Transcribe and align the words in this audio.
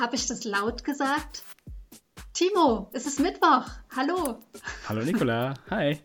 Habe 0.00 0.16
ich 0.16 0.26
das 0.26 0.44
laut 0.44 0.82
gesagt? 0.82 1.42
Timo, 2.32 2.88
es 2.94 3.04
ist 3.04 3.20
Mittwoch. 3.20 3.66
Hallo. 3.94 4.38
Hallo 4.88 5.02
Nicola. 5.02 5.52
Hi. 5.68 5.98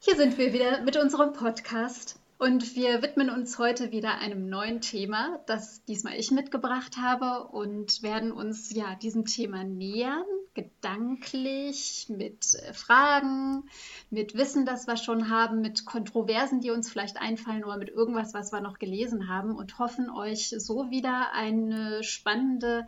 Hier 0.00 0.16
sind 0.16 0.36
wir 0.38 0.52
wieder 0.52 0.80
mit 0.80 0.96
unserem 0.96 1.32
Podcast. 1.32 2.18
Und 2.38 2.74
wir 2.74 3.02
widmen 3.02 3.30
uns 3.30 3.60
heute 3.60 3.92
wieder 3.92 4.18
einem 4.18 4.48
neuen 4.48 4.80
Thema, 4.80 5.38
das 5.46 5.84
diesmal 5.84 6.14
ich 6.16 6.32
mitgebracht 6.32 6.96
habe 6.96 7.46
und 7.46 8.02
werden 8.02 8.32
uns 8.32 8.74
ja 8.74 8.96
diesem 8.96 9.24
Thema 9.24 9.62
nähern, 9.62 10.26
gedanklich, 10.56 12.06
mit 12.08 12.54
äh, 12.54 12.72
Fragen, 12.72 13.68
mit 14.10 14.34
Wissen, 14.34 14.66
das 14.66 14.88
wir 14.88 14.96
schon 14.96 15.30
haben, 15.30 15.60
mit 15.60 15.84
Kontroversen, 15.84 16.60
die 16.60 16.72
uns 16.72 16.90
vielleicht 16.90 17.18
einfallen 17.18 17.64
oder 17.64 17.76
mit 17.76 17.90
irgendwas, 17.90 18.34
was 18.34 18.50
wir 18.52 18.60
noch 18.60 18.78
gelesen 18.80 19.28
haben 19.28 19.54
und 19.54 19.78
hoffen 19.78 20.10
euch 20.10 20.48
so 20.48 20.90
wieder 20.90 21.32
eine 21.32 22.02
spannende 22.02 22.86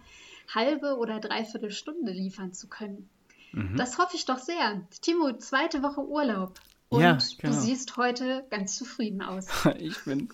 halbe 0.52 0.96
oder 0.96 1.20
dreiviertel 1.20 1.70
Stunde 1.70 2.10
liefern 2.10 2.52
zu 2.52 2.68
können. 2.68 3.08
Mhm. 3.52 3.76
Das 3.76 3.98
hoffe 3.98 4.16
ich 4.16 4.24
doch 4.24 4.38
sehr. 4.38 4.82
Timo, 5.02 5.32
zweite 5.34 5.82
Woche 5.82 6.00
Urlaub. 6.00 6.58
Und 6.90 7.02
ja, 7.02 7.18
genau. 7.38 7.54
du 7.54 7.60
siehst 7.60 7.98
heute 7.98 8.46
ganz 8.48 8.76
zufrieden 8.76 9.20
aus. 9.20 9.46
ich 9.78 10.02
bin, 10.04 10.30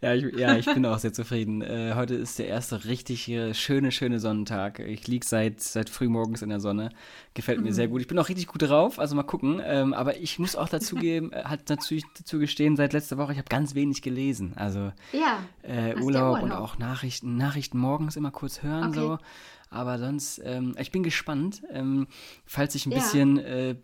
ja, 0.00 0.14
ich, 0.14 0.32
ja, 0.36 0.56
ich 0.56 0.66
bin 0.66 0.86
auch 0.86 0.98
sehr 0.98 1.12
zufrieden. 1.12 1.60
Äh, 1.60 1.94
heute 1.96 2.14
ist 2.14 2.38
der 2.38 2.46
erste 2.46 2.84
richtig 2.84 3.24
schöne, 3.52 3.90
schöne 3.90 4.20
Sonnentag. 4.20 4.78
Ich 4.78 5.08
liege 5.08 5.26
seit, 5.26 5.60
seit 5.60 5.90
frühmorgens 5.90 6.42
in 6.42 6.50
der 6.50 6.60
Sonne. 6.60 6.90
Gefällt 7.34 7.60
mir 7.60 7.70
mhm. 7.70 7.74
sehr 7.74 7.88
gut. 7.88 8.00
Ich 8.00 8.06
bin 8.06 8.16
auch 8.20 8.28
richtig 8.28 8.46
gut 8.46 8.62
drauf, 8.62 9.00
also 9.00 9.16
mal 9.16 9.24
gucken. 9.24 9.60
Ähm, 9.64 9.92
aber 9.92 10.18
ich 10.18 10.38
muss 10.38 10.54
auch 10.54 10.68
dazu 10.68 10.94
geben, 10.96 11.32
äh, 11.32 11.42
halt 11.44 11.68
dazu, 11.68 11.96
dazu 12.16 12.38
gestehen, 12.38 12.76
seit 12.76 12.92
letzter 12.92 13.18
Woche, 13.18 13.32
ich 13.32 13.38
habe 13.38 13.48
ganz 13.48 13.74
wenig 13.74 14.00
gelesen. 14.00 14.52
Also 14.54 14.92
ja, 15.12 15.42
äh, 15.62 15.96
Urlaub, 15.96 16.34
Urlaub, 16.34 16.42
und 16.44 16.52
auch 16.52 16.78
Nachrichten, 16.78 17.36
Nachrichten 17.36 17.78
morgens 17.78 18.14
immer 18.14 18.30
kurz 18.30 18.62
hören 18.62 18.90
okay. 18.90 19.00
so. 19.00 19.18
Aber 19.70 19.98
sonst, 19.98 20.40
ähm, 20.44 20.76
ich 20.78 20.92
bin 20.92 21.02
gespannt. 21.02 21.62
Ähm, 21.70 22.06
falls 22.46 22.76
ich 22.76 22.86
ein 22.86 22.92
ja. 22.92 22.98
bisschen 22.98 23.38
äh, 23.38 23.74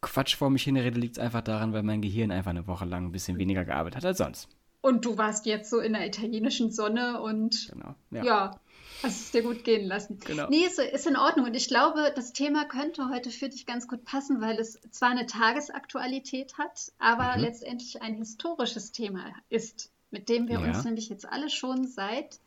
Quatsch 0.00 0.36
vor 0.36 0.50
mich 0.50 0.64
hinrede, 0.64 0.98
liegt 0.98 1.16
es 1.16 1.22
einfach 1.22 1.42
daran, 1.42 1.72
weil 1.72 1.82
mein 1.82 2.02
Gehirn 2.02 2.30
einfach 2.30 2.50
eine 2.50 2.66
Woche 2.66 2.84
lang 2.84 3.06
ein 3.06 3.12
bisschen 3.12 3.38
weniger 3.38 3.64
gearbeitet 3.64 3.98
hat 3.98 4.04
als 4.04 4.18
sonst. 4.18 4.48
Und 4.80 5.04
du 5.04 5.18
warst 5.18 5.46
jetzt 5.46 5.70
so 5.70 5.80
in 5.80 5.92
der 5.92 6.06
italienischen 6.06 6.70
Sonne 6.70 7.20
und 7.20 7.68
genau, 7.72 7.94
ja. 8.10 8.24
ja 8.24 8.60
hast 9.02 9.20
es 9.20 9.30
dir 9.30 9.42
gut 9.42 9.64
gehen 9.64 9.86
lassen. 9.86 10.18
Genau. 10.24 10.48
Nee, 10.48 10.64
ist, 10.64 10.78
ist 10.78 11.06
in 11.06 11.16
Ordnung. 11.16 11.46
Und 11.46 11.54
ich 11.54 11.68
glaube, 11.68 12.12
das 12.14 12.32
Thema 12.32 12.64
könnte 12.64 13.08
heute 13.08 13.30
für 13.30 13.48
dich 13.48 13.66
ganz 13.66 13.88
gut 13.88 14.04
passen, 14.04 14.40
weil 14.40 14.58
es 14.58 14.80
zwar 14.90 15.10
eine 15.10 15.26
Tagesaktualität 15.26 16.58
hat, 16.58 16.92
aber 16.98 17.36
mhm. 17.36 17.42
letztendlich 17.42 18.02
ein 18.02 18.16
historisches 18.16 18.92
Thema 18.92 19.24
ist, 19.48 19.90
mit 20.10 20.28
dem 20.28 20.48
wir 20.48 20.60
ja. 20.60 20.66
uns 20.66 20.84
nämlich 20.84 21.08
jetzt 21.08 21.28
alle 21.28 21.50
schon 21.50 21.86
seit 21.86 22.38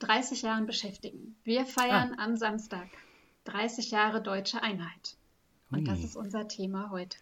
30 0.00 0.42
Jahren 0.42 0.66
beschäftigen. 0.66 1.36
Wir 1.44 1.66
feiern 1.66 2.14
ah. 2.16 2.24
am 2.24 2.36
Samstag 2.36 2.88
30 3.44 3.90
Jahre 3.90 4.22
deutsche 4.22 4.62
Einheit. 4.62 5.16
Und 5.70 5.86
das 5.86 6.02
ist 6.02 6.16
unser 6.16 6.48
Thema 6.48 6.90
heute. 6.90 7.18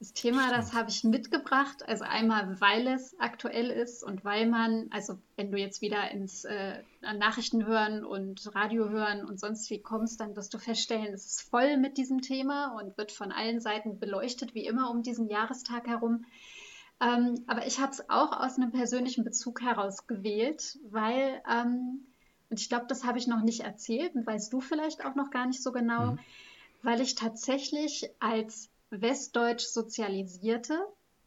Das 0.00 0.12
Thema, 0.12 0.50
das 0.50 0.74
habe 0.74 0.90
ich 0.90 1.02
mitgebracht, 1.02 1.88
also 1.88 2.04
einmal, 2.04 2.60
weil 2.60 2.86
es 2.86 3.18
aktuell 3.18 3.70
ist 3.70 4.04
und 4.04 4.24
weil 4.24 4.46
man, 4.46 4.86
also 4.90 5.18
wenn 5.34 5.50
du 5.50 5.58
jetzt 5.58 5.82
wieder 5.82 6.08
ins 6.12 6.44
äh, 6.44 6.84
Nachrichten 7.18 7.66
hören 7.66 8.04
und 8.04 8.54
Radio 8.54 8.90
hören 8.90 9.24
und 9.24 9.40
sonst 9.40 9.68
wie 9.70 9.80
kommst, 9.80 10.20
dann 10.20 10.36
wirst 10.36 10.54
du 10.54 10.58
feststellen, 10.58 11.12
es 11.12 11.26
ist 11.26 11.42
voll 11.42 11.78
mit 11.78 11.98
diesem 11.98 12.20
Thema 12.22 12.78
und 12.78 12.96
wird 12.96 13.10
von 13.10 13.32
allen 13.32 13.60
Seiten 13.60 13.98
beleuchtet, 13.98 14.54
wie 14.54 14.66
immer 14.66 14.88
um 14.88 15.02
diesen 15.02 15.28
Jahrestag 15.28 15.88
herum. 15.88 16.26
Ähm, 17.00 17.42
aber 17.48 17.66
ich 17.66 17.80
habe 17.80 17.90
es 17.90 18.08
auch 18.08 18.32
aus 18.32 18.56
einem 18.56 18.70
persönlichen 18.70 19.24
Bezug 19.24 19.62
heraus 19.62 20.06
gewählt, 20.06 20.78
weil, 20.90 21.42
ähm, 21.50 22.06
und 22.50 22.60
ich 22.60 22.68
glaube, 22.68 22.86
das 22.88 23.04
habe 23.04 23.18
ich 23.18 23.26
noch 23.26 23.42
nicht 23.42 23.60
erzählt 23.60 24.14
und 24.14 24.26
weißt 24.26 24.52
du 24.52 24.60
vielleicht 24.60 25.04
auch 25.04 25.16
noch 25.16 25.30
gar 25.30 25.46
nicht 25.46 25.62
so 25.62 25.72
genau, 25.72 26.12
mhm. 26.12 26.18
Weil 26.82 27.00
ich 27.00 27.14
tatsächlich 27.14 28.10
als 28.20 28.70
westdeutsch 28.90 29.64
sozialisierte 29.66 30.78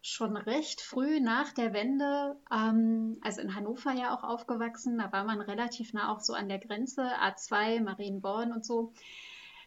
schon 0.01 0.35
recht 0.35 0.81
früh 0.81 1.19
nach 1.19 1.53
der 1.53 1.73
Wende, 1.73 2.35
ähm, 2.51 3.17
also 3.22 3.41
in 3.41 3.56
Hannover 3.56 3.91
ja 3.91 4.16
auch 4.16 4.23
aufgewachsen, 4.23 4.97
da 4.97 5.12
war 5.12 5.23
man 5.23 5.41
relativ 5.41 5.94
nah 5.94 6.12
auch 6.12 6.22
so 6.22 6.34
an 6.34 6.50
der 6.50 6.59
Grenze, 6.59 7.03
A2, 7.03 7.81
Marienborn 7.81 8.51
und 8.51 8.66
so, 8.66 8.94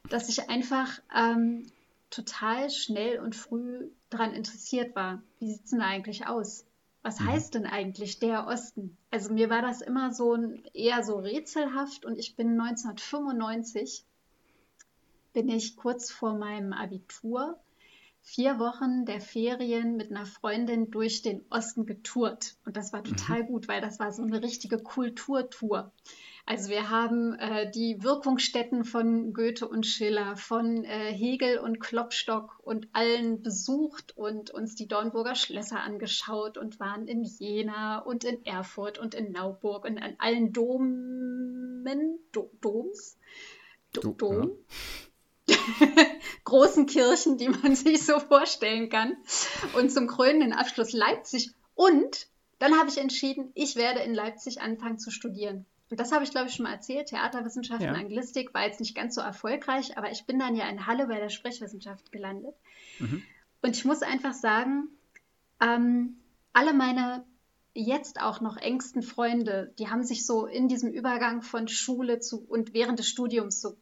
dass 0.08 0.28
ich 0.28 0.50
einfach 0.50 1.00
ähm, 1.14 1.70
total 2.10 2.70
schnell 2.70 3.20
und 3.20 3.36
früh 3.36 3.90
daran 4.10 4.34
interessiert 4.34 4.96
war. 4.96 5.22
Wie 5.38 5.52
sieht 5.52 5.64
es 5.64 5.70
denn 5.70 5.80
eigentlich 5.80 6.26
aus? 6.26 6.66
Was 7.02 7.20
mhm. 7.20 7.26
heißt 7.26 7.54
denn 7.54 7.66
eigentlich 7.66 8.18
der 8.18 8.46
Osten? 8.46 8.96
Also 9.10 9.32
mir 9.32 9.50
war 9.50 9.62
das 9.62 9.82
immer 9.82 10.12
so 10.12 10.36
eher 10.72 11.04
so 11.04 11.16
rätselhaft 11.16 12.04
und 12.04 12.18
ich 12.18 12.34
bin 12.34 12.60
1995, 12.60 14.04
bin 15.34 15.50
ich 15.50 15.76
kurz 15.76 16.10
vor 16.10 16.38
meinem 16.38 16.72
Abitur, 16.72 17.58
vier 18.22 18.58
Wochen 18.58 19.04
der 19.04 19.20
Ferien 19.20 19.96
mit 19.96 20.10
einer 20.10 20.24
Freundin 20.24 20.90
durch 20.90 21.20
den 21.20 21.44
Osten 21.50 21.84
getourt. 21.84 22.56
Und 22.64 22.76
das 22.76 22.94
war 22.94 23.04
total 23.04 23.42
mhm. 23.42 23.46
gut, 23.48 23.68
weil 23.68 23.82
das 23.82 23.98
war 23.98 24.12
so 24.12 24.22
eine 24.22 24.42
richtige 24.42 24.78
Kulturtour. 24.78 25.92
Also 26.46 26.70
wir 26.70 26.88
haben 26.88 27.34
äh, 27.34 27.70
die 27.70 28.02
Wirkungsstätten 28.02 28.84
von 28.84 29.32
Goethe 29.32 29.66
und 29.66 29.86
Schiller, 29.86 30.36
von 30.36 30.84
äh, 30.84 31.12
Hegel 31.12 31.58
und 31.58 31.80
Klopstock 31.80 32.58
und 32.62 32.88
allen 32.92 33.42
besucht 33.42 34.16
und 34.16 34.50
uns 34.50 34.74
die 34.74 34.86
Dornburger 34.86 35.34
Schlösser 35.34 35.80
angeschaut 35.80 36.58
und 36.58 36.80
waren 36.80 37.06
in 37.08 37.24
Jena 37.24 37.98
und 37.98 38.24
in 38.24 38.44
Erfurt 38.44 38.98
und 38.98 39.14
in 39.14 39.32
Nauburg 39.32 39.84
und 39.84 39.98
an 39.98 40.14
allen 40.18 40.52
Domen, 40.52 42.18
Do, 42.32 42.50
Doms, 42.60 43.18
Do, 43.92 44.12
Dom. 44.12 44.42
Ja. 44.42 45.03
großen 46.44 46.86
Kirchen, 46.86 47.38
die 47.38 47.48
man 47.48 47.75
sich 47.76 48.04
so 48.04 48.20
vorstellen 48.20 48.88
kann. 48.88 49.16
Und 49.75 49.91
zum 49.91 50.06
krönenden 50.06 50.52
Abschluss 50.52 50.92
Leipzig. 50.92 51.52
Und 51.75 52.28
dann 52.58 52.78
habe 52.78 52.88
ich 52.88 52.98
entschieden, 52.98 53.50
ich 53.54 53.76
werde 53.76 54.00
in 54.00 54.14
Leipzig 54.14 54.60
anfangen 54.60 54.98
zu 54.98 55.10
studieren. 55.10 55.66
Und 55.91 56.00
das 56.00 56.12
habe 56.12 56.25
ich, 56.25 56.30
glaube 56.30 56.48
ich, 56.48 56.54
schon 56.54 56.64
mal 56.64 56.72
erzählt. 56.72 57.08
Theaterwissenschaften, 57.08 57.86
ja. 57.86 57.92
Anglistik 57.92 58.54
war 58.54 58.64
jetzt 58.64 58.80
nicht 58.80 58.94
ganz 58.94 59.14
so 59.14 59.20
erfolgreich, 59.20 59.98
aber 59.98 60.10
ich 60.10 60.25
bin 60.25 60.38
dann 60.38 60.56
ja 60.56 60.69
in 60.69 60.86
Halle 60.86 61.06
bei 61.06 61.19
der 61.19 61.28
Sprechwissenschaft 61.28 62.10
gelandet. 62.10 62.54
Mhm. 62.98 63.22
Und 63.62 63.76
ich 63.76 63.84
muss 63.84 64.02
einfach 64.02 64.34
sagen, 64.34 64.88
ähm, 65.60 66.16
alle 66.52 66.72
meine 66.72 67.25
jetzt 67.75 68.20
auch 68.20 68.41
noch 68.41 68.56
engsten 68.56 69.02
Freunde, 69.02 69.72
die 69.78 69.88
haben 69.88 70.04
sich 70.04 70.26
so 70.26 70.46
in 70.46 70.69
diesem 70.69 70.92
Übergang 70.92 71.42
von 71.42 71.69
Schule 71.69 72.20
zu 72.20 72.44
und 72.48 72.72
während 72.72 72.98
des 72.98 73.08
Studiums 73.08 73.60
so 73.60 73.76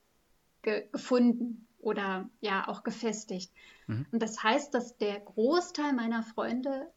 ge 0.63 0.89
gefunden 0.91 1.67
oder 1.83 2.29
ja 2.41 2.67
auch 2.69 2.83
gefestigt. 2.83 3.53
Mhm. 3.87 4.07
Und 4.11 4.23
das 4.23 4.43
heißt, 4.43 4.73
dass 4.73 4.97
der 4.97 5.21
Großteil 5.21 5.93
meiner 5.93 6.23
Freunde 6.23 6.89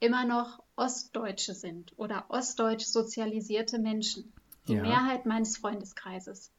immer 0.00 0.24
noch 0.24 0.62
Ostdeutsche 0.76 1.54
sind 1.54 1.92
oder 1.96 2.26
ostdeutsch 2.28 2.84
sozialisierte 2.84 3.78
Menschen. 3.78 4.32
Die 4.68 4.74
ja. 4.74 4.82
Mehrheit 4.82 5.26
meines 5.26 5.56
Freundeskreises. 5.56 6.52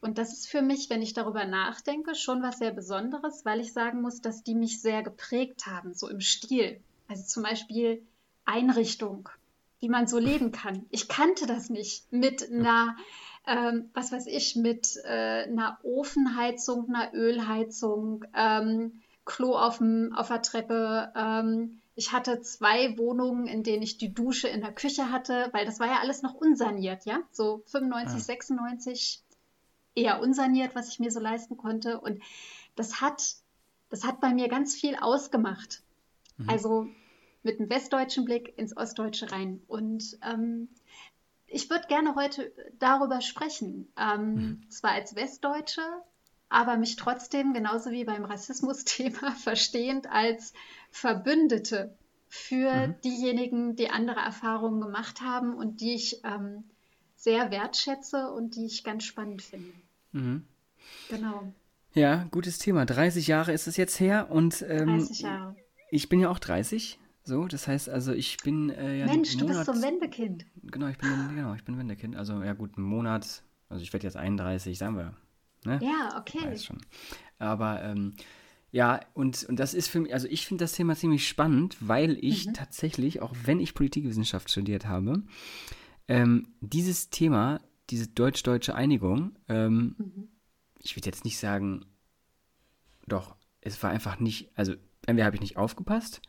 Und 0.00 0.18
das 0.18 0.32
ist 0.32 0.48
für 0.48 0.62
mich, 0.62 0.90
wenn 0.90 1.02
ich 1.02 1.12
darüber 1.12 1.44
nachdenke, 1.44 2.14
schon 2.14 2.42
was 2.42 2.58
sehr 2.58 2.72
Besonderes, 2.72 3.44
weil 3.44 3.60
ich 3.60 3.72
sagen 3.72 4.02
muss, 4.02 4.20
dass 4.20 4.42
die 4.42 4.54
mich 4.54 4.80
sehr 4.80 5.02
geprägt 5.02 5.66
haben, 5.66 5.94
so 5.94 6.08
im 6.08 6.20
Stil. 6.20 6.80
Also 7.08 7.24
zum 7.24 7.42
Beispiel 7.42 8.02
Einrichtung, 8.44 9.28
wie 9.80 9.88
man 9.88 10.08
so 10.08 10.18
leben 10.18 10.50
kann. 10.50 10.86
Ich 10.90 11.08
kannte 11.08 11.46
das 11.46 11.70
nicht 11.70 12.12
mit 12.12 12.50
einer, 12.50 12.96
ähm, 13.46 13.90
was 13.94 14.12
weiß 14.12 14.26
ich, 14.26 14.56
mit 14.56 14.96
äh, 15.04 15.44
einer 15.44 15.78
Ofenheizung, 15.82 16.88
einer 16.88 17.12
Ölheizung, 17.14 18.24
ähm, 18.34 19.00
Klo 19.24 19.56
auf, 19.56 19.78
dem, 19.78 20.12
auf 20.14 20.28
der 20.28 20.42
Treppe, 20.42 21.12
ähm, 21.14 21.80
ich 21.94 22.12
hatte 22.12 22.40
zwei 22.40 22.96
Wohnungen, 22.96 23.46
in 23.46 23.62
denen 23.62 23.82
ich 23.82 23.98
die 23.98 24.14
Dusche 24.14 24.48
in 24.48 24.62
der 24.62 24.72
Küche 24.72 25.10
hatte, 25.10 25.48
weil 25.52 25.66
das 25.66 25.78
war 25.78 25.88
ja 25.88 25.98
alles 26.00 26.22
noch 26.22 26.34
unsaniert, 26.34 27.04
ja? 27.04 27.20
So 27.30 27.62
95, 27.66 28.14
ja. 28.14 28.24
96 28.24 29.22
eher 29.94 30.20
unsaniert, 30.20 30.74
was 30.74 30.88
ich 30.88 31.00
mir 31.00 31.10
so 31.10 31.20
leisten 31.20 31.56
konnte. 31.56 32.00
Und 32.00 32.22
das 32.76 33.00
hat, 33.00 33.34
das 33.90 34.04
hat 34.04 34.20
bei 34.20 34.32
mir 34.32 34.48
ganz 34.48 34.74
viel 34.74 34.96
ausgemacht. 34.96 35.82
Mhm. 36.38 36.48
Also 36.48 36.88
mit 37.42 37.60
einem 37.60 37.68
westdeutschen 37.68 38.24
Blick 38.24 38.56
ins 38.56 38.74
Ostdeutsche 38.76 39.30
rein. 39.30 39.60
Und 39.68 40.18
ähm, 40.22 40.68
ich 41.52 41.70
würde 41.70 41.86
gerne 41.86 42.14
heute 42.14 42.52
darüber 42.78 43.20
sprechen. 43.20 43.88
Ähm, 43.96 44.34
mhm. 44.34 44.70
Zwar 44.70 44.92
als 44.92 45.14
Westdeutsche, 45.14 45.82
aber 46.48 46.76
mich 46.76 46.96
trotzdem, 46.96 47.52
genauso 47.54 47.90
wie 47.90 48.04
beim 48.04 48.24
Rassismus-Thema, 48.24 49.32
verstehend 49.42 50.10
als 50.10 50.52
Verbündete 50.90 51.96
für 52.28 52.88
mhm. 52.88 52.94
diejenigen, 53.04 53.76
die 53.76 53.90
andere 53.90 54.20
Erfahrungen 54.20 54.80
gemacht 54.80 55.20
haben 55.20 55.54
und 55.54 55.80
die 55.80 55.94
ich 55.94 56.22
ähm, 56.24 56.64
sehr 57.16 57.50
wertschätze 57.50 58.30
und 58.32 58.56
die 58.56 58.66
ich 58.66 58.84
ganz 58.84 59.04
spannend 59.04 59.42
finde. 59.42 59.72
Mhm. 60.12 60.46
Genau. 61.08 61.52
Ja, 61.94 62.26
gutes 62.30 62.58
Thema. 62.58 62.86
30 62.86 63.26
Jahre 63.26 63.52
ist 63.52 63.66
es 63.66 63.76
jetzt 63.76 64.00
her 64.00 64.30
und 64.30 64.62
ähm, 64.62 64.98
30 64.98 65.20
Jahre. 65.20 65.56
ich 65.90 66.08
bin 66.08 66.20
ja 66.20 66.30
auch 66.30 66.38
30. 66.38 66.98
So, 67.24 67.46
das 67.46 67.68
heißt 67.68 67.88
also, 67.88 68.12
ich 68.12 68.38
bin 68.38 68.70
äh, 68.70 68.98
ja 68.98 69.06
Mensch, 69.06 69.36
du 69.36 69.46
bist 69.46 69.64
so 69.64 69.72
ein 69.72 69.82
Wendekind. 69.82 70.44
Genau, 70.64 70.88
ich 70.88 70.98
bin 70.98 71.10
genau, 71.34 71.54
ich 71.54 71.64
bin 71.64 71.78
Wendekind. 71.78 72.16
Also 72.16 72.42
ja 72.42 72.52
gut, 72.52 72.76
einen 72.76 72.86
Monat 72.86 73.44
Also 73.68 73.82
ich 73.82 73.92
werde 73.92 74.06
jetzt 74.06 74.16
31, 74.16 74.76
sagen 74.76 74.96
wir. 74.96 75.14
Ne? 75.64 75.78
Ja, 75.82 76.18
okay. 76.18 76.44
Weiß 76.44 76.64
schon. 76.64 76.80
Aber 77.38 77.82
ähm, 77.82 78.14
ja, 78.72 79.00
und, 79.14 79.44
und 79.44 79.56
das 79.56 79.74
ist 79.74 79.88
für 79.88 80.00
mich, 80.00 80.12
also 80.14 80.26
ich 80.28 80.46
finde 80.46 80.64
das 80.64 80.72
Thema 80.72 80.96
ziemlich 80.96 81.28
spannend, 81.28 81.76
weil 81.80 82.18
ich 82.20 82.46
mhm. 82.46 82.54
tatsächlich, 82.54 83.20
auch 83.22 83.34
wenn 83.44 83.60
ich 83.60 83.74
Politikwissenschaft 83.74 84.50
studiert 84.50 84.86
habe, 84.86 85.22
ähm, 86.08 86.48
dieses 86.60 87.10
Thema, 87.10 87.60
diese 87.90 88.08
deutsch-deutsche 88.08 88.74
Einigung, 88.74 89.36
ähm, 89.48 89.94
mhm. 89.98 90.28
ich 90.78 90.96
würde 90.96 91.06
jetzt 91.06 91.24
nicht 91.24 91.38
sagen, 91.38 91.84
doch, 93.06 93.36
es 93.60 93.80
war 93.82 93.90
einfach 93.90 94.18
nicht, 94.18 94.50
also 94.56 94.74
entweder 95.06 95.26
habe 95.26 95.36
ich 95.36 95.42
nicht 95.42 95.56
aufgepasst 95.56 96.20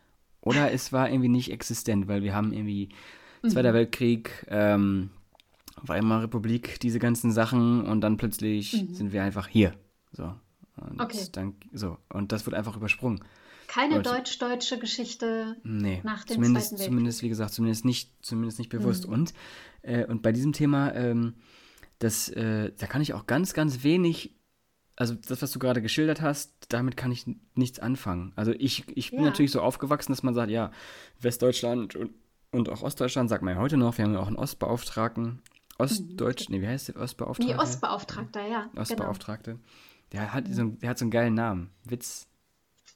oder 0.44 0.72
es 0.72 0.92
war 0.92 1.10
irgendwie 1.10 1.30
nicht 1.30 1.52
existent, 1.52 2.08
weil 2.08 2.22
wir 2.22 2.36
haben 2.36 2.52
irgendwie 2.52 2.90
mhm. 3.42 3.50
Zweiter 3.50 3.74
Weltkrieg, 3.74 4.46
ähm, 4.50 5.10
Weimarer 5.82 6.24
Republik, 6.24 6.80
diese 6.82 7.00
ganzen 7.00 7.32
Sachen 7.32 7.86
und 7.86 8.02
dann 8.02 8.18
plötzlich 8.18 8.84
mhm. 8.84 8.94
sind 8.94 9.14
wir 9.14 9.24
einfach 9.24 9.48
hier. 9.48 9.74
So. 10.12 10.34
Und 10.76 11.02
okay. 11.02 11.26
Dann, 11.32 11.56
so, 11.72 11.98
und 12.10 12.32
das 12.32 12.46
wird 12.46 12.56
einfach 12.56 12.76
übersprungen. 12.76 13.24
Keine 13.68 14.02
deutsch-deutsche 14.02 14.78
Geschichte 14.78 15.56
nee, 15.64 16.02
nach 16.04 16.26
dem 16.26 16.36
zumindest, 16.36 16.68
Zweiten 16.68 16.80
Weltkrieg. 16.80 16.92
Zumindest, 16.92 17.24
wie 17.24 17.30
gesagt, 17.30 17.54
zumindest 17.54 17.86
nicht, 17.86 18.12
zumindest 18.22 18.60
nicht 18.60 18.70
bewusst. 18.70 19.08
Mhm. 19.08 19.14
Und, 19.14 19.34
äh, 19.82 20.06
und 20.06 20.22
bei 20.22 20.32
diesem 20.32 20.54
Thema, 20.54 20.94
ähm, 20.94 21.36
das, 22.00 22.30
äh, 22.30 22.72
da 22.78 22.86
kann 22.86 23.02
ich 23.02 23.14
auch 23.14 23.26
ganz, 23.28 23.54
ganz 23.54 23.84
wenig, 23.84 24.36
also 24.96 25.16
das, 25.16 25.42
was 25.42 25.52
du 25.52 25.60
gerade 25.60 25.82
geschildert 25.82 26.22
hast, 26.22 26.54
damit 26.70 26.98
kann 26.98 27.12
ich 27.12 27.26
nichts 27.56 27.80
anfangen. 27.80 28.32
Also 28.36 28.52
ich, 28.52 28.86
ich 28.96 29.12
bin 29.12 29.22
ja. 29.22 29.26
natürlich 29.26 29.52
so 29.52 29.62
aufgewachsen, 29.62 30.12
dass 30.12 30.24
man 30.24 30.34
sagt, 30.34 30.52
ja, 30.52 30.72
Westdeutschland 31.20 31.96
und, 31.96 32.12
und 32.52 32.70
auch 32.70 32.84
Ostdeutschland, 32.84 33.30
sagt 33.30 33.44
man 33.44 33.56
ja 33.56 33.60
heute 33.60 33.78
noch, 33.78 33.98
wir 33.98 34.06
haben 34.06 34.14
ja 34.14 34.20
auch 34.20 34.28
einen 34.28 34.36
Ostbeauftragten. 34.36 35.42
Ostdeutsch, 35.80 36.50
nee, 36.50 36.62
wie 36.62 36.68
heißt 36.68 36.90
der 36.90 36.98
Ostbeauftragte? 36.98 37.54
Nee, 37.54 37.60
Ostbeauftragter, 37.60 38.48
ja. 38.48 38.68
Genau. 38.70 38.82
Ostbeauftragte. 38.82 39.52
Genau. 39.52 39.64
Der 40.12 40.34
hat, 40.34 40.46
so, 40.52 40.64
der 40.66 40.90
hat 40.90 41.00
so 41.00 41.06
einen 41.06 41.12
geilen 41.12 41.34
Namen. 41.34 41.72
Witz. 41.84 42.28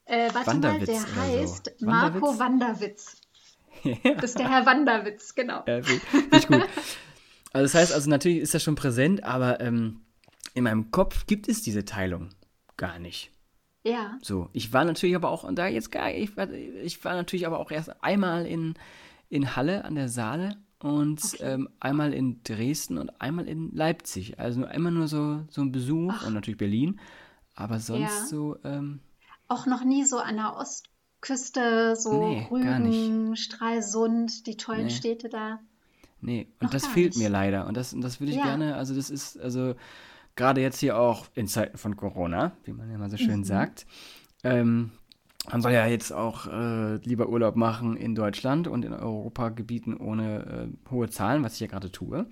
Äh, 0.05 0.29
warte 0.33 0.47
Wanderwitz 0.47 0.87
mal, 0.87 1.31
der 1.31 1.41
heißt 1.41 1.71
so. 1.77 1.85
Marco 1.85 2.39
Wanderwitz. 2.39 3.21
ja. 3.83 4.13
Das 4.15 4.31
ist 4.31 4.39
der 4.39 4.49
Herr 4.49 4.65
Wanderwitz, 4.65 5.33
genau. 5.33 5.63
Ja, 5.67 5.79
ich 5.79 6.47
gut. 6.47 6.63
Also 7.53 7.63
das 7.63 7.73
heißt, 7.73 7.93
also 7.93 8.09
natürlich 8.09 8.39
ist 8.39 8.53
das 8.53 8.61
schon 8.61 8.75
präsent, 8.75 9.23
aber 9.23 9.59
ähm, 9.59 10.01
in 10.57 10.63
meinem 10.63 10.89
Kopf 10.89 11.27
gibt 11.27 11.47
es 11.47 11.61
diese 11.61 11.85
Teilung 11.85 12.29
gar 12.77 12.97
nicht. 12.97 13.31
Ja. 13.83 14.17
So, 14.23 14.49
ich 14.53 14.73
war 14.73 14.85
natürlich 14.85 15.15
aber 15.15 15.29
auch, 15.29 15.43
und 15.43 15.55
da 15.55 15.67
jetzt 15.67 15.91
gar, 15.91 16.11
ich 16.11 16.35
war, 16.35 16.51
ich 16.51 17.05
war 17.05 17.13
natürlich 17.13 17.45
aber 17.45 17.59
auch 17.59 17.69
erst 17.69 18.03
einmal 18.03 18.47
in, 18.47 18.73
in 19.29 19.55
Halle 19.55 19.85
an 19.85 19.93
der 19.93 20.09
Saale 20.09 20.57
und 20.79 21.23
okay. 21.23 21.43
ähm, 21.43 21.69
einmal 21.79 22.11
in 22.11 22.41
Dresden 22.41 22.97
und 22.97 23.21
einmal 23.21 23.47
in 23.47 23.71
Leipzig. 23.71 24.39
Also 24.39 24.65
einmal 24.65 24.91
nur 24.91 25.07
so, 25.07 25.43
so 25.51 25.61
ein 25.61 25.71
Besuch 25.71 26.11
Ach. 26.15 26.25
und 26.25 26.33
natürlich 26.33 26.57
Berlin. 26.57 26.99
Aber 27.53 27.79
sonst 27.79 28.01
ja. 28.01 28.25
so. 28.25 28.57
Ähm, 28.63 28.99
auch 29.47 29.67
noch 29.67 29.83
nie 29.83 30.05
so 30.05 30.17
an 30.17 30.37
der 30.37 30.55
Ostküste, 30.55 31.95
so 31.95 32.29
nee, 32.29 32.47
Rügen, 32.49 33.35
Stralsund, 33.35 34.47
die 34.47 34.57
tollen 34.57 34.85
nee. 34.85 34.89
Städte 34.89 35.29
da. 35.29 35.59
Nee, 36.19 36.47
und 36.53 36.63
noch 36.63 36.69
das 36.71 36.87
fehlt 36.87 37.13
nicht. 37.13 37.19
mir 37.19 37.29
leider. 37.29 37.67
Und 37.67 37.77
das, 37.77 37.95
das 37.95 38.19
würde 38.19 38.31
ich 38.31 38.39
ja. 38.39 38.45
gerne, 38.45 38.75
also 38.75 38.95
das 38.95 39.11
ist, 39.11 39.39
also 39.39 39.75
gerade 40.37 40.61
jetzt 40.61 40.79
hier 40.79 40.97
auch 40.97 41.25
in 41.33 41.47
Zeiten 41.47 41.77
von 41.77 41.97
Corona, 41.97 42.53
wie 42.63 42.71
man 42.71 42.89
ja 42.89 42.97
mal 42.97 43.09
so 43.09 43.17
schön 43.17 43.39
mhm. 43.39 43.43
sagt, 43.43 43.85
ähm, 44.43 44.91
man 45.49 45.61
soll 45.61 45.71
ja 45.71 45.85
jetzt 45.87 46.11
auch 46.11 46.47
äh, 46.47 46.95
lieber 46.97 47.29
Urlaub 47.29 47.55
machen 47.55 47.97
in 47.97 48.15
Deutschland 48.15 48.67
und 48.67 48.83
in 48.83 48.93
Europagebieten 48.93 49.95
ohne 49.97 50.69
äh, 50.87 50.91
hohe 50.91 51.09
Zahlen, 51.09 51.43
was 51.43 51.55
ich 51.55 51.61
ja 51.61 51.67
gerade 51.67 51.91
tue. 51.91 52.27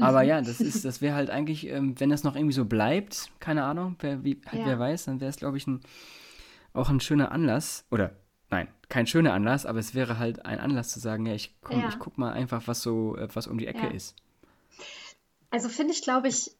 Aber 0.00 0.22
mhm. 0.22 0.28
ja, 0.28 0.40
das 0.42 0.60
ist, 0.60 0.84
das 0.84 1.00
wäre 1.00 1.14
halt 1.14 1.30
eigentlich, 1.30 1.68
ähm, 1.68 1.98
wenn 1.98 2.10
das 2.10 2.24
noch 2.24 2.36
irgendwie 2.36 2.54
so 2.54 2.64
bleibt, 2.64 3.30
keine 3.38 3.64
Ahnung, 3.64 3.96
wer, 4.00 4.24
wie, 4.24 4.40
halt 4.46 4.60
ja. 4.60 4.66
wer 4.66 4.78
weiß, 4.78 5.04
dann 5.06 5.20
wäre 5.20 5.30
es, 5.30 5.36
glaube 5.36 5.56
ich, 5.56 5.66
ein, 5.66 5.80
auch 6.72 6.88
ein 6.88 7.00
schöner 7.00 7.32
Anlass. 7.32 7.84
Oder 7.90 8.12
nein, 8.50 8.68
kein 8.88 9.06
schöner 9.06 9.34
Anlass, 9.34 9.66
aber 9.66 9.78
es 9.78 9.94
wäre 9.94 10.18
halt 10.18 10.44
ein 10.46 10.58
Anlass 10.58 10.88
zu 10.88 11.00
sagen, 11.00 11.26
ja, 11.26 11.34
ich 11.34 11.54
komm, 11.62 11.80
ja. 11.80 11.88
ich 11.88 11.98
guck 11.98 12.18
mal 12.18 12.32
einfach, 12.32 12.66
was 12.66 12.82
so, 12.82 13.16
äh, 13.16 13.28
was 13.34 13.46
um 13.46 13.58
die 13.58 13.66
Ecke 13.66 13.84
ja. 13.84 13.90
ist. 13.90 14.16
Also 15.50 15.68
finde 15.68 15.92
ich, 15.92 16.02
glaube 16.02 16.28
ich, 16.28 16.50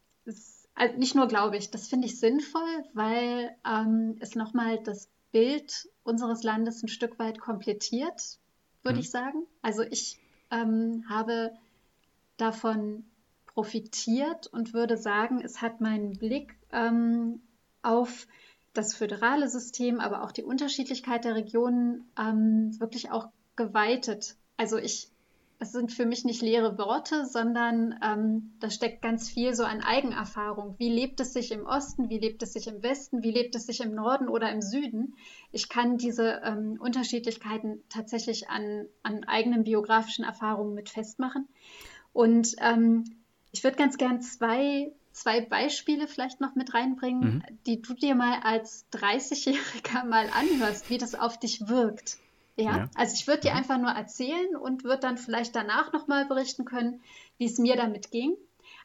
also 0.75 0.97
nicht 0.97 1.15
nur 1.15 1.29
glaube 1.29 1.57
ich, 1.57 1.71
das 1.71 1.89
finde 1.89 2.07
ich 2.07 2.19
sinnvoll, 2.19 2.85
weil 2.93 3.55
ähm, 3.67 4.17
es 4.21 4.35
nochmal 4.35 4.83
das 4.83 5.09
Bild 5.33 5.89
unseres 6.03 6.43
Landes 6.43 6.83
ein 6.83 6.89
Stück 6.89 7.19
weit 7.19 7.41
komplettiert, 7.41 8.39
würde 8.83 8.97
mhm. 8.97 9.01
ich 9.01 9.11
sagen. 9.11 9.47
Also 9.63 9.83
ich 9.83 10.19
ähm, 10.51 11.05
habe 11.09 11.53
davon 12.37 13.05
profitiert 13.47 14.49
und 14.49 14.75
würde 14.75 14.97
sagen, 14.97 15.41
es 15.43 15.63
hat 15.63 15.81
meinen 15.81 16.13
Blick 16.19 16.57
ähm, 16.73 17.41
auf 17.83 18.27
das 18.73 18.95
föderale 18.95 19.49
System, 19.49 20.01
aber 20.01 20.25
auch 20.25 20.33
die 20.33 20.43
Unterschiedlichkeit 20.43 21.25
der 21.25 21.37
Regionen 21.37 22.11
ähm, 22.19 22.79
wirklich 22.81 23.11
auch 23.11 23.29
geweitet. 23.55 24.37
Also 24.57 24.79
ich 24.79 25.09
es 25.59 25.73
sind 25.73 25.93
für 25.93 26.05
mich 26.05 26.25
nicht 26.25 26.43
leere 26.43 26.79
Worte, 26.79 27.27
sondern 27.27 27.99
ähm, 28.03 28.53
da 28.61 28.71
steckt 28.71 29.03
ganz 29.03 29.31
viel 29.31 29.55
so 29.55 29.65
an 29.65 29.81
Eigenerfahrung. 29.81 30.75
Wie 30.79 30.91
lebt 30.91 31.21
es 31.21 31.33
sich 31.33 31.53
im 31.53 31.67
Osten, 31.67 32.11
wie 32.11 32.19
lebt 32.19 32.43
es 32.43 32.53
sich 32.53 32.67
im 32.67 32.83
Westen, 32.83 33.23
wie 33.23 33.31
lebt 33.31 33.55
es 33.55 33.67
sich 33.67 33.81
im 33.81 33.95
Norden 33.95 34.29
oder 34.29 34.51
im 34.51 34.61
Süden? 34.61 35.15
Ich 35.53 35.69
kann 35.69 35.97
diese 35.97 36.43
ähm, 36.45 36.77
Unterschiedlichkeiten 36.81 37.83
tatsächlich 37.89 38.49
an, 38.49 38.87
an 39.03 39.25
eigenen 39.25 39.65
biografischen 39.65 40.25
Erfahrungen 40.25 40.75
mit 40.75 40.91
festmachen. 40.91 41.49
Und 42.13 42.57
ähm, 42.59 43.05
ich 43.53 43.63
würde 43.63 43.77
ganz 43.77 43.97
gern 43.97 44.21
zwei, 44.21 44.93
zwei 45.13 45.41
Beispiele 45.41 46.09
vielleicht 46.09 46.41
noch 46.41 46.57
mit 46.57 46.75
reinbringen, 46.75 47.37
mhm. 47.37 47.43
die 47.67 47.81
du 47.81 47.95
dir 47.95 48.15
mal 48.15 48.41
als 48.43 48.87
30-Jähriger 48.93 50.05
mal 50.09 50.29
anhörst, 50.35 50.91
wie 50.91 50.99
das 50.99 51.15
auf 51.15 51.39
dich 51.39 51.69
wirkt. 51.69 52.19
Ja, 52.57 52.77
ja. 52.77 52.91
also 52.95 53.15
ich 53.15 53.27
würde 53.27 53.43
dir 53.43 53.55
einfach 53.55 53.79
nur 53.79 53.91
erzählen 53.91 54.57
und 54.57 54.85
würde 54.85 55.01
dann 55.01 55.19
vielleicht 55.19 55.57
danach 55.57 55.93
nochmal 55.93 56.27
berichten 56.27 56.65
können, 56.65 57.01
wie 57.37 57.47
es 57.47 57.59
mir 57.59 57.77
damit 57.77 58.11
ging. 58.11 58.37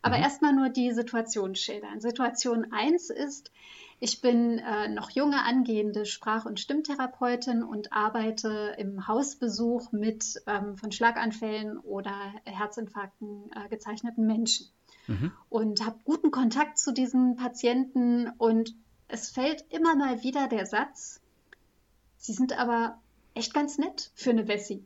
Aber 0.02 0.18
mhm. 0.18 0.24
erstmal 0.24 0.54
nur 0.54 0.70
die 0.70 0.92
Situation 0.92 1.56
schildern. 1.56 2.02
Situation 2.02 2.72
1 2.72 3.10
ist, 3.10 3.52
ich 4.00 4.22
bin 4.22 4.60
äh, 4.60 4.88
noch 4.88 5.10
junge 5.10 5.44
angehende 5.44 6.06
Sprach- 6.06 6.46
und 6.46 6.60
Stimmtherapeutin 6.60 7.64
und 7.64 7.92
arbeite 7.92 8.76
im 8.78 9.08
Hausbesuch 9.08 9.92
mit 9.92 10.42
ähm, 10.48 10.78
von 10.78 10.92
Schlaganfällen 10.92 11.78
oder 11.80 12.14
Herzinfarkten 12.46 13.52
äh, 13.52 13.68
gezeichneten 13.68 14.26
Menschen. 14.26 14.68
Mhm. 15.08 15.32
Und 15.50 15.86
habe 15.86 16.00
guten 16.06 16.32
Kontakt 16.32 16.80
zu 16.80 16.94
diesen 16.94 17.36
Patienten 17.36 18.30
und 18.38 18.74
es 19.10 19.30
fällt 19.30 19.66
immer 19.70 19.96
mal 19.96 20.24
wieder 20.24 20.48
der 20.48 20.66
Satz, 20.66 21.20
sie 22.18 22.34
sind 22.34 22.58
aber 22.58 23.00
echt 23.34 23.54
ganz 23.54 23.78
nett 23.78 24.12
für 24.16 24.32
eine 24.32 24.48
Wessi. 24.48 24.84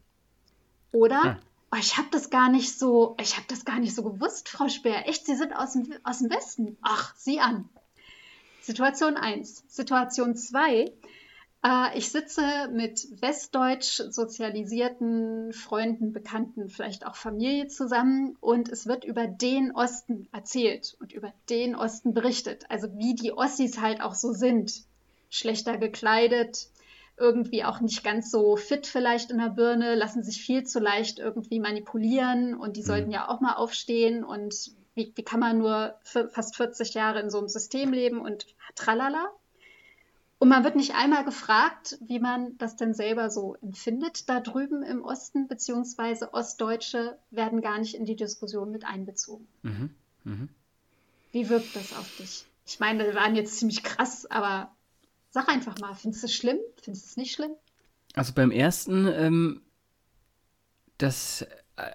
Oder? 0.92 1.22
Ja. 1.24 1.40
Oh, 1.72 1.78
ich 1.80 1.98
habe 1.98 2.08
das 2.12 2.30
gar 2.30 2.50
nicht 2.50 2.78
so, 2.78 3.16
ich 3.20 3.36
habe 3.36 3.48
das 3.48 3.66
gar 3.66 3.80
nicht 3.80 3.96
so 3.96 4.04
gewusst, 4.04 4.48
Frau 4.48 4.70
Speer. 4.70 5.08
Echt, 5.08 5.26
Sie 5.26 5.36
sind 5.36 5.54
aus 5.54 5.74
dem, 5.74 5.92
aus 6.04 6.20
dem 6.20 6.30
Westen. 6.30 6.78
Ach, 6.84 7.16
sieh 7.16 7.40
an. 7.40 7.68
Situation 8.62 9.18
1. 9.18 9.64
Situation 9.68 10.36
2. 10.36 10.94
Äh, 11.64 11.98
ich 11.98 12.12
sitze 12.12 12.70
mit 12.72 13.08
westdeutsch 13.22 14.02
sozialisierten 14.10 15.52
Freunden, 15.52 16.14
Bekannten, 16.14 16.70
vielleicht 16.70 17.08
auch 17.08 17.16
Familie 17.16 17.68
zusammen 17.68 18.38
und 18.40 18.70
es 18.70 18.86
wird 18.86 19.04
über 19.04 19.28
den 19.28 19.72
Osten 19.72 20.28
erzählt 20.32 20.96
und 21.00 21.12
über 21.12 21.34
den 21.50 21.76
Osten 21.76 22.14
berichtet. 22.14 22.70
Also 22.70 22.96
wie 22.98 23.16
die 23.16 23.34
Ossis 23.34 23.80
halt 23.80 24.02
auch 24.02 24.16
so 24.16 24.34
sind. 24.34 24.84
Schlechter 25.30 25.80
gekleidet, 25.80 26.68
irgendwie 27.18 27.64
auch 27.64 27.80
nicht 27.80 28.04
ganz 28.04 28.32
so 28.32 28.56
fit 28.56 28.88
vielleicht 28.88 29.32
in 29.32 29.38
der 29.38 29.50
Birne, 29.50 29.96
lassen 29.96 30.24
sich 30.24 30.42
viel 30.42 30.64
zu 30.64 30.80
leicht 30.80 31.20
irgendwie 31.20 31.60
manipulieren 31.60 32.56
und 32.56 32.76
die 32.76 32.82
mhm. 32.82 32.86
sollten 32.86 33.12
ja 33.12 33.30
auch 33.30 33.40
mal 33.40 33.54
aufstehen 33.54 34.24
und 34.24 34.72
wie, 34.96 35.12
wie 35.16 35.24
kann 35.24 35.40
man 35.40 35.58
nur 35.58 35.96
fast 36.04 36.56
40 36.56 36.94
Jahre 36.94 37.20
in 37.20 37.30
so 37.30 37.40
einem 37.40 37.48
System 37.48 37.94
leben 37.94 38.20
und 38.20 38.46
tralala. 38.76 39.32
Und 40.40 40.50
man 40.50 40.66
wird 40.66 40.76
nicht 40.76 40.94
einmal 40.96 41.24
gefragt, 41.24 41.98
wie 42.02 42.20
man 42.20 42.58
das 42.58 42.76
denn 42.76 42.94
selber 42.94 43.30
so 43.30 43.56
empfindet 43.62 44.28
da 44.28 44.42
drüben 44.42 44.84
im 44.84 45.02
Osten, 45.02 45.48
beziehungsweise 45.48 46.34
Ostdeutsche 46.34 47.18
werden 47.32 47.62
gar 47.62 47.80
nicht 47.80 47.96
in 47.96 48.06
die 48.06 48.18
Diskussion 48.18 48.70
mit 48.70 48.86
einbezogen. 48.86 49.48
Mhm. 49.62 49.96
Mhm. 50.26 50.50
Wie 51.32 51.48
wirkt 51.50 51.76
das 51.76 51.94
auf 51.94 52.18
dich? 52.18 52.46
Ich 52.66 52.80
meine, 52.80 53.06
wir 53.06 53.16
waren 53.16 53.36
jetzt 53.36 53.58
ziemlich 53.58 53.84
krass, 53.84 54.30
aber 54.30 54.72
Sag 55.34 55.50
einfach 55.50 55.80
mal, 55.80 55.96
findest 55.96 56.22
du 56.22 56.28
es 56.28 56.36
schlimm? 56.36 56.60
Findest 56.80 57.06
du 57.06 57.10
es 57.10 57.18
nicht 57.18 57.32
schlimm? 57.32 57.54
Also 58.14 58.34
beim 58.34 58.52
ersten, 58.52 59.08
ähm, 59.08 59.62
das 61.00 61.42
äh, 61.76 61.90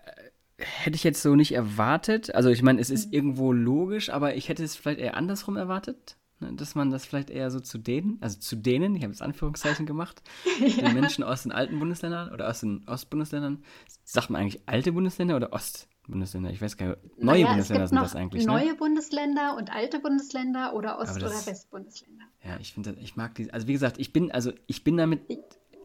hätte 0.57 0.97
ich 0.97 1.05
jetzt 1.05 1.23
so 1.23 1.37
nicht 1.37 1.53
erwartet. 1.53 2.35
Also 2.35 2.49
ich 2.49 2.63
meine, 2.63 2.81
es 2.81 2.91
ist 2.91 3.07
mhm. 3.07 3.13
irgendwo 3.13 3.53
logisch, 3.53 4.11
aber 4.11 4.35
ich 4.35 4.49
hätte 4.49 4.65
es 4.65 4.75
vielleicht 4.75 4.99
eher 4.99 5.17
andersrum 5.17 5.57
erwartet. 5.57 6.17
Ne? 6.41 6.53
Dass 6.55 6.75
man 6.75 6.91
das 6.91 7.07
vielleicht 7.07 7.31
eher 7.31 7.53
so 7.53 7.61
zu 7.61 7.79
denen, 7.79 8.19
also 8.21 8.41
zu 8.41 8.57
denen, 8.57 8.97
ich 8.97 9.05
habe 9.05 9.13
jetzt 9.13 9.23
Anführungszeichen 9.23 9.87
gemacht, 9.87 10.21
ja. 10.61 10.89
den 10.89 10.95
Menschen 10.95 11.23
aus 11.23 11.45
den 11.45 11.53
alten 11.53 11.79
Bundesländern 11.79 12.33
oder 12.33 12.49
aus 12.49 12.59
den 12.59 12.89
Ostbundesländern, 12.89 13.63
sagt 14.03 14.31
man 14.31 14.43
eigentlich 14.43 14.63
alte 14.67 14.91
Bundesländer 14.91 15.37
oder 15.37 15.53
Ost? 15.53 15.89
Bundesländer. 16.09 16.51
Ich 16.51 16.61
weiß 16.61 16.77
gar 16.77 16.89
nicht. 16.89 17.19
Neue 17.19 17.43
naja, 17.43 17.47
Bundesländer 17.49 17.87
sind 17.87 18.01
das 18.01 18.17
eigentlich. 18.17 18.47
Ne? 18.47 18.53
Neue 18.53 18.75
Bundesländer 18.75 19.57
und 19.57 19.73
alte 19.73 20.01
Bundesländer 20.01 20.75
oder 20.75 20.99
Ost- 20.99 21.17
das, 21.17 21.23
oder 21.23 21.47
Westbundesländer. 21.47 22.25
Ja, 22.45 22.59
ich 22.61 22.73
finde, 22.73 22.97
ich 23.01 23.17
mag 23.17 23.35
die. 23.35 23.53
Also 23.53 23.67
wie 23.67 23.73
gesagt, 23.73 23.99
ich 23.99 24.13
bin, 24.13 24.33
also 24.33 24.53
ich 24.67 24.85
bin 24.85 24.97
damit. 24.97 25.23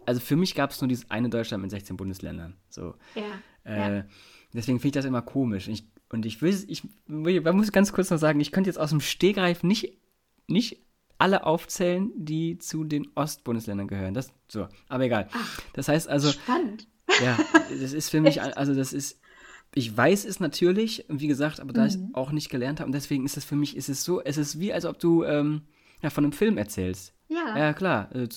Also 0.06 0.20
für 0.20 0.36
mich 0.36 0.56
gab 0.56 0.72
es 0.72 0.82
nur 0.82 0.90
dieses 0.90 1.10
eine 1.10 1.30
Deutschland 1.30 1.62
mit 1.62 1.72
16 1.72 1.96
Bundesländern. 1.96 2.58
So. 2.70 2.96
Ja. 3.16 3.24
Äh, 3.64 3.98
ja. 3.98 4.06
Deswegen 4.54 4.80
finde 4.80 4.88
ich 4.88 5.02
das 5.02 5.06
immer 5.06 5.22
komisch. 5.22 5.68
Ich, 5.68 5.88
und 6.10 6.26
ich 6.26 6.42
will, 6.42 6.54
ich, 6.68 6.84
ich 6.84 7.44
muss 7.54 7.72
ganz 7.72 7.94
kurz 7.94 8.10
noch 8.10 8.18
sagen, 8.18 8.40
ich 8.40 8.52
könnte 8.52 8.70
jetzt 8.70 8.78
aus 8.78 8.90
dem 8.90 9.00
Stegreif 9.00 9.64
nicht, 9.64 9.98
nicht 10.48 10.84
alle 11.18 11.46
aufzählen, 11.46 12.12
die 12.16 12.58
zu 12.58 12.84
den 12.84 13.08
Ostbundesländern 13.16 13.88
gehören. 13.88 14.14
Das 14.14 14.32
so, 14.48 14.68
aber 14.90 15.06
egal. 15.06 15.30
Ach, 15.32 15.62
das 15.74 15.88
heißt 15.88 16.08
also. 16.08 16.32
Spannend. 16.32 16.88
Ja, 17.24 17.38
das 17.70 17.94
ist 17.94 18.10
für 18.10 18.22
mich, 18.22 18.42
also 18.58 18.74
das 18.76 18.94
ist, 18.94 19.20
ich 19.76 19.96
weiß 19.96 20.26
es 20.26 20.40
natürlich, 20.40 21.06
wie 21.10 21.28
gesagt, 21.28 21.60
aber 21.60 21.74
da 21.74 21.84
mhm. 21.84 21.88
ich 21.88 21.98
auch 22.14 22.32
nicht 22.32 22.50
gelernt 22.50 22.80
habe 22.80 22.88
und 22.88 22.94
deswegen 22.94 23.26
ist 23.26 23.38
es 23.38 23.46
für 23.46 23.56
mich, 23.56 23.76
ist 23.76 23.90
es 23.90 24.04
so, 24.04 24.22
es 24.22 24.38
ist 24.38 24.60
wie, 24.60 24.74
als 24.74 24.86
ob 24.86 25.00
du 25.00 25.24
ähm, 25.24 25.64
ja, 26.02 26.10
von 26.10 26.24
einem 26.24 26.34
Film 26.34 26.58
erzählst. 26.58 27.14
Ja. 27.30 27.58
Ja, 27.58 27.74
klar. 27.74 28.14
Äh 28.14 28.28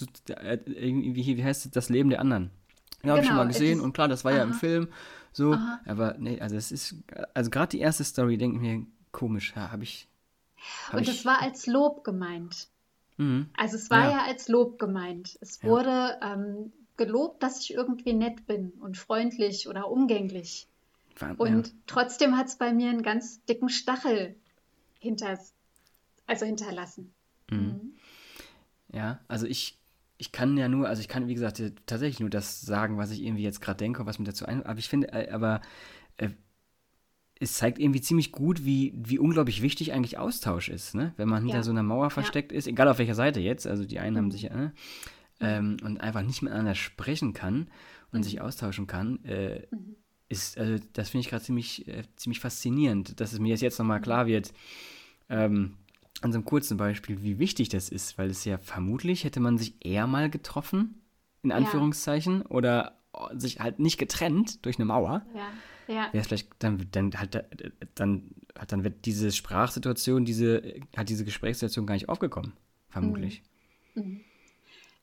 irgendwie, 0.67 1.37
wie 1.37 1.45
heißt 1.45 1.67
es, 1.67 1.73
das 1.73 1.89
Leben 1.89 2.11
der 2.11 2.21
anderen. 2.21 2.51
Ja, 3.03 3.11
habe 3.11 3.21
ich 3.21 3.27
schon 3.27 3.35
genau, 3.35 3.45
mal 3.45 3.53
gesehen 3.53 3.81
und 3.81 3.93
klar, 3.93 4.09
das 4.09 4.25
war 4.25 4.33
aha. 4.33 4.39
ja 4.39 4.45
im 4.45 4.55
Film 4.55 4.89
so, 5.33 5.53
aha. 5.53 5.81
aber 5.85 6.17
nee, 6.19 6.41
also 6.41 6.57
es 6.57 6.73
ist, 6.73 6.95
also 7.35 7.51
gerade 7.51 7.69
die 7.69 7.81
erste 7.81 8.05
Story, 8.05 8.39
denke 8.39 8.57
ich 8.57 8.63
mir, 8.63 8.87
komisch, 9.13 9.53
ja, 9.55 9.71
habe 9.71 9.83
ich. 9.83 10.09
Hab 10.89 10.95
und 10.95 11.09
es 11.09 11.27
war 11.27 11.43
als 11.43 11.67
Lob 11.67 12.05
gemeint. 12.05 12.69
Mhm. 13.19 13.51
Also 13.55 13.77
es 13.77 13.91
war 13.91 14.05
ja. 14.05 14.11
ja. 14.13 14.25
als 14.25 14.49
Lob 14.49 14.79
gemeint. 14.79 15.37
Es 15.43 15.63
wurde 15.63 15.91
ja. 15.91 16.35
ähm, 16.35 16.73
gelobt, 16.97 17.43
dass 17.43 17.61
ich 17.61 17.75
irgendwie 17.75 18.15
nett 18.15 18.47
bin 18.47 18.71
und 18.81 18.97
freundlich 18.97 19.69
oder 19.69 19.91
umgänglich. 19.91 20.69
Und 21.39 21.67
ja. 21.67 21.73
trotzdem 21.87 22.37
hat 22.37 22.47
es 22.47 22.57
bei 22.57 22.73
mir 22.73 22.91
einen 22.91 23.03
ganz 23.03 23.45
dicken 23.45 23.69
Stachel 23.69 24.37
hinter, 24.99 25.39
also 26.27 26.47
hinterlassen. 26.47 27.15
Mhm. 27.51 27.59
Mhm. 27.59 27.97
Ja, 28.93 29.21
also 29.29 29.47
ich, 29.47 29.79
ich 30.19 30.33
kann 30.33 30.57
ja 30.57 30.69
nur, 30.69 30.89
also 30.89 31.01
ich 31.01 31.09
kann, 31.09 31.29
wie 31.29 31.35
gesagt, 31.35 31.63
tatsächlich 31.87 32.21
nur 32.21 32.31
das 32.31 32.61
sagen, 32.61 32.99
was 32.99 33.11
ich 33.11 33.23
irgendwie 33.23 33.43
jetzt 33.43 33.61
gerade 33.61 33.79
denke, 33.79 34.07
was 34.07 34.19
mir 34.19 34.25
dazu 34.25 34.47
ein. 34.47 34.65
Aber 34.65 34.79
ich 34.79 34.89
finde, 34.89 35.13
äh, 35.13 35.31
aber 35.31 35.61
äh, 36.17 36.31
es 37.39 37.55
zeigt 37.55 37.79
irgendwie 37.79 38.01
ziemlich 38.01 38.33
gut, 38.33 38.65
wie, 38.65 38.95
wie 38.97 39.19
unglaublich 39.19 39.61
wichtig 39.61 39.93
eigentlich 39.93 40.19
Austausch 40.19 40.69
ist, 40.69 40.95
ne? 40.95 41.13
Wenn 41.17 41.29
man 41.29 41.43
hinter 41.43 41.59
ja. 41.59 41.63
so 41.63 41.71
einer 41.71 41.83
Mauer 41.83 42.11
versteckt 42.11 42.53
ja. 42.53 42.59
ist, 42.59 42.67
egal 42.67 42.89
auf 42.89 42.99
welcher 42.99 43.15
Seite 43.15 43.41
jetzt, 43.41 43.67
also 43.67 43.85
die 43.85 43.99
einen 43.99 44.15
mhm. 44.15 44.19
haben 44.19 44.31
sich, 44.31 44.51
äh, 44.51 44.71
ähm, 45.41 45.77
und 45.83 46.01
einfach 46.01 46.23
nicht 46.23 46.43
miteinander 46.43 46.75
sprechen 46.75 47.35
kann 47.35 47.69
und 48.11 48.21
mhm. 48.21 48.23
sich 48.23 48.41
austauschen 48.41 48.87
kann, 48.87 49.23
äh, 49.25 49.67
mhm. 49.71 49.97
Ist, 50.29 50.59
also 50.59 50.83
das 50.93 51.11
finde 51.11 51.23
ich 51.23 51.31
gerade 51.31 51.45
ziemlich, 51.45 51.87
äh, 51.89 52.05
ziemlich 52.17 52.41
faszinierend, 52.41 53.21
dass 53.21 53.33
es 53.33 53.39
mir 53.39 53.55
jetzt 53.55 53.79
nochmal 53.79 54.01
klar 54.01 54.27
wird, 54.27 54.53
ähm, 55.29 55.75
an 56.23 56.33
so 56.33 56.39
einem 56.39 56.45
kurzen 56.45 56.77
Beispiel, 56.77 57.23
wie 57.23 57.39
wichtig 57.39 57.69
das 57.69 57.89
ist, 57.89 58.19
weil 58.19 58.31
es 58.31 58.45
ja 58.45 58.59
vermutlich 58.59 59.25
hätte 59.25 59.41
man 59.41 59.59
sich 59.59 59.75
eher 59.85 60.07
mal 60.07 60.31
getroffen, 60.31 61.01
in 61.43 61.53
Anführungszeichen, 61.53 62.41
ja. 62.41 62.47
oder 62.51 62.99
sich 63.35 63.61
halt 63.61 63.79
nicht 63.79 63.99
getrennt 63.99 64.65
durch 64.65 64.79
eine 64.79 64.87
Mauer. 64.87 65.25
Ja. 65.35 65.49
Ja. 65.89 66.13
Wäre 66.13 66.25
vielleicht 66.25 66.49
dann, 66.59 66.85
dann 66.91 67.13
halt 67.15 67.45
dann, 67.95 68.35
dann 68.67 68.83
wird 68.83 69.05
diese 69.05 69.31
Sprachsituation, 69.31 70.25
diese, 70.25 70.81
hat 70.97 71.09
diese 71.09 71.25
Gesprächssituation 71.25 71.87
gar 71.87 71.95
nicht 71.95 72.09
aufgekommen, 72.09 72.55
vermutlich. 72.89 73.43
Mhm. 73.95 74.03
Mhm. 74.03 74.21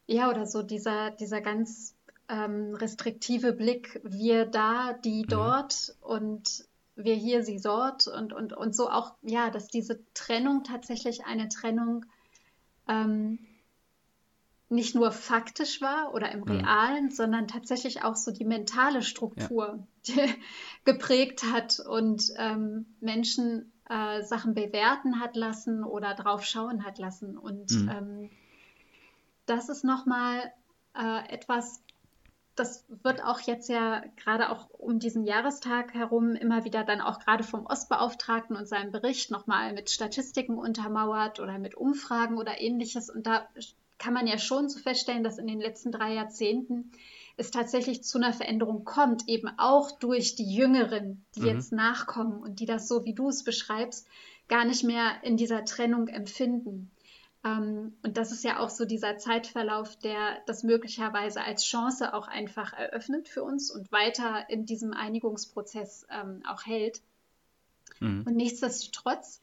Ja, 0.05 0.29
oder 0.29 0.45
so 0.45 0.61
dieser, 0.61 1.11
dieser 1.11 1.39
ganz 1.39 1.95
ähm, 2.33 2.73
restriktive 2.73 3.53
Blick, 3.53 4.01
wir 4.03 4.45
da, 4.45 4.93
die 4.93 5.21
mhm. 5.23 5.27
dort 5.27 5.95
und 6.01 6.65
wir 6.95 7.15
hier, 7.15 7.43
sie 7.43 7.61
dort 7.61 8.07
und, 8.07 8.33
und, 8.33 8.53
und 8.53 8.75
so 8.75 8.89
auch, 8.89 9.13
ja, 9.21 9.49
dass 9.49 9.67
diese 9.67 9.99
Trennung 10.13 10.63
tatsächlich 10.63 11.25
eine 11.25 11.49
Trennung 11.49 12.05
ähm, 12.87 13.39
nicht 14.69 14.95
nur 14.95 15.11
faktisch 15.11 15.81
war 15.81 16.13
oder 16.13 16.31
im 16.31 16.41
mhm. 16.41 16.51
Realen, 16.51 17.05
mhm. 17.05 17.11
sondern 17.11 17.47
tatsächlich 17.47 18.03
auch 18.03 18.15
so 18.15 18.31
die 18.31 18.45
mentale 18.45 19.03
Struktur 19.03 19.85
ja. 20.05 20.25
geprägt 20.85 21.43
hat 21.51 21.79
und 21.79 22.31
ähm, 22.37 22.87
Menschen 22.99 23.71
äh, 23.89 24.23
Sachen 24.23 24.55
bewerten 24.55 25.19
hat 25.19 25.35
lassen 25.35 25.83
oder 25.83 26.15
drauf 26.15 26.43
schauen 26.45 26.83
hat 26.83 26.97
lassen. 26.97 27.37
Und 27.37 27.71
mhm. 27.71 27.89
ähm, 27.89 28.29
das 29.45 29.69
ist 29.69 29.83
nochmal 29.83 30.51
äh, 30.95 31.27
etwas, 31.31 31.83
das 32.55 32.85
wird 33.01 33.23
auch 33.23 33.39
jetzt 33.41 33.67
ja 33.67 34.03
gerade 34.15 34.49
auch 34.49 34.69
um 34.71 34.99
diesen 34.99 35.25
Jahrestag 35.25 35.93
herum 35.93 36.35
immer 36.35 36.65
wieder 36.65 36.83
dann 36.83 37.01
auch 37.01 37.19
gerade 37.19 37.43
vom 37.43 37.65
Ostbeauftragten 37.65 38.55
und 38.55 38.67
seinem 38.67 38.91
Bericht 38.91 39.31
nochmal 39.31 39.73
mit 39.73 39.89
Statistiken 39.89 40.57
untermauert 40.57 41.39
oder 41.39 41.57
mit 41.57 41.75
Umfragen 41.75 42.37
oder 42.37 42.61
ähnliches. 42.61 43.09
Und 43.09 43.25
da 43.25 43.47
kann 43.97 44.13
man 44.13 44.27
ja 44.27 44.37
schon 44.37 44.69
so 44.69 44.79
feststellen, 44.79 45.23
dass 45.23 45.39
in 45.39 45.47
den 45.47 45.59
letzten 45.59 45.91
drei 45.91 46.13
Jahrzehnten 46.13 46.91
es 47.37 47.49
tatsächlich 47.49 48.03
zu 48.03 48.19
einer 48.19 48.33
Veränderung 48.33 48.83
kommt, 48.83 49.27
eben 49.27 49.49
auch 49.57 49.91
durch 49.91 50.35
die 50.35 50.53
Jüngeren, 50.53 51.25
die 51.35 51.41
mhm. 51.41 51.47
jetzt 51.47 51.71
nachkommen 51.71 52.39
und 52.39 52.59
die 52.59 52.67
das 52.67 52.87
so, 52.87 53.05
wie 53.05 53.15
du 53.15 53.29
es 53.29 53.43
beschreibst, 53.43 54.07
gar 54.47 54.65
nicht 54.65 54.83
mehr 54.83 55.23
in 55.23 55.37
dieser 55.37 55.65
Trennung 55.65 56.07
empfinden. 56.07 56.91
Ähm, 57.43 57.93
und 58.03 58.17
das 58.17 58.31
ist 58.31 58.43
ja 58.43 58.59
auch 58.59 58.69
so 58.69 58.85
dieser 58.85 59.17
Zeitverlauf, 59.17 59.97
der 59.97 60.41
das 60.45 60.63
möglicherweise 60.63 61.41
als 61.41 61.65
Chance 61.65 62.13
auch 62.13 62.27
einfach 62.27 62.73
eröffnet 62.73 63.27
für 63.27 63.43
uns 63.43 63.69
und 63.71 63.91
weiter 63.91 64.49
in 64.49 64.65
diesem 64.65 64.93
Einigungsprozess 64.93 66.07
ähm, 66.09 66.41
auch 66.47 66.65
hält. 66.65 67.01
Mhm. 67.99 68.23
Und 68.25 68.35
nichtsdestotrotz, 68.35 69.41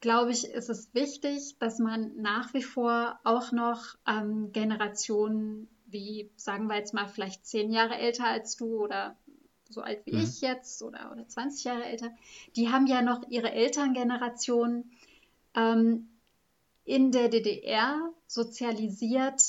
glaube 0.00 0.30
ich, 0.30 0.44
ist 0.44 0.68
es 0.68 0.92
wichtig, 0.94 1.56
dass 1.58 1.78
man 1.78 2.16
nach 2.16 2.52
wie 2.54 2.62
vor 2.62 3.18
auch 3.24 3.52
noch 3.52 3.96
ähm, 4.06 4.52
Generationen 4.52 5.68
wie, 5.90 6.30
sagen 6.36 6.66
wir 6.66 6.76
jetzt 6.76 6.92
mal, 6.92 7.08
vielleicht 7.08 7.46
zehn 7.46 7.72
Jahre 7.72 7.96
älter 7.96 8.26
als 8.26 8.56
du 8.56 8.82
oder 8.82 9.16
so 9.70 9.80
alt 9.80 10.04
wie 10.06 10.16
mhm. 10.16 10.22
ich 10.22 10.40
jetzt 10.40 10.82
oder, 10.82 11.10
oder 11.12 11.26
20 11.26 11.64
Jahre 11.64 11.84
älter, 11.84 12.10
die 12.56 12.70
haben 12.70 12.86
ja 12.86 13.02
noch 13.02 13.22
ihre 13.28 13.52
Elterngeneration 13.52 14.90
ähm, 15.54 16.08
in 16.88 17.12
der 17.12 17.28
DDR 17.28 18.00
sozialisiert 18.26 19.42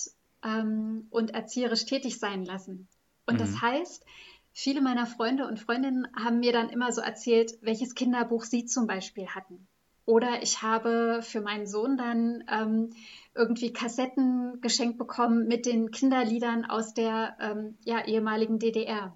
ähm, 0.44 1.08
und 1.10 1.34
erzieherisch 1.34 1.86
tätig 1.86 2.20
sein 2.20 2.44
lassen. 2.44 2.90
Und 3.26 3.36
mhm. 3.36 3.40
das 3.40 3.62
heißt, 3.62 4.06
viele 4.52 4.82
meiner 4.82 5.06
Freunde 5.06 5.48
und 5.48 5.58
Freundinnen 5.58 6.08
haben 6.22 6.40
mir 6.40 6.52
dann 6.52 6.70
immer 6.70 6.92
so 6.92 7.00
erzählt, 7.00 7.58
welches 7.62 7.96
Kinderbuch 7.96 8.44
sie 8.44 8.66
zum 8.66 8.88
Beispiel 8.88 9.28
hatten. 9.28 9.68
Oder 10.06 10.42
ich 10.42 10.62
habe 10.64 11.22
für 11.22 11.40
meinen 11.40 11.68
Sohn 11.68 11.96
dann 11.96 12.44
ähm, 12.52 12.90
irgendwie 13.36 13.72
Kassetten 13.72 14.60
geschenkt 14.60 14.98
bekommen 14.98 15.48
mit 15.48 15.66
den 15.66 15.92
Kinderliedern 15.92 16.66
aus 16.66 16.94
der 16.94 17.38
ähm, 17.40 17.78
ja, 17.86 18.06
ehemaligen 18.06 18.60
DDR. 18.60 19.16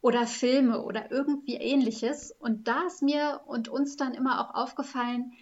Oder 0.00 0.26
Filme 0.26 0.82
oder 0.82 1.10
irgendwie 1.10 1.56
ähnliches. 1.56 2.34
Und 2.38 2.68
da 2.68 2.86
ist 2.86 3.02
mir 3.02 3.42
und 3.46 3.68
uns 3.68 3.96
dann 3.96 4.14
immer 4.14 4.40
auch 4.40 4.54
aufgefallen, 4.54 5.32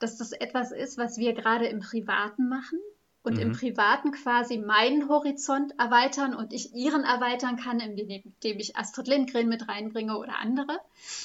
dass 0.00 0.16
das 0.16 0.32
etwas 0.32 0.72
ist, 0.72 0.98
was 0.98 1.18
wir 1.18 1.34
gerade 1.34 1.66
im 1.66 1.80
Privaten 1.80 2.48
machen 2.48 2.80
und 3.22 3.34
mhm. 3.34 3.40
im 3.40 3.52
Privaten 3.52 4.12
quasi 4.12 4.58
meinen 4.58 5.08
Horizont 5.08 5.78
erweitern 5.78 6.34
und 6.34 6.52
ich 6.52 6.74
ihren 6.74 7.04
erweitern 7.04 7.56
kann, 7.56 7.80
indem 7.80 8.58
ich 8.58 8.76
Astrid 8.76 9.08
Lindgren 9.08 9.48
mit 9.48 9.68
reinbringe 9.68 10.16
oder 10.16 10.38
andere. 10.38 10.78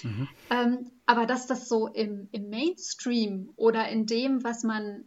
Mhm. 0.04 0.28
Ähm, 0.50 0.92
aber 1.06 1.26
dass 1.26 1.48
das 1.48 1.70
so 1.70 1.88
im, 1.88 2.28
im 2.32 2.50
Mainstream 2.50 3.50
oder 3.56 3.88
in 3.88 4.06
dem, 4.06 4.44
was 4.44 4.64
man, 4.64 5.06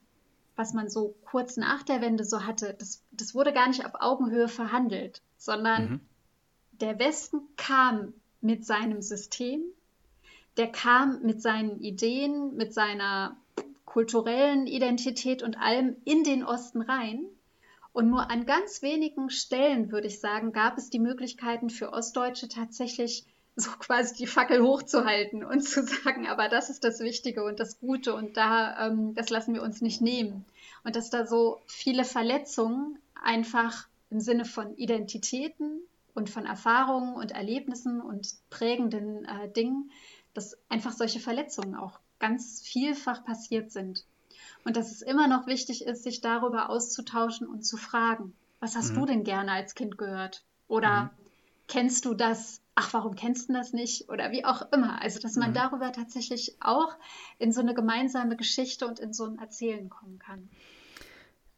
was 0.57 0.73
man 0.73 0.89
so 0.89 1.15
kurz 1.25 1.59
nach 1.59 1.83
der 1.83 2.01
Wende 2.01 2.25
so 2.25 2.47
hatte, 2.47 2.75
das, 2.79 3.05
das 3.13 3.35
wurde 3.35 3.53
gar 3.53 3.69
nicht 3.69 3.85
auf 3.85 3.93
Augenhöhe 4.01 4.49
verhandelt, 4.49 5.21
sondern 5.37 5.91
mhm. 5.91 6.01
der 6.73 6.99
Westen 6.99 7.43
kam 7.57 8.15
mit 8.41 8.65
seinem 8.65 9.03
System, 9.03 9.61
der 10.57 10.73
kam 10.73 11.21
mit 11.23 11.43
seinen 11.43 11.81
Ideen, 11.81 12.57
mit 12.57 12.73
seiner 12.73 13.37
kulturellen 13.88 14.66
Identität 14.66 15.42
und 15.42 15.59
allem 15.59 15.97
in 16.04 16.23
den 16.23 16.45
Osten 16.45 16.83
rein. 16.83 17.25
Und 17.92 18.11
nur 18.11 18.30
an 18.30 18.45
ganz 18.45 18.83
wenigen 18.83 19.30
Stellen, 19.30 19.90
würde 19.90 20.07
ich 20.07 20.21
sagen, 20.21 20.52
gab 20.52 20.76
es 20.76 20.90
die 20.90 20.99
Möglichkeiten 20.99 21.71
für 21.71 21.92
Ostdeutsche 21.92 22.49
tatsächlich 22.49 23.25
so 23.57 23.71
quasi 23.78 24.14
die 24.14 24.26
Fackel 24.26 24.62
hochzuhalten 24.62 25.42
und 25.42 25.62
zu 25.62 25.83
sagen, 25.83 26.28
aber 26.28 26.49
das 26.49 26.68
ist 26.71 26.85
das 26.85 27.00
Wichtige 27.00 27.42
und 27.42 27.59
das 27.59 27.80
Gute 27.80 28.14
und 28.14 28.37
da, 28.37 28.87
ähm, 28.87 29.14
das 29.14 29.30
lassen 29.30 29.54
wir 29.54 29.62
uns 29.62 29.80
nicht 29.80 30.00
nehmen. 30.00 30.45
Und 30.85 30.95
dass 30.95 31.11
da 31.11 31.26
so 31.26 31.61
viele 31.66 32.04
Verletzungen 32.04 32.99
einfach 33.21 33.88
im 34.11 34.21
Sinne 34.21 34.45
von 34.45 34.76
Identitäten 34.76 35.80
und 36.14 36.30
von 36.30 36.45
Erfahrungen 36.47 37.14
und 37.14 37.33
Erlebnissen 37.33 38.00
und 38.00 38.35
prägenden 38.50 39.25
äh, 39.25 39.50
Dingen, 39.50 39.90
dass 40.35 40.57
einfach 40.68 40.92
solche 40.92 41.21
Verletzungen 41.21 41.75
auch 41.75 41.99
ganz 42.19 42.61
vielfach 42.63 43.25
passiert 43.25 43.73
sind. 43.73 44.05
Und 44.65 44.77
dass 44.77 44.91
es 44.91 45.03
immer 45.03 45.29
noch 45.29 45.47
wichtig 45.47 45.85
ist, 45.85 46.03
sich 46.03 46.21
darüber 46.21 46.71
auszutauschen 46.71 47.47
und 47.47 47.65
zu 47.65 47.77
fragen, 47.77 48.35
was 48.61 48.77
hast 48.77 48.93
mhm. 48.93 48.97
du 48.97 49.07
denn 49.07 49.25
gerne 49.25 49.53
als 49.53 49.75
Kind 49.75 49.99
gehört? 49.99 50.45
Oder 50.67 51.05
mhm. 51.05 51.11
kennst 51.69 52.05
du 52.05 52.15
das 52.15 52.61
ach, 52.79 52.93
warum 52.93 53.17
kennst 53.17 53.49
du 53.49 53.53
das 53.55 53.73
nicht? 53.73 54.09
Oder 54.09 54.31
wie 54.31 54.45
auch 54.45 54.63
immer. 54.73 55.03
Also, 55.03 55.19
dass 55.19 55.35
man 55.35 55.51
mhm. 55.51 55.55
darüber 55.55 55.91
tatsächlich 55.91 56.57
auch 56.61 56.97
in 57.39 57.53
so 57.53 57.61
eine 57.61 57.75
gemeinsame 57.75 58.37
Geschichte 58.37 58.87
und 58.87 59.01
in 59.01 59.13
so 59.13 59.25
ein 59.25 59.39
Erzählen 59.39 59.89
kommen 59.89 60.21
kann. 60.21 60.49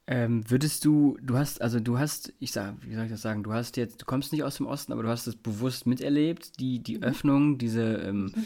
Ähm, 0.07 0.51
würdest 0.51 0.87
du, 0.87 1.19
du 1.21 1.37
hast, 1.37 1.61
also 1.61 1.79
du 1.79 1.99
hast, 1.99 2.33
ich 2.41 2.53
sag, 2.53 2.75
wie 2.81 2.95
soll 2.95 3.05
ich 3.05 3.11
das 3.11 3.21
sagen, 3.21 3.43
du 3.43 3.53
hast 3.53 3.77
jetzt, 3.77 4.01
du 4.01 4.07
kommst 4.07 4.33
nicht 4.33 4.43
aus 4.43 4.57
dem 4.57 4.67
Osten, 4.67 4.93
aber 4.93 5.03
du 5.03 5.11
hast 5.11 5.27
es 5.27 5.37
bewusst 5.37 5.87
miterlebt, 5.87 6.59
die, 6.59 6.79
die 6.79 6.97
mhm. 6.97 7.03
Öffnung, 7.05 7.59
diese 7.59 7.83
ähm, 7.83 8.33
mhm. 8.35 8.45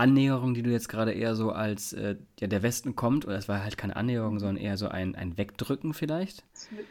Annäherung, 0.00 0.54
die 0.54 0.62
du 0.62 0.70
jetzt 0.70 0.88
gerade 0.88 1.12
eher 1.12 1.34
so 1.34 1.52
als, 1.52 1.92
äh, 1.92 2.16
ja, 2.38 2.46
der 2.46 2.62
Westen 2.62 2.96
kommt, 2.96 3.26
oder 3.26 3.36
es 3.36 3.48
war 3.48 3.62
halt 3.62 3.76
keine 3.76 3.96
Annäherung, 3.96 4.38
sondern 4.38 4.56
eher 4.56 4.78
so 4.78 4.88
ein, 4.88 5.14
ein 5.14 5.36
Wegdrücken 5.36 5.92
vielleicht? 5.92 6.42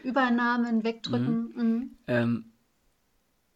Übernahme, 0.04 0.68
ein 0.68 0.84
Wegdrücken. 0.84 1.54
Mhm. 1.56 1.64
mhm. 1.64 1.90
Ähm, 2.08 2.46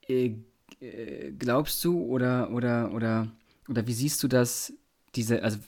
äh, 0.08 0.36
äh, 0.80 1.32
glaubst 1.34 1.84
du 1.86 2.02
oder, 2.02 2.52
oder, 2.52 2.92
oder, 2.94 3.28
oder 3.70 3.86
wie 3.86 3.94
siehst 3.94 4.24
du 4.24 4.28
das, 4.28 4.74
diese, 5.16 5.44
also 5.44 5.60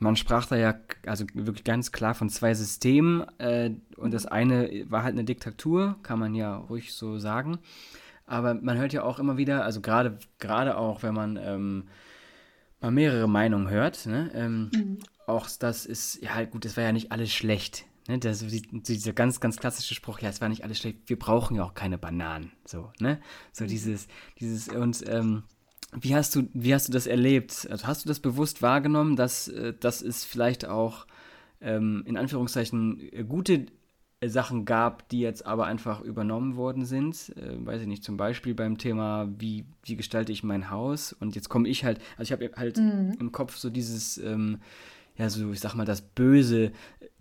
man 0.00 0.16
sprach 0.16 0.46
da 0.46 0.56
ja 0.56 0.74
also 1.06 1.24
wirklich 1.34 1.64
ganz 1.64 1.92
klar 1.92 2.14
von 2.14 2.28
zwei 2.28 2.52
Systemen 2.54 3.24
äh, 3.38 3.70
und 3.96 4.12
das 4.12 4.26
eine 4.26 4.84
war 4.90 5.04
halt 5.04 5.14
eine 5.14 5.24
Diktatur, 5.24 5.96
kann 6.02 6.18
man 6.18 6.34
ja 6.34 6.56
ruhig 6.56 6.92
so 6.92 7.18
sagen. 7.18 7.58
Aber 8.26 8.54
man 8.54 8.76
hört 8.76 8.92
ja 8.92 9.04
auch 9.04 9.20
immer 9.20 9.36
wieder, 9.36 9.64
also 9.64 9.80
gerade 9.80 10.18
gerade 10.40 10.76
auch, 10.76 11.02
wenn 11.02 11.14
man 11.14 11.38
ähm, 11.40 11.84
mal 12.84 12.90
mehrere 12.90 13.28
Meinungen 13.28 13.70
hört, 13.70 14.06
ne, 14.06 14.30
ähm, 14.34 14.70
mhm. 14.72 14.98
auch 15.26 15.48
das 15.58 15.86
ist, 15.86 16.22
ja 16.22 16.34
halt 16.34 16.50
gut, 16.50 16.64
das 16.64 16.76
war 16.76 16.84
ja 16.84 16.92
nicht 16.92 17.12
alles 17.12 17.32
schlecht. 17.32 17.86
Ne, 18.06 18.18
das, 18.18 18.44
dieser 18.46 19.14
ganz, 19.14 19.40
ganz 19.40 19.56
klassische 19.56 19.94
Spruch, 19.94 20.18
ja, 20.20 20.28
es 20.28 20.40
war 20.40 20.50
nicht 20.50 20.64
alles 20.64 20.78
schlecht, 20.78 20.98
wir 21.06 21.18
brauchen 21.18 21.56
ja 21.56 21.64
auch 21.64 21.74
keine 21.74 21.96
Bananen. 21.96 22.52
So, 22.66 22.92
ne? 23.00 23.20
So 23.52 23.64
mhm. 23.64 23.68
dieses, 23.68 24.08
dieses, 24.38 24.68
und 24.68 25.02
ähm, 25.08 25.44
wie 25.98 26.14
hast 26.14 26.36
du, 26.36 26.48
wie 26.52 26.74
hast 26.74 26.88
du 26.88 26.92
das 26.92 27.06
erlebt? 27.06 27.66
Also 27.70 27.86
hast 27.86 28.04
du 28.04 28.08
das 28.08 28.20
bewusst 28.20 28.60
wahrgenommen, 28.60 29.16
dass, 29.16 29.48
äh, 29.48 29.72
dass 29.78 30.02
es 30.02 30.24
vielleicht 30.24 30.66
auch 30.66 31.06
ähm, 31.60 32.02
in 32.06 32.18
Anführungszeichen 32.18 33.00
äh, 33.12 33.24
gute 33.24 33.66
Sachen 34.28 34.64
gab, 34.64 35.08
die 35.08 35.20
jetzt 35.20 35.46
aber 35.46 35.66
einfach 35.66 36.00
übernommen 36.00 36.56
worden 36.56 36.84
sind? 36.84 37.32
Äh, 37.36 37.64
weiß 37.64 37.82
ich 37.82 37.86
nicht, 37.86 38.04
zum 38.04 38.16
Beispiel 38.16 38.54
beim 38.54 38.78
Thema, 38.78 39.28
wie, 39.38 39.64
wie 39.84 39.96
gestalte 39.96 40.32
ich 40.32 40.42
mein 40.42 40.70
Haus? 40.70 41.12
Und 41.12 41.34
jetzt 41.34 41.48
komme 41.48 41.68
ich 41.68 41.84
halt, 41.84 42.00
also 42.16 42.22
ich 42.24 42.32
habe 42.32 42.50
halt 42.56 42.78
mhm. 42.78 43.16
im 43.18 43.32
Kopf 43.32 43.56
so 43.56 43.70
dieses, 43.70 44.18
ähm, 44.18 44.58
ja, 45.16 45.30
so, 45.30 45.52
ich 45.52 45.60
sag 45.60 45.74
mal, 45.74 45.84
das 45.84 46.02
Böse 46.02 46.72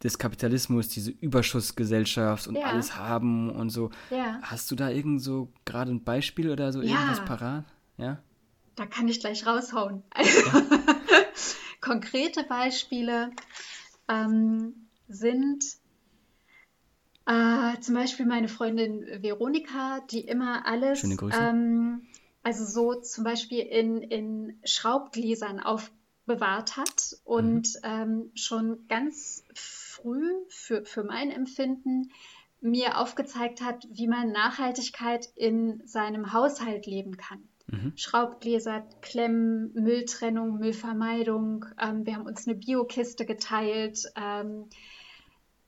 des 0.02 0.18
Kapitalismus, 0.18 0.88
diese 0.88 1.12
Überschussgesellschaft 1.12 2.48
und 2.48 2.56
ja. 2.56 2.64
alles 2.64 2.98
haben 2.98 3.50
und 3.50 3.70
so. 3.70 3.92
Ja. 4.10 4.40
Hast 4.42 4.72
du 4.72 4.76
da 4.76 4.90
irgend 4.90 5.22
so 5.22 5.52
gerade 5.66 5.92
ein 5.92 6.04
Beispiel 6.04 6.50
oder 6.50 6.72
so 6.72 6.82
ja. 6.82 6.90
irgendwas 6.90 7.24
parat? 7.26 7.66
Ja 7.98 8.20
da 8.76 8.86
kann 8.86 9.08
ich 9.08 9.20
gleich 9.20 9.46
raushauen. 9.46 10.04
Also, 10.12 10.42
konkrete 11.82 12.44
Beispiele 12.44 13.32
ähm, 14.08 14.88
sind 15.08 15.64
äh, 17.26 17.80
zum 17.80 17.96
Beispiel 17.96 18.26
meine 18.26 18.48
Freundin 18.48 19.06
Veronika, 19.22 20.02
die 20.12 20.22
immer 20.22 20.66
alles, 20.66 21.00
Schöne 21.00 21.16
Grüße. 21.16 21.38
Ähm, 21.40 22.08
also 22.44 22.66
so 22.66 23.00
zum 23.00 23.24
Beispiel 23.24 23.60
in, 23.60 24.02
in 24.02 24.60
Schraubgläsern 24.66 25.62
aufbewahrt 25.62 26.76
hat 26.76 27.16
und 27.24 27.76
mhm. 27.76 27.80
ähm, 27.84 28.32
schon 28.36 28.88
ganz 28.90 29.46
früh 29.54 30.30
für, 30.50 30.84
für 30.86 31.04
mein 31.04 31.32
Empfinden 31.32 32.12
mir 32.60 32.98
aufgezeigt 32.98 33.62
hat, 33.62 33.88
wie 33.92 34.08
man 34.08 34.32
Nachhaltigkeit 34.32 35.28
in 35.36 35.86
seinem 35.86 36.34
Haushalt 36.34 36.86
leben 36.86 37.18
kann. 37.18 37.48
Mhm. 37.68 37.94
Schraubgläser, 37.96 38.86
Klemmen, 39.02 39.74
Mülltrennung, 39.74 40.60
Müllvermeidung. 40.60 41.66
Ähm, 41.80 42.06
wir 42.06 42.16
haben 42.16 42.26
uns 42.26 42.48
eine 42.48 42.56
Biokiste 42.56 43.26
geteilt. 43.26 44.04
Ähm, 44.16 44.66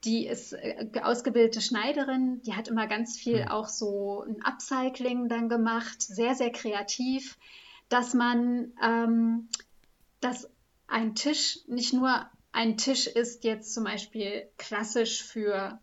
die 0.05 0.27
ist 0.27 0.53
äh, 0.53 0.87
ausgebildete 1.01 1.61
Schneiderin, 1.61 2.41
die 2.43 2.53
hat 2.53 2.67
immer 2.67 2.87
ganz 2.87 3.17
viel 3.17 3.41
mhm. 3.41 3.47
auch 3.49 3.67
so 3.67 4.23
ein 4.27 4.41
Upcycling 4.43 5.27
dann 5.27 5.49
gemacht, 5.49 6.01
sehr, 6.01 6.35
sehr 6.35 6.51
kreativ, 6.51 7.37
dass 7.89 8.13
man, 8.13 8.73
ähm, 8.81 9.49
dass 10.21 10.49
ein 10.87 11.15
Tisch 11.15 11.59
nicht 11.67 11.93
nur 11.93 12.25
ein 12.51 12.77
Tisch 12.77 13.07
ist 13.07 13.43
jetzt 13.43 13.73
zum 13.73 13.83
Beispiel 13.83 14.47
klassisch 14.57 15.23
für 15.23 15.79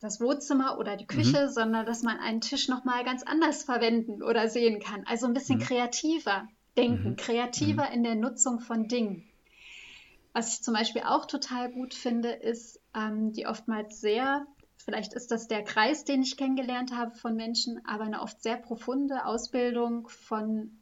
das 0.00 0.20
Wohnzimmer 0.20 0.78
oder 0.78 0.96
die 0.96 1.06
Küche, 1.06 1.46
mhm. 1.46 1.50
sondern 1.50 1.84
dass 1.84 2.02
man 2.02 2.18
einen 2.18 2.40
Tisch 2.40 2.68
nochmal 2.68 3.04
ganz 3.04 3.22
anders 3.22 3.64
verwenden 3.64 4.22
oder 4.22 4.48
sehen 4.48 4.80
kann. 4.80 5.04
Also 5.06 5.26
ein 5.26 5.34
bisschen 5.34 5.58
mhm. 5.58 5.62
kreativer 5.62 6.48
denken, 6.76 7.10
mhm. 7.10 7.16
kreativer 7.16 7.88
mhm. 7.88 7.94
in 7.94 8.02
der 8.04 8.14
Nutzung 8.14 8.60
von 8.60 8.88
Dingen. 8.88 9.29
Was 10.32 10.54
ich 10.54 10.62
zum 10.62 10.74
Beispiel 10.74 11.02
auch 11.02 11.26
total 11.26 11.70
gut 11.72 11.94
finde, 11.94 12.30
ist 12.30 12.80
ähm, 12.94 13.32
die 13.32 13.46
oftmals 13.46 14.00
sehr, 14.00 14.46
vielleicht 14.76 15.12
ist 15.12 15.30
das 15.30 15.48
der 15.48 15.64
Kreis, 15.64 16.04
den 16.04 16.22
ich 16.22 16.36
kennengelernt 16.36 16.94
habe 16.94 17.14
von 17.16 17.34
Menschen, 17.34 17.84
aber 17.84 18.04
eine 18.04 18.22
oft 18.22 18.40
sehr 18.42 18.56
profunde 18.56 19.24
Ausbildung 19.24 20.08
von 20.08 20.78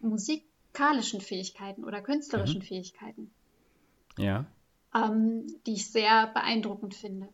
musikalischen 0.00 1.20
Fähigkeiten 1.20 1.84
oder 1.84 2.02
künstlerischen 2.02 2.60
mhm. 2.60 2.64
Fähigkeiten. 2.64 3.30
Ja. 4.18 4.44
Ähm, 4.94 5.46
die 5.66 5.74
ich 5.74 5.90
sehr 5.90 6.28
beeindruckend 6.28 6.94
finde. 6.94 7.28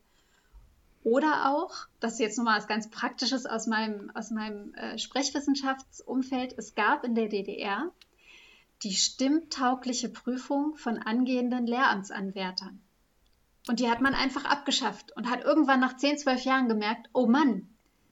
Oder 1.03 1.50
auch, 1.50 1.74
das 1.98 2.14
ist 2.14 2.20
jetzt 2.20 2.38
nochmal 2.38 2.59
was 2.59 2.68
ganz 2.68 2.90
Praktisches 2.90 3.46
aus 3.46 3.66
meinem, 3.66 4.11
aus 4.14 4.31
meinem 4.31 4.74
äh, 4.74 4.98
Sprechwissenschaftsumfeld, 4.98 6.55
es 6.59 6.74
gab 6.74 7.05
in 7.05 7.14
der 7.14 7.29
DDR 7.29 7.90
die 8.83 8.93
stimmtaugliche 8.93 10.09
Prüfung 10.09 10.77
von 10.77 10.99
angehenden 10.99 11.66
Lehramtsanwärtern. 11.66 12.81
Und 13.69 13.81
die 13.81 13.90
hat 13.90 14.01
man 14.01 14.14
einfach 14.14 14.47
abgeschafft 14.47 15.14
und 15.16 15.29
hat 15.29 15.45
irgendwann 15.45 15.81
nach 15.81 15.97
10, 15.97 16.19
12 16.19 16.45
Jahren 16.45 16.69
gemerkt, 16.69 17.09
oh 17.12 17.27
Mann, 17.27 17.69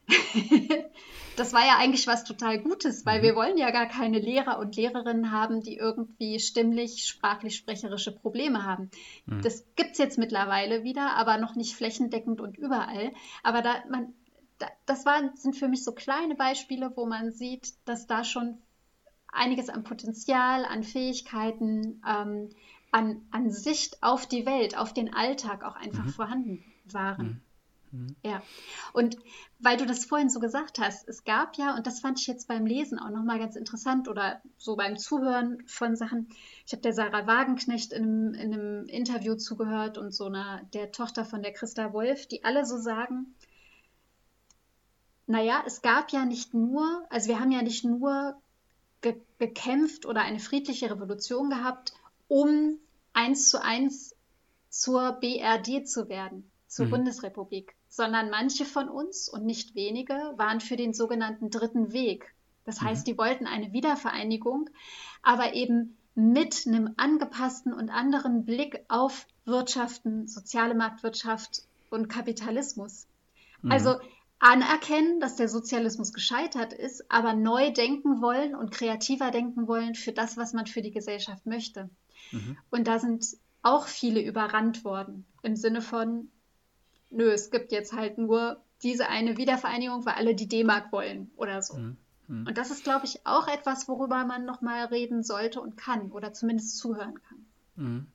das 1.36 1.52
war 1.52 1.66
ja 1.66 1.76
eigentlich 1.78 2.06
was 2.06 2.24
total 2.24 2.60
Gutes, 2.60 3.04
weil 3.04 3.20
mhm. 3.20 3.22
wir 3.24 3.34
wollen 3.36 3.58
ja 3.58 3.70
gar 3.70 3.86
keine 3.86 4.18
Lehrer 4.18 4.58
und 4.58 4.76
Lehrerinnen 4.76 5.30
haben, 5.30 5.62
die 5.62 5.76
irgendwie 5.76 6.40
stimmlich, 6.40 7.06
sprachlich, 7.06 7.56
sprecherische 7.56 8.12
Probleme 8.12 8.64
haben. 8.64 8.90
Mhm. 9.26 9.42
Das 9.42 9.64
gibt 9.76 9.92
es 9.92 9.98
jetzt 9.98 10.18
mittlerweile 10.18 10.84
wieder, 10.84 11.16
aber 11.16 11.38
noch 11.38 11.56
nicht 11.56 11.74
flächendeckend 11.74 12.40
und 12.40 12.56
überall. 12.56 13.12
Aber 13.42 13.62
da, 13.62 13.84
man, 13.90 14.14
da, 14.58 14.66
das 14.86 15.04
waren, 15.06 15.36
sind 15.36 15.56
für 15.56 15.68
mich 15.68 15.84
so 15.84 15.92
kleine 15.92 16.34
Beispiele, 16.34 16.92
wo 16.94 17.06
man 17.06 17.32
sieht, 17.32 17.74
dass 17.84 18.06
da 18.06 18.24
schon 18.24 18.58
einiges 19.32 19.68
an 19.68 19.84
Potenzial, 19.84 20.64
an 20.64 20.82
Fähigkeiten, 20.82 22.02
ähm, 22.06 22.50
an, 22.90 23.22
an 23.30 23.50
Sicht 23.50 24.02
auf 24.02 24.26
die 24.26 24.46
Welt, 24.46 24.76
auf 24.76 24.94
den 24.94 25.12
Alltag 25.12 25.62
auch 25.62 25.76
einfach 25.76 26.04
mhm. 26.04 26.10
vorhanden 26.10 26.64
waren. 26.90 27.26
Mhm. 27.26 27.40
Mhm. 27.92 28.16
Ja, 28.22 28.42
und 28.92 29.16
weil 29.60 29.76
du 29.76 29.86
das 29.86 30.04
vorhin 30.04 30.30
so 30.30 30.40
gesagt 30.40 30.78
hast, 30.78 31.08
es 31.08 31.24
gab 31.24 31.56
ja, 31.56 31.74
und 31.74 31.86
das 31.86 32.00
fand 32.00 32.20
ich 32.20 32.26
jetzt 32.26 32.48
beim 32.48 32.66
Lesen 32.66 32.98
auch 32.98 33.10
nochmal 33.10 33.38
ganz 33.38 33.56
interessant 33.56 34.08
oder 34.08 34.40
so 34.56 34.76
beim 34.76 34.98
Zuhören 34.98 35.62
von 35.66 35.96
Sachen, 35.96 36.28
ich 36.66 36.72
habe 36.72 36.82
der 36.82 36.92
Sarah 36.92 37.26
Wagenknecht 37.26 37.92
in 37.92 38.02
einem, 38.02 38.34
in 38.34 38.52
einem 38.52 38.86
Interview 38.88 39.34
zugehört 39.36 39.98
und 39.98 40.12
so 40.12 40.26
einer, 40.26 40.62
der 40.74 40.92
Tochter 40.92 41.24
von 41.24 41.42
der 41.42 41.52
Christa 41.52 41.92
Wolf, 41.92 42.26
die 42.26 42.44
alle 42.44 42.64
so 42.64 42.78
sagen, 42.78 43.34
naja, 45.26 45.62
es 45.66 45.82
gab 45.82 46.10
ja 46.10 46.24
nicht 46.24 46.54
nur, 46.54 47.06
also 47.10 47.28
wir 47.28 47.40
haben 47.40 47.52
ja 47.52 47.62
nicht 47.62 47.84
nur 47.84 48.40
gekämpft 49.38 50.06
oder 50.06 50.22
eine 50.22 50.40
friedliche 50.40 50.90
Revolution 50.90 51.50
gehabt, 51.50 51.92
um 52.28 52.78
eins 53.12 53.48
zu 53.48 53.62
eins 53.62 54.14
zur 54.68 55.12
BRD 55.12 55.88
zu 55.88 56.08
werden, 56.08 56.50
zur 56.66 56.86
mhm. 56.86 56.90
Bundesrepublik, 56.90 57.74
sondern 57.88 58.30
manche 58.30 58.64
von 58.64 58.88
uns 58.88 59.28
und 59.28 59.44
nicht 59.44 59.74
wenige 59.74 60.14
waren 60.36 60.60
für 60.60 60.76
den 60.76 60.92
sogenannten 60.92 61.50
dritten 61.50 61.92
Weg. 61.92 62.34
Das 62.64 62.80
mhm. 62.80 62.86
heißt, 62.86 63.06
die 63.06 63.16
wollten 63.16 63.46
eine 63.46 63.72
Wiedervereinigung, 63.72 64.68
aber 65.22 65.54
eben 65.54 65.96
mit 66.14 66.66
einem 66.66 66.94
angepassten 66.96 67.72
und 67.72 67.90
anderen 67.90 68.44
Blick 68.44 68.84
auf 68.88 69.26
Wirtschaften, 69.44 70.26
soziale 70.26 70.74
Marktwirtschaft 70.74 71.62
und 71.90 72.08
Kapitalismus. 72.08 73.06
Mhm. 73.62 73.72
Also 73.72 73.96
anerkennen, 74.40 75.20
dass 75.20 75.36
der 75.36 75.48
Sozialismus 75.48 76.12
gescheitert 76.12 76.72
ist, 76.72 77.10
aber 77.10 77.34
neu 77.34 77.72
denken 77.72 78.20
wollen 78.22 78.54
und 78.54 78.70
kreativer 78.70 79.30
denken 79.30 79.66
wollen 79.66 79.94
für 79.94 80.12
das, 80.12 80.36
was 80.36 80.52
man 80.52 80.66
für 80.66 80.82
die 80.82 80.92
Gesellschaft 80.92 81.46
möchte. 81.46 81.90
Mhm. 82.30 82.56
Und 82.70 82.86
da 82.86 82.98
sind 82.98 83.26
auch 83.62 83.88
viele 83.88 84.22
überrannt 84.22 84.84
worden 84.84 85.26
im 85.42 85.56
Sinne 85.56 85.82
von, 85.82 86.30
nö, 87.10 87.30
es 87.30 87.50
gibt 87.50 87.72
jetzt 87.72 87.92
halt 87.92 88.18
nur 88.18 88.62
diese 88.82 89.08
eine 89.08 89.36
Wiedervereinigung, 89.36 90.06
weil 90.06 90.14
alle 90.14 90.34
die 90.34 90.46
D-Mark 90.46 90.92
wollen 90.92 91.30
oder 91.36 91.62
so. 91.62 91.76
Mhm. 91.76 91.96
Mhm. 92.28 92.46
Und 92.46 92.58
das 92.58 92.70
ist, 92.70 92.84
glaube 92.84 93.06
ich, 93.06 93.26
auch 93.26 93.48
etwas, 93.48 93.88
worüber 93.88 94.24
man 94.24 94.44
nochmal 94.44 94.84
reden 94.86 95.22
sollte 95.22 95.60
und 95.60 95.76
kann 95.76 96.12
oder 96.12 96.32
zumindest 96.32 96.78
zuhören 96.78 97.20
kann. 97.22 97.46
Mhm. 97.74 98.06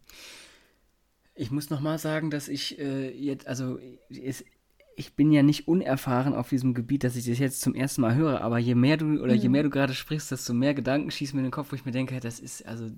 Ich 1.36 1.52
muss 1.52 1.70
nochmal 1.70 1.98
sagen, 1.98 2.30
dass 2.30 2.48
ich 2.48 2.78
äh, 2.80 3.10
jetzt, 3.10 3.48
also 3.48 3.80
es, 4.10 4.46
ich 4.95 5.15
bin 5.15 5.32
ja 5.32 5.43
nicht 5.43 5.67
unerfahren 5.67 6.34
auf 6.34 6.49
diesem 6.49 6.73
Gebiet, 6.73 7.03
dass 7.03 7.15
ich 7.15 7.25
das 7.25 7.39
jetzt 7.39 7.62
zum 7.62 7.75
ersten 7.75 8.01
Mal 8.01 8.15
höre, 8.15 8.41
aber 8.41 8.58
je 8.60 8.75
mehr 8.75 8.97
du 8.97 9.21
oder 9.21 9.34
mhm. 9.34 9.39
je 9.39 9.49
mehr 9.49 9.63
du 9.63 9.69
gerade 9.69 9.93
sprichst, 9.93 10.32
desto 10.32 10.53
mehr 10.53 10.73
Gedanken 10.73 11.12
schießen 11.12 11.36
mir 11.36 11.41
in 11.41 11.47
den 11.47 11.51
Kopf, 11.51 11.71
wo 11.71 11.75
ich 11.75 11.86
mir 11.86 11.91
denke, 11.91 12.19
das 12.19 12.39
ist 12.39 12.65
also 12.65 12.89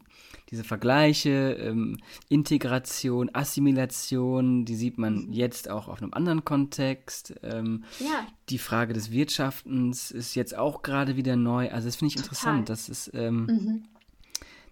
diese 0.50 0.64
Vergleiche, 0.64 1.54
ähm, 1.60 1.98
Integration, 2.30 3.30
Assimilation, 3.34 4.66
die 4.66 4.76
sieht 4.76 4.98
man 4.98 5.28
mhm. 5.28 5.34
jetzt 5.34 5.70
auch 5.70 5.88
auf 5.88 6.02
einem 6.02 6.14
anderen 6.14 6.44
Kontext. 6.44 7.36
Ähm, 7.44 7.84
ja. 8.00 8.28
Die 8.50 8.58
Frage 8.58 8.94
des 8.94 9.12
Wirtschaftens 9.12 10.12
ist 10.12 10.36
jetzt 10.36 10.58
auch 10.58 10.82
gerade 10.82 11.16
wieder 11.16 11.36
neu. 11.36 11.70
Also 11.72 11.88
das 11.88 11.96
finde 11.96 12.10
ich 12.10 12.16
Total. 12.16 12.30
interessant. 12.30 12.70
Das 12.70 12.90
ist 12.90 13.12
ähm, 13.14 13.46
mhm. 13.46 13.84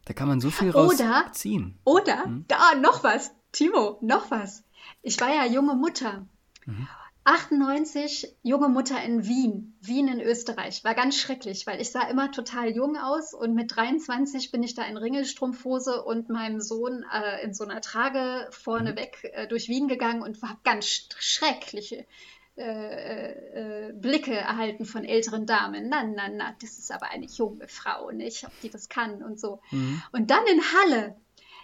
da 0.05 0.13
kann 0.13 0.27
man 0.27 0.41
so 0.41 0.49
viel 0.49 0.71
rausziehen. 0.71 1.75
Oder, 1.85 2.01
oder 2.03 2.27
mhm. 2.27 2.45
da 2.47 2.75
noch 2.81 3.03
was, 3.03 3.31
Timo, 3.51 3.97
noch 4.01 4.29
was. 4.29 4.63
Ich 5.01 5.19
war 5.21 5.29
ja 5.29 5.45
junge 5.45 5.75
Mutter. 5.75 6.25
Mhm. 6.65 6.87
98 7.25 8.35
junge 8.43 8.67
Mutter 8.67 9.01
in 9.01 9.25
Wien, 9.25 9.77
Wien 9.81 10.07
in 10.07 10.19
Österreich. 10.19 10.83
War 10.83 10.93
ganz 10.93 11.17
schrecklich, 11.17 11.65
weil 11.65 11.79
ich 11.79 11.91
sah 11.91 12.07
immer 12.09 12.31
total 12.31 12.69
jung 12.75 12.97
aus 12.97 13.33
und 13.33 13.53
mit 13.53 13.75
23 13.75 14.51
bin 14.51 14.63
ich 14.63 14.75
da 14.75 14.83
in 14.83 14.97
Ringelstrumpfhose 14.97 16.03
und 16.03 16.29
meinem 16.29 16.59
Sohn 16.59 17.05
äh, 17.13 17.43
in 17.43 17.53
so 17.53 17.63
einer 17.63 17.81
Trage 17.81 18.47
vorneweg 18.51 19.17
mhm. 19.23 19.29
äh, 19.33 19.47
durch 19.47 19.69
Wien 19.69 19.87
gegangen 19.87 20.21
und 20.21 20.41
habe 20.41 20.59
ganz 20.63 21.07
schreckliche 21.17 22.05
äh, 22.55 22.61
äh, 22.61 23.87
äh, 23.87 23.93
Blicke 23.93 24.35
erhalten 24.35 24.85
von 24.85 25.05
älteren 25.05 25.47
Damen. 25.47 25.89
Na, 25.89 26.03
na, 26.03 26.29
na, 26.29 26.55
das 26.61 26.77
ist 26.77 26.91
aber 26.91 27.09
eine 27.09 27.25
junge 27.25 27.67
Frau, 27.67 28.11
nicht? 28.11 28.43
Ob 28.43 28.51
die 28.61 28.69
das 28.69 28.89
kann 28.89 29.23
und 29.23 29.39
so. 29.39 29.59
Mhm. 29.71 30.03
Und 30.11 30.29
dann 30.29 30.45
in 30.45 30.61
Halle 30.61 31.15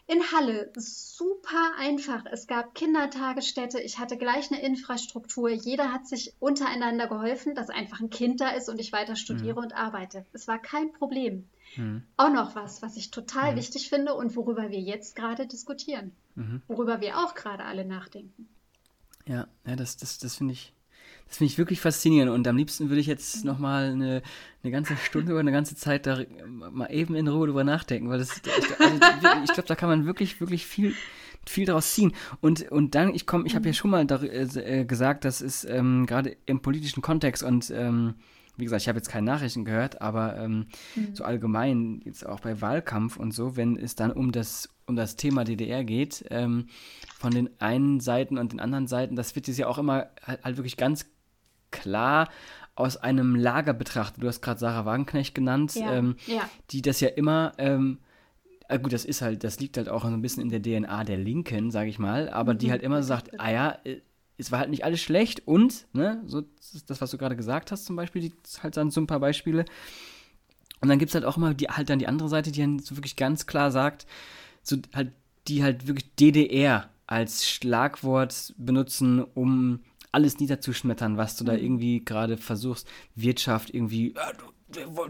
in 0.09 0.23
Halle 0.31 0.71
super 0.75 1.75
einfach. 1.77 2.25
Es 2.31 2.47
gab 2.47 2.73
Kindertagesstätte, 2.73 3.79
ich 3.79 3.99
hatte 3.99 4.17
gleich 4.17 4.51
eine 4.51 4.59
Infrastruktur. 4.59 5.49
Jeder 5.49 5.93
hat 5.93 6.07
sich 6.07 6.33
untereinander 6.39 7.07
geholfen, 7.07 7.53
dass 7.53 7.69
einfach 7.69 7.99
ein 7.99 8.09
Kind 8.09 8.41
da 8.41 8.49
ist 8.49 8.69
und 8.69 8.79
ich 8.79 8.91
weiter 8.91 9.15
studiere 9.15 9.59
mhm. 9.59 9.65
und 9.65 9.73
arbeite. 9.73 10.25
Es 10.33 10.47
war 10.47 10.57
kein 10.57 10.91
Problem. 10.93 11.47
Mhm. 11.75 12.01
Auch 12.17 12.33
noch 12.33 12.55
was, 12.55 12.81
was 12.81 12.97
ich 12.97 13.11
total 13.11 13.51
mhm. 13.51 13.57
wichtig 13.57 13.89
finde 13.89 14.15
und 14.15 14.35
worüber 14.35 14.71
wir 14.71 14.79
jetzt 14.79 15.15
gerade 15.15 15.45
diskutieren. 15.45 16.11
Mhm. 16.33 16.63
Worüber 16.67 17.01
wir 17.01 17.19
auch 17.19 17.35
gerade 17.35 17.65
alle 17.65 17.85
nachdenken. 17.85 18.49
Ja, 19.27 19.47
ja 19.67 19.75
das, 19.75 19.95
das, 19.95 20.17
das 20.17 20.37
finde 20.37 20.53
ich 20.53 20.73
das 21.29 21.37
finde 21.37 21.51
ich 21.51 21.57
wirklich 21.59 21.79
faszinierend 21.79 22.31
und 22.31 22.47
am 22.47 22.57
liebsten 22.57 22.89
würde 22.89 22.99
ich 22.99 23.07
jetzt 23.07 23.45
nochmal 23.45 23.91
eine, 23.91 24.23
eine 24.63 24.71
ganze 24.71 24.97
Stunde 24.97 25.31
oder 25.31 25.41
eine 25.41 25.51
ganze 25.51 25.75
Zeit 25.75 26.07
da 26.07 26.23
mal 26.47 26.91
eben 26.91 27.13
in 27.13 27.27
Ruhe 27.27 27.47
drüber 27.47 27.63
nachdenken, 27.63 28.09
weil 28.09 28.17
das, 28.17 28.41
also, 28.79 29.43
ich 29.43 29.53
glaube, 29.53 29.67
da 29.67 29.75
kann 29.75 29.89
man 29.89 30.07
wirklich, 30.07 30.41
wirklich 30.41 30.65
viel, 30.65 30.95
viel 31.45 31.65
daraus 31.65 31.93
ziehen. 31.93 32.13
Und, 32.41 32.71
und 32.71 32.95
dann, 32.95 33.13
ich 33.13 33.27
komme, 33.27 33.45
ich 33.45 33.55
habe 33.55 33.67
ja 33.67 33.73
schon 33.73 33.91
mal 33.91 34.05
da, 34.07 34.21
äh, 34.23 34.85
gesagt, 34.85 35.23
das 35.23 35.41
ist 35.41 35.65
ähm, 35.65 36.07
gerade 36.07 36.35
im 36.47 36.61
politischen 36.61 37.03
Kontext 37.03 37.43
und 37.43 37.69
ähm, 37.69 38.15
wie 38.57 38.63
gesagt, 38.63 38.81
ich 38.81 38.87
habe 38.89 38.97
jetzt 38.97 39.09
keine 39.09 39.27
Nachrichten 39.27 39.65
gehört, 39.65 40.01
aber 40.01 40.35
ähm, 40.35 40.65
mhm. 40.95 41.13
so 41.15 41.23
allgemein, 41.23 42.01
jetzt 42.05 42.25
auch 42.25 42.39
bei 42.39 42.59
Wahlkampf 42.59 43.17
und 43.17 43.33
so, 43.33 43.55
wenn 43.55 43.77
es 43.77 43.95
dann 43.95 44.11
um 44.11 44.31
das, 44.31 44.67
um 44.87 44.95
das 44.95 45.15
Thema 45.15 45.43
DDR 45.43 45.83
geht, 45.83 46.25
ähm, 46.31 46.65
von 47.19 47.31
den 47.31 47.49
einen 47.59 47.99
Seiten 47.99 48.37
und 48.39 48.51
den 48.51 48.59
anderen 48.59 48.87
Seiten, 48.87 49.15
das 49.15 49.35
wird 49.35 49.47
jetzt 49.47 49.57
ja 49.57 49.67
auch 49.67 49.77
immer 49.77 50.07
halt, 50.25 50.43
halt 50.43 50.57
wirklich 50.57 50.75
ganz 50.75 51.05
klar 51.71 52.29
aus 52.75 52.97
einem 52.97 53.36
Lager 53.36 53.73
betrachtet. 53.73 54.23
Du 54.23 54.27
hast 54.27 54.41
gerade 54.41 54.60
Sarah 54.60 54.86
Wagenknecht 54.86 55.36
genannt, 55.36 55.75
ja. 55.75 55.93
Ähm, 55.93 56.15
ja. 56.27 56.49
die 56.71 56.82
das 56.82 57.01
ja 57.01 57.10
immer, 57.10 57.51
ähm, 57.58 57.99
äh, 58.69 58.79
gut, 58.79 58.93
das 58.93 59.03
ist 59.03 59.21
halt, 59.21 59.43
das 59.43 59.60
liegt 59.60 59.77
halt 59.77 59.89
auch 59.89 60.03
so 60.03 60.08
ein 60.08 60.21
bisschen 60.21 60.43
in 60.43 60.49
der 60.49 60.62
DNA 60.62 61.03
der 61.03 61.17
Linken, 61.17 61.71
sage 61.71 61.89
ich 61.89 61.99
mal, 61.99 62.29
aber 62.29 62.53
mhm. 62.53 62.60
die 62.60 62.71
halt 62.71 62.82
immer 62.82 63.03
sagt, 63.03 63.38
ah 63.39 63.51
ja, 63.51 63.77
äh, 63.84 63.99
es 64.38 64.53
war 64.53 64.60
halt 64.60 64.69
nicht 64.69 64.86
alles 64.86 65.01
schlecht 65.01 65.45
und, 65.45 65.88
ne, 65.91 66.23
so 66.25 66.41
das, 66.88 67.01
was 67.01 67.12
du 67.12 67.17
gerade 67.17 67.36
gesagt 67.36 67.73
hast 67.73 67.86
zum 67.86 67.97
Beispiel, 67.97 68.21
die 68.21 68.34
halt 68.63 68.77
dann 68.77 68.89
so 68.89 69.01
ein 69.01 69.08
paar 69.08 69.19
Beispiele. 69.19 69.65
Und 70.79 70.88
dann 70.88 70.97
gibt 70.97 71.10
es 71.10 71.15
halt 71.15 71.25
auch 71.25 71.36
immer 71.36 71.53
die, 71.53 71.67
halt 71.67 71.89
dann 71.89 71.99
die 71.99 72.08
andere 72.08 72.29
Seite, 72.29 72.53
die 72.53 72.62
dann 72.62 72.79
so 72.79 72.95
wirklich 72.95 73.17
ganz 73.17 73.47
klar 73.47 73.69
sagt, 73.69 74.08
so 74.63 74.77
halt, 74.95 75.12
die 75.49 75.62
halt 75.62 75.88
wirklich 75.88 76.15
DDR 76.15 76.89
als 77.05 77.49
Schlagwort 77.49 78.53
benutzen, 78.58 79.21
um 79.34 79.82
alles 80.11 80.39
niederzuschmettern, 80.39 81.17
was 81.17 81.35
du 81.37 81.43
da 81.43 81.53
mhm. 81.53 81.59
irgendwie 81.59 82.05
gerade 82.05 82.37
versuchst. 82.37 82.87
Wirtschaft 83.15 83.73
irgendwie, 83.73 84.11
äh, 84.11 84.33
du 84.37 84.45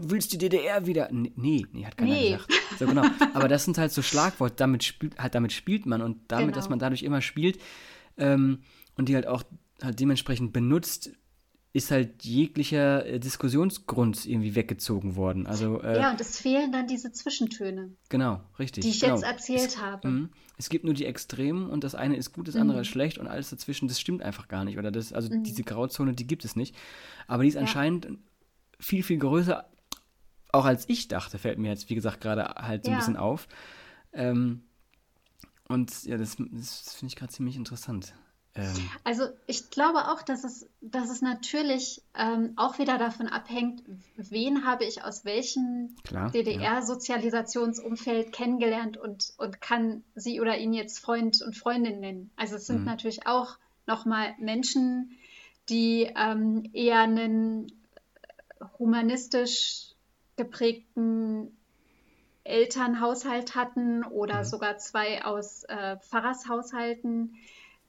willst 0.02 0.32
die 0.32 0.38
DDR 0.38 0.86
wieder? 0.86 1.08
Nee, 1.12 1.66
nee, 1.72 1.84
hat 1.84 1.96
keiner 1.96 2.12
nee. 2.12 2.32
gesagt. 2.32 2.52
So, 2.78 2.86
genau. 2.86 3.04
Aber 3.34 3.48
das 3.48 3.64
sind 3.64 3.78
halt 3.78 3.92
so 3.92 4.02
Schlagworte, 4.02 4.56
damit 4.56 4.84
spielt, 4.84 5.18
halt 5.18 5.34
damit 5.34 5.52
spielt 5.52 5.86
man 5.86 6.02
und 6.02 6.18
damit, 6.28 6.46
genau. 6.46 6.56
dass 6.56 6.68
man 6.68 6.78
dadurch 6.78 7.02
immer 7.02 7.20
spielt 7.20 7.60
ähm, 8.16 8.60
und 8.96 9.08
die 9.08 9.14
halt 9.14 9.26
auch 9.26 9.42
halt 9.82 10.00
dementsprechend 10.00 10.52
benutzt, 10.52 11.10
ist 11.72 11.90
halt 11.92 12.24
jeglicher 12.24 13.06
äh, 13.06 13.20
Diskussionsgrund 13.20 14.26
irgendwie 14.26 14.56
weggezogen 14.56 15.14
worden. 15.14 15.46
Also, 15.46 15.80
äh, 15.82 16.00
ja, 16.00 16.10
und 16.10 16.20
es 16.20 16.40
fehlen 16.40 16.72
dann 16.72 16.88
diese 16.88 17.12
Zwischentöne. 17.12 17.92
Genau, 18.08 18.40
richtig. 18.58 18.84
Die 18.84 18.90
ich 18.90 19.00
genau. 19.00 19.14
jetzt 19.14 19.24
erzählt 19.24 19.68
es, 19.68 19.78
habe. 19.78 20.08
Mh, 20.08 20.28
es 20.58 20.68
gibt 20.68 20.84
nur 20.84 20.94
die 20.94 21.06
Extremen 21.06 21.70
und 21.70 21.84
das 21.84 21.94
eine 21.94 22.16
ist 22.16 22.32
gut, 22.32 22.48
das 22.48 22.56
andere 22.56 22.78
mhm. 22.78 22.82
ist 22.82 22.88
schlecht 22.88 23.18
und 23.18 23.28
alles 23.28 23.50
dazwischen, 23.50 23.86
das 23.86 24.00
stimmt 24.00 24.22
einfach 24.22 24.48
gar 24.48 24.64
nicht. 24.64 24.78
Oder 24.78 24.90
das, 24.90 25.12
also 25.12 25.32
mhm. 25.32 25.44
diese 25.44 25.62
Grauzone, 25.62 26.12
die 26.12 26.26
gibt 26.26 26.44
es 26.44 26.56
nicht. 26.56 26.74
Aber 27.28 27.44
die 27.44 27.48
ist 27.48 27.54
ja. 27.54 27.60
anscheinend 27.60 28.08
viel, 28.80 29.04
viel 29.04 29.18
größer, 29.18 29.64
auch 30.52 30.64
als 30.64 30.88
ich 30.88 31.06
dachte, 31.06 31.38
fällt 31.38 31.58
mir 31.58 31.68
jetzt, 31.68 31.88
wie 31.88 31.94
gesagt, 31.94 32.20
gerade 32.20 32.46
halt 32.46 32.84
so 32.84 32.90
ja. 32.90 32.96
ein 32.96 33.00
bisschen 33.00 33.16
auf. 33.16 33.46
Ähm, 34.12 34.62
und 35.68 36.04
ja, 36.04 36.16
das, 36.18 36.36
das 36.36 36.94
finde 36.94 37.12
ich 37.12 37.16
gerade 37.16 37.32
ziemlich 37.32 37.54
interessant. 37.54 38.12
Ähm, 38.54 38.90
also 39.04 39.24
ich 39.46 39.70
glaube 39.70 40.08
auch, 40.08 40.22
dass 40.22 40.44
es, 40.44 40.68
dass 40.80 41.10
es 41.10 41.20
natürlich 41.22 42.02
ähm, 42.16 42.52
auch 42.56 42.78
wieder 42.78 42.98
davon 42.98 43.28
abhängt, 43.28 43.82
wen 44.16 44.66
habe 44.66 44.84
ich 44.84 45.04
aus 45.04 45.24
welchem 45.24 45.94
DDR-Sozialisationsumfeld 46.10 48.26
ja. 48.26 48.32
kennengelernt 48.32 48.96
und, 48.96 49.32
und 49.38 49.60
kann 49.60 50.02
sie 50.14 50.40
oder 50.40 50.58
ihn 50.58 50.72
jetzt 50.72 50.98
Freund 50.98 51.40
und 51.42 51.56
Freundin 51.56 52.00
nennen. 52.00 52.30
Also 52.36 52.56
es 52.56 52.66
sind 52.66 52.80
mhm. 52.80 52.86
natürlich 52.86 53.26
auch 53.26 53.56
nochmal 53.86 54.34
Menschen, 54.38 55.16
die 55.68 56.10
ähm, 56.16 56.68
eher 56.72 57.00
einen 57.00 57.70
humanistisch 58.78 59.94
geprägten 60.36 61.56
Elternhaushalt 62.42 63.54
hatten 63.54 64.02
oder 64.04 64.38
mhm. 64.38 64.44
sogar 64.44 64.78
zwei 64.78 65.24
aus 65.24 65.62
äh, 65.64 65.98
Pfarrershaushalten 65.98 67.36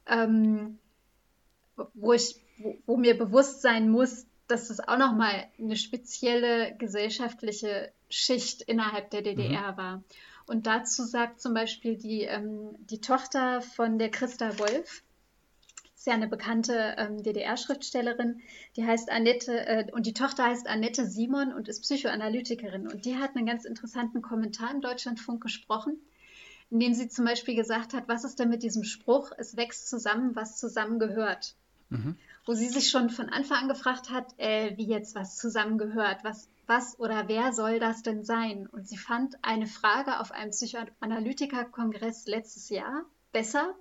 ähm, 0.08 0.80
wo, 1.94 2.14
ich, 2.14 2.36
wo, 2.58 2.78
wo, 2.86 2.98
mir 2.98 3.18
bewusst 3.18 3.62
sein 3.62 3.90
muss, 3.90 4.26
dass 4.48 4.70
es 4.70 4.80
auch 4.80 4.98
nochmal 4.98 5.48
eine 5.60 5.78
spezielle 5.78 6.76
gesellschaftliche 6.78 7.92
Schicht 8.10 8.62
innerhalb 8.64 9.10
der 9.12 9.22
DDR 9.22 9.74
mhm. 9.74 9.78
war. 9.78 10.04
Und 10.48 10.68
dazu 10.68 11.06
sagt 11.06 11.40
zum 11.40 11.54
Beispiel 11.54 11.98
die, 11.98 12.24
ähm, 12.24 12.76
die 12.80 13.00
Tochter 13.00 13.62
von 13.62 13.98
der 13.98 14.12
Christa 14.12 14.60
Wolf, 14.60 15.04
ist 15.96 16.08
ja 16.08 16.14
eine 16.14 16.28
bekannte 16.28 16.96
ähm, 16.98 17.22
DDR-Schriftstellerin, 17.22 18.42
die 18.76 18.86
heißt 18.86 19.12
Annette, 19.12 19.68
äh, 19.68 19.92
und 19.92 20.08
die 20.08 20.14
Tochter 20.14 20.46
heißt 20.46 20.68
Annette 20.68 21.06
Simon 21.06 21.54
und 21.54 21.68
ist 21.68 21.84
Psychoanalytikerin. 21.84 22.88
Und 22.88 23.06
die 23.06 23.18
hat 23.18 23.36
einen 23.36 23.46
ganz 23.46 23.66
interessanten 23.66 24.24
Kommentar 24.24 24.72
im 24.72 24.82
Deutschlandfunk 24.82 25.44
gesprochen 25.44 26.02
in 26.72 26.80
dem 26.80 26.94
sie 26.94 27.10
zum 27.10 27.26
Beispiel 27.26 27.56
gesagt 27.56 27.94
hat, 27.94 28.08
was 28.08 28.24
ist 28.24 28.40
denn 28.40 28.50
mit 28.50 28.64
diesem 28.64 28.86
Spruch, 28.86 29.32
es 29.38 29.58
wächst 29.58 29.90
zusammen, 29.90 30.36
was 30.36 30.58
zusammengehört. 30.58 31.56
Mhm. 31.90 32.18
Wo 32.46 32.54
sie 32.54 32.70
sich 32.70 32.90
schon 32.90 33.10
von 33.10 33.30
Anfang 33.30 33.64
an 33.64 33.68
gefragt 33.68 34.10
hat, 34.10 34.34
äh, 34.38 34.76
wie 34.78 34.88
jetzt 34.88 35.14
was 35.14 35.36
zusammengehört, 35.36 36.24
was, 36.24 36.48
was 36.68 36.98
oder 36.98 37.28
wer 37.28 37.52
soll 37.52 37.80
das 37.80 38.02
denn 38.02 38.24
sein? 38.24 38.68
Und 38.68 38.88
sie 38.88 38.98
fand 38.98 39.36
eine 39.42 39.68
Frage 39.68 40.20
auf 40.22 40.32
einem 40.32 40.52
Psychoanalytiker-Kongress 40.52 42.26
letztes 42.28 42.70
Jahr 42.70 43.04
besser. 43.34 43.76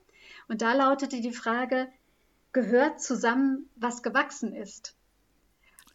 Und 0.49 0.61
da 0.61 0.75
lautete 0.75 1.21
die 1.21 1.33
Frage, 1.33 1.89
gehört 2.53 3.01
zusammen, 3.01 3.71
was 3.77 4.03
gewachsen 4.03 4.53
ist? 4.53 4.97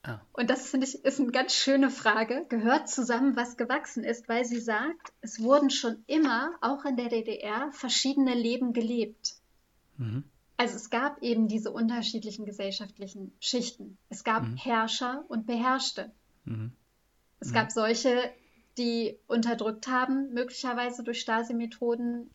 Ah. 0.06 0.22
Und 0.34 0.50
das 0.52 0.70
finde 0.70 0.86
ich 0.86 1.04
ist 1.04 1.20
eine 1.20 1.32
ganz 1.32 1.54
schöne 1.54 1.90
Frage. 1.90 2.46
Gehört 2.50 2.90
zusammen, 2.90 3.36
was 3.36 3.58
gewachsen 3.58 4.04
ist, 4.04 4.30
weil 4.30 4.46
sie 4.46 4.60
sagt, 4.60 5.14
es 5.22 5.42
wurden 5.42 5.72
schon 5.72 6.04
immer, 6.06 6.52
auch 6.62 6.86
in 6.86 6.96
der 6.96 7.10
DDR, 7.10 7.72
verschiedene 7.72 8.36
Leben 8.36 8.74
gelebt. 8.74 9.36
Mhm. 9.98 10.24
Also 10.58 10.76
es 10.76 10.90
gab 10.90 11.22
eben 11.22 11.48
diese 11.48 11.72
unterschiedlichen 11.72 12.46
gesellschaftlichen 12.46 13.34
Schichten. 13.40 13.98
Es 14.10 14.24
gab 14.24 14.44
mhm. 14.44 14.56
Herrscher 14.58 15.26
und 15.28 15.48
Beherrschte. 15.48 16.12
Mhm. 16.46 16.72
Es 17.40 17.52
gab 17.52 17.72
solche, 17.72 18.32
die 18.78 19.18
unterdrückt 19.28 19.88
haben, 19.88 20.34
möglicherweise 20.34 21.04
durch 21.04 21.20
Stasi-Methoden, 21.22 22.30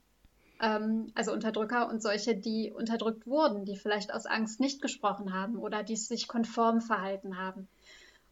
ähm, 0.60 1.10
also 1.14 1.32
Unterdrücker 1.32 1.88
und 1.88 2.02
solche, 2.02 2.36
die 2.36 2.72
unterdrückt 2.72 3.26
wurden, 3.26 3.64
die 3.64 3.76
vielleicht 3.76 4.12
aus 4.12 4.26
Angst 4.26 4.60
nicht 4.60 4.80
gesprochen 4.82 5.32
haben 5.32 5.56
oder 5.56 5.82
die 5.82 5.96
sich 5.96 6.28
konform 6.28 6.80
verhalten 6.80 7.38
haben. 7.38 7.68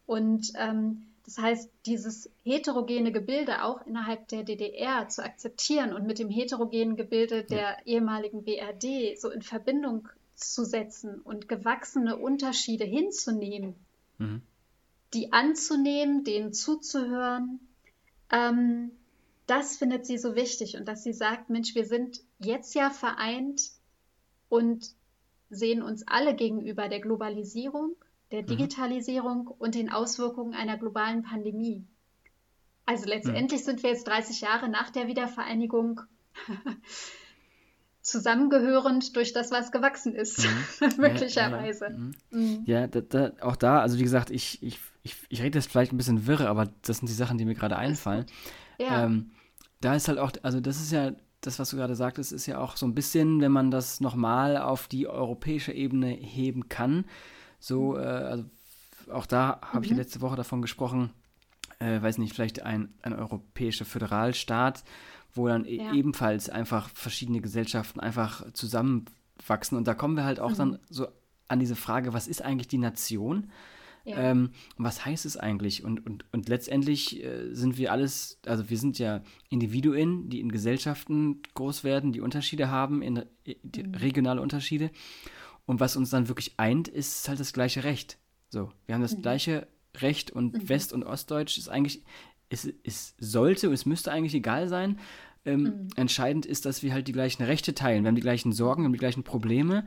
Und 0.06 0.52
ähm, 0.56 1.04
das 1.24 1.38
heißt, 1.38 1.70
dieses 1.84 2.30
heterogene 2.42 3.12
Gebilde 3.12 3.62
auch 3.62 3.86
innerhalb 3.86 4.28
der 4.28 4.44
DDR 4.44 5.08
zu 5.08 5.22
akzeptieren 5.22 5.92
und 5.92 6.06
mit 6.06 6.18
dem 6.18 6.30
heterogenen 6.30 6.96
Gebilde 6.96 7.44
der 7.44 7.86
ehemaligen 7.86 8.44
BRD 8.44 9.18
so 9.18 9.30
in 9.30 9.42
Verbindung 9.42 10.08
auszusetzen 10.38 11.20
und 11.20 11.48
gewachsene 11.48 12.16
Unterschiede 12.16 12.84
hinzunehmen, 12.84 13.74
mhm. 14.18 14.42
die 15.12 15.32
anzunehmen, 15.32 16.22
denen 16.22 16.52
zuzuhören, 16.52 17.60
ähm, 18.30 18.92
das 19.48 19.76
findet 19.76 20.06
sie 20.06 20.18
so 20.18 20.36
wichtig 20.36 20.76
und 20.76 20.86
dass 20.86 21.02
sie 21.02 21.14
sagt, 21.14 21.50
Mensch, 21.50 21.74
wir 21.74 21.86
sind 21.86 22.20
jetzt 22.38 22.74
ja 22.74 22.90
vereint 22.90 23.62
und 24.48 24.90
sehen 25.50 25.82
uns 25.82 26.06
alle 26.06 26.36
gegenüber 26.36 26.88
der 26.88 27.00
Globalisierung, 27.00 27.96
der 28.30 28.42
mhm. 28.42 28.46
Digitalisierung 28.46 29.44
mhm. 29.44 29.52
und 29.58 29.74
den 29.74 29.90
Auswirkungen 29.90 30.54
einer 30.54 30.76
globalen 30.76 31.22
Pandemie. 31.22 31.86
Also 32.84 33.06
letztendlich 33.06 33.62
mhm. 33.62 33.64
sind 33.64 33.82
wir 33.82 33.90
jetzt 33.90 34.06
30 34.06 34.42
Jahre 34.42 34.68
nach 34.68 34.90
der 34.90 35.08
Wiedervereinigung 35.08 36.02
zusammengehörend 38.02 39.16
durch 39.16 39.32
das, 39.32 39.50
was 39.50 39.72
gewachsen 39.72 40.14
ist, 40.14 40.46
mhm. 40.80 40.88
möglicherweise. 40.98 41.86
Ja, 41.90 41.90
ja, 41.90 41.98
mhm. 41.98 42.14
mhm. 42.30 42.62
ja 42.66 42.86
da, 42.86 43.00
da, 43.00 43.32
auch 43.40 43.56
da, 43.56 43.80
also 43.80 43.98
wie 43.98 44.02
gesagt, 44.02 44.30
ich, 44.30 44.62
ich, 44.62 44.78
ich, 45.02 45.16
ich 45.30 45.42
rede 45.42 45.58
jetzt 45.58 45.70
vielleicht 45.70 45.92
ein 45.92 45.96
bisschen 45.96 46.26
wirre, 46.26 46.48
aber 46.48 46.70
das 46.82 46.98
sind 46.98 47.08
die 47.08 47.14
Sachen, 47.14 47.38
die 47.38 47.46
mir 47.46 47.54
gerade 47.54 47.76
einfallen. 47.76 48.26
Ja. 48.78 49.04
Ähm, 49.04 49.30
da 49.80 49.94
ist 49.94 50.08
halt 50.08 50.18
auch, 50.18 50.32
also 50.42 50.60
das 50.60 50.80
ist 50.80 50.92
ja, 50.92 51.12
das, 51.40 51.58
was 51.58 51.70
du 51.70 51.76
gerade 51.76 51.94
sagtest, 51.94 52.32
ist 52.32 52.46
ja 52.46 52.58
auch 52.58 52.76
so 52.76 52.86
ein 52.86 52.94
bisschen, 52.94 53.40
wenn 53.40 53.52
man 53.52 53.70
das 53.70 54.00
nochmal 54.00 54.56
auf 54.56 54.88
die 54.88 55.06
europäische 55.06 55.72
Ebene 55.72 56.08
heben 56.08 56.68
kann. 56.68 57.04
So, 57.60 57.92
mhm. 57.92 58.00
äh, 58.00 58.06
also 58.06 58.44
auch 59.12 59.26
da 59.26 59.60
habe 59.62 59.78
mhm. 59.78 59.84
ich 59.84 59.90
ja 59.90 59.96
letzte 59.96 60.20
Woche 60.20 60.36
davon 60.36 60.62
gesprochen, 60.62 61.10
äh, 61.78 62.02
weiß 62.02 62.18
nicht, 62.18 62.34
vielleicht 62.34 62.62
ein, 62.62 62.92
ein 63.02 63.12
europäischer 63.12 63.84
Föderalstaat, 63.84 64.84
wo 65.34 65.46
dann 65.46 65.64
e 65.64 65.76
ja. 65.76 65.92
ebenfalls 65.92 66.50
einfach 66.50 66.88
verschiedene 66.90 67.40
Gesellschaften 67.40 68.00
einfach 68.00 68.52
zusammenwachsen. 68.52 69.78
Und 69.78 69.86
da 69.86 69.94
kommen 69.94 70.16
wir 70.16 70.24
halt 70.24 70.40
auch 70.40 70.50
mhm. 70.50 70.56
dann 70.56 70.78
so 70.90 71.06
an 71.46 71.60
diese 71.60 71.76
Frage, 71.76 72.12
was 72.12 72.28
ist 72.28 72.42
eigentlich 72.42 72.68
die 72.68 72.78
Nation? 72.78 73.50
Ja. 74.08 74.16
Ähm, 74.16 74.50
was 74.78 75.04
heißt 75.04 75.26
es 75.26 75.36
eigentlich? 75.36 75.84
Und, 75.84 76.04
und, 76.06 76.24
und 76.32 76.48
letztendlich 76.48 77.22
äh, 77.22 77.52
sind 77.52 77.76
wir 77.76 77.92
alles, 77.92 78.40
also 78.46 78.70
wir 78.70 78.78
sind 78.78 78.98
ja 78.98 79.22
Individuen, 79.50 80.30
die 80.30 80.40
in 80.40 80.50
Gesellschaften 80.50 81.42
groß 81.54 81.84
werden, 81.84 82.12
die 82.12 82.22
Unterschiede 82.22 82.70
haben, 82.70 83.02
in, 83.02 83.24
die 83.44 83.82
mhm. 83.82 83.94
regionale 83.94 84.40
Unterschiede. 84.40 84.90
Und 85.66 85.80
was 85.80 85.96
uns 85.96 86.08
dann 86.08 86.28
wirklich 86.28 86.54
eint, 86.56 86.88
ist 86.88 87.28
halt 87.28 87.38
das 87.38 87.52
gleiche 87.52 87.84
Recht. 87.84 88.16
So, 88.48 88.72
wir 88.86 88.94
haben 88.94 89.02
das 89.02 89.16
mhm. 89.16 89.22
gleiche 89.22 89.68
Recht 89.98 90.30
und 90.30 90.54
mhm. 90.54 90.68
West- 90.70 90.94
und 90.94 91.02
Ostdeutsch 91.04 91.58
ist 91.58 91.68
eigentlich, 91.68 92.02
es, 92.48 92.72
es 92.82 93.14
sollte 93.18 93.68
und 93.68 93.74
es 93.74 93.84
müsste 93.84 94.10
eigentlich 94.10 94.34
egal 94.34 94.68
sein. 94.68 94.98
Ähm, 95.44 95.62
mhm. 95.62 95.88
Entscheidend 95.96 96.46
ist, 96.46 96.64
dass 96.64 96.82
wir 96.82 96.94
halt 96.94 97.08
die 97.08 97.12
gleichen 97.12 97.42
Rechte 97.42 97.74
teilen. 97.74 98.04
Wir 98.04 98.08
haben 98.08 98.14
die 98.14 98.22
gleichen 98.22 98.52
Sorgen, 98.52 98.82
wir 98.82 98.86
haben 98.86 98.92
die 98.94 98.98
gleichen 98.98 99.24
Probleme. 99.24 99.86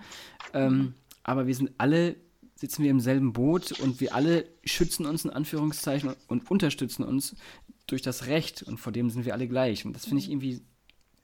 Ähm, 0.53 0.73
mhm. 0.73 0.93
aber 1.23 1.47
wir 1.47 1.55
sind 1.55 1.71
alle 1.79 2.15
sitzen 2.61 2.83
wir 2.83 2.91
im 2.91 2.99
selben 2.99 3.33
Boot 3.33 3.71
und 3.79 3.99
wir 3.99 4.13
alle 4.13 4.45
schützen 4.63 5.07
uns 5.07 5.25
in 5.25 5.31
Anführungszeichen 5.31 6.13
und 6.27 6.51
unterstützen 6.51 7.03
uns 7.03 7.35
durch 7.87 8.03
das 8.03 8.27
Recht 8.27 8.61
und 8.61 8.77
vor 8.77 8.91
dem 8.91 9.09
sind 9.09 9.25
wir 9.25 9.33
alle 9.33 9.47
gleich. 9.47 9.83
Und 9.83 9.93
das 9.93 10.05
finde 10.05 10.19
ich 10.19 10.27
mhm. 10.27 10.33
irgendwie, 10.33 10.61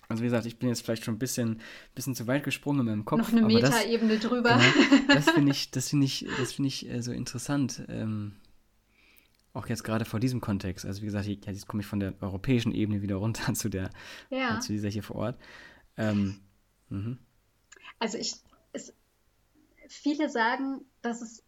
also 0.10 0.24
wie 0.24 0.26
gesagt, 0.26 0.48
ich 0.48 0.58
bin 0.58 0.68
jetzt 0.70 0.82
vielleicht 0.82 1.06
schon 1.06 1.14
ein 1.14 1.20
bisschen, 1.20 1.62
bisschen 1.94 2.16
zu 2.16 2.26
weit 2.26 2.44
gesprungen 2.44 2.80
in 2.80 2.86
meinem 2.88 3.06
Kopf. 3.06 3.20
Noch 3.20 3.32
eine 3.32 3.46
Metaebene 3.46 4.18
drüber. 4.18 4.58
Genau, 4.58 5.14
das 5.14 5.30
finde 5.30 5.52
ich, 5.52 5.70
das 5.70 5.90
finde 5.90 6.08
ich, 6.08 6.26
das 6.40 6.54
finde 6.54 6.70
ich 6.70 6.90
äh, 6.90 7.04
so 7.04 7.12
interessant. 7.12 7.84
Ähm, 7.88 8.38
auch 9.54 9.68
jetzt 9.68 9.84
gerade 9.84 10.06
vor 10.06 10.20
diesem 10.20 10.42
Kontext. 10.42 10.88
Also 10.88 11.04
wie 11.04 11.06
gesagt, 11.06 11.28
ja, 11.28 11.36
jetzt 11.52 11.68
komme 11.68 11.82
ich 11.82 11.88
von 11.88 12.00
der 12.00 12.16
europäischen 12.20 12.72
Ebene 12.72 13.04
wieder 13.04 13.18
runter 13.18 13.54
zu 13.54 13.70
der, 13.70 13.92
ja. 14.32 14.58
äh, 14.58 14.60
zu 14.60 14.74
dieser 14.74 14.90
hier 14.90 15.04
vor 15.04 15.18
Ort. 15.18 15.38
Ähm, 15.98 16.40
mhm. 16.90 17.20
also 18.00 18.18
ich, 18.18 18.34
viele 19.88 20.30
sagen, 20.30 20.86
dass 21.02 21.22
es 21.22 21.44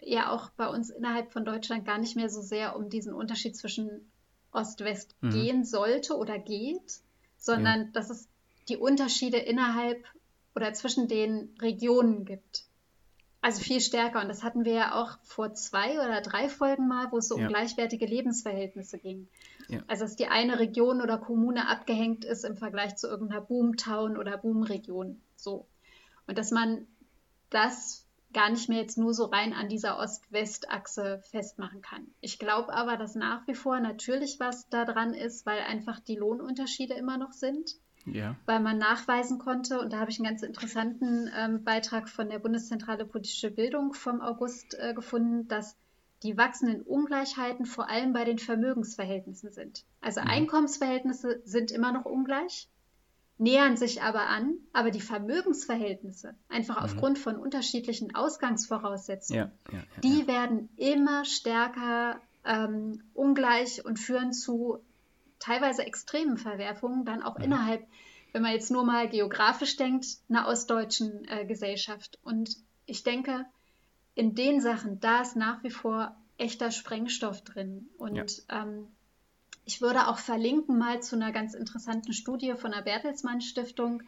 ja 0.00 0.30
auch 0.30 0.50
bei 0.50 0.68
uns 0.68 0.90
innerhalb 0.90 1.32
von 1.32 1.44
Deutschland 1.44 1.84
gar 1.84 1.98
nicht 1.98 2.16
mehr 2.16 2.28
so 2.28 2.40
sehr 2.40 2.76
um 2.76 2.88
diesen 2.88 3.14
Unterschied 3.14 3.56
zwischen 3.56 4.10
Ost-West 4.52 5.14
mhm. 5.20 5.30
gehen 5.30 5.64
sollte 5.64 6.16
oder 6.16 6.38
geht, 6.38 7.00
sondern 7.38 7.82
ja. 7.82 7.88
dass 7.92 8.10
es 8.10 8.28
die 8.68 8.76
Unterschiede 8.76 9.38
innerhalb 9.38 10.04
oder 10.54 10.72
zwischen 10.74 11.08
den 11.08 11.54
Regionen 11.60 12.24
gibt. 12.24 12.64
Also 13.40 13.60
viel 13.60 13.80
stärker. 13.80 14.20
Und 14.20 14.28
das 14.28 14.44
hatten 14.44 14.64
wir 14.64 14.72
ja 14.72 14.94
auch 14.94 15.18
vor 15.24 15.52
zwei 15.54 15.94
oder 15.94 16.20
drei 16.20 16.48
Folgen 16.48 16.86
mal, 16.86 17.10
wo 17.10 17.18
es 17.18 17.26
so 17.26 17.36
ja. 17.36 17.42
um 17.42 17.48
gleichwertige 17.48 18.06
Lebensverhältnisse 18.06 18.98
ging. 18.98 19.26
Ja. 19.68 19.82
Also 19.88 20.04
dass 20.04 20.14
die 20.14 20.28
eine 20.28 20.60
Region 20.60 21.02
oder 21.02 21.18
Kommune 21.18 21.68
abgehängt 21.68 22.24
ist 22.24 22.44
im 22.44 22.56
Vergleich 22.56 22.96
zu 22.96 23.08
irgendeiner 23.08 23.40
Boomtown 23.40 24.16
oder 24.16 24.38
Boomregion. 24.38 25.20
So. 25.34 25.66
Und 26.28 26.38
dass 26.38 26.52
man 26.52 26.86
das 27.52 28.06
gar 28.32 28.50
nicht 28.50 28.68
mehr 28.68 28.80
jetzt 28.80 28.98
nur 28.98 29.12
so 29.14 29.26
rein 29.26 29.52
an 29.52 29.68
dieser 29.68 29.98
Ost-West-Achse 29.98 31.22
festmachen 31.30 31.82
kann. 31.82 32.06
Ich 32.20 32.38
glaube 32.38 32.72
aber, 32.72 32.96
dass 32.96 33.14
nach 33.14 33.46
wie 33.46 33.54
vor 33.54 33.78
natürlich 33.80 34.40
was 34.40 34.68
da 34.68 34.84
dran 34.84 35.14
ist, 35.14 35.44
weil 35.46 35.60
einfach 35.60 36.00
die 36.00 36.16
Lohnunterschiede 36.16 36.94
immer 36.94 37.18
noch 37.18 37.32
sind. 37.32 37.76
Ja. 38.04 38.34
Weil 38.46 38.60
man 38.60 38.78
nachweisen 38.78 39.38
konnte, 39.38 39.78
und 39.80 39.92
da 39.92 40.00
habe 40.00 40.10
ich 40.10 40.18
einen 40.18 40.28
ganz 40.28 40.42
interessanten 40.42 41.30
ähm, 41.36 41.62
Beitrag 41.62 42.08
von 42.08 42.28
der 42.28 42.40
Bundeszentrale 42.40 43.04
Politische 43.04 43.50
Bildung 43.50 43.94
vom 43.94 44.20
August 44.20 44.76
äh, 44.80 44.92
gefunden, 44.92 45.46
dass 45.46 45.76
die 46.24 46.36
wachsenden 46.36 46.82
Ungleichheiten 46.82 47.64
vor 47.66 47.88
allem 47.88 48.12
bei 48.12 48.24
den 48.24 48.38
Vermögensverhältnissen 48.38 49.52
sind. 49.52 49.84
Also 50.00 50.20
mhm. 50.20 50.28
Einkommensverhältnisse 50.28 51.42
sind 51.44 51.70
immer 51.70 51.92
noch 51.92 52.04
ungleich, 52.04 52.68
nähern 53.38 53.76
sich 53.76 54.02
aber 54.02 54.28
an, 54.28 54.54
aber 54.72 54.90
die 54.90 55.00
Vermögensverhältnisse, 55.00 56.34
einfach 56.48 56.78
mhm. 56.78 56.84
aufgrund 56.84 57.18
von 57.18 57.36
unterschiedlichen 57.36 58.14
Ausgangsvoraussetzungen, 58.14 59.50
ja, 59.70 59.72
ja, 59.72 59.78
ja, 59.78 59.84
die 60.02 60.26
werden 60.26 60.68
immer 60.76 61.24
stärker 61.24 62.20
ähm, 62.44 63.02
ungleich 63.14 63.84
und 63.84 63.98
führen 63.98 64.32
zu 64.32 64.80
teilweise 65.38 65.84
extremen 65.84 66.38
Verwerfungen, 66.38 67.04
dann 67.04 67.22
auch 67.22 67.38
mhm. 67.38 67.44
innerhalb, 67.44 67.86
wenn 68.32 68.42
man 68.42 68.52
jetzt 68.52 68.70
nur 68.70 68.84
mal 68.84 69.08
geografisch 69.08 69.76
denkt, 69.76 70.06
einer 70.28 70.46
ostdeutschen 70.46 71.26
äh, 71.28 71.44
Gesellschaft. 71.44 72.18
Und 72.22 72.56
ich 72.86 73.02
denke, 73.02 73.44
in 74.14 74.34
den 74.34 74.60
Sachen, 74.60 75.00
da 75.00 75.22
ist 75.22 75.36
nach 75.36 75.62
wie 75.62 75.70
vor 75.70 76.16
echter 76.38 76.70
Sprengstoff 76.70 77.42
drin. 77.42 77.88
Und 77.98 78.42
ähm, 78.48 78.86
ich 79.64 79.80
würde 79.80 80.08
auch 80.08 80.18
verlinken 80.18 80.78
mal 80.78 81.02
zu 81.02 81.16
einer 81.16 81.32
ganz 81.32 81.54
interessanten 81.54 82.12
Studie 82.12 82.54
von 82.56 82.72
der 82.72 82.82
Bertelsmann 82.82 83.40
Stiftung, 83.40 84.02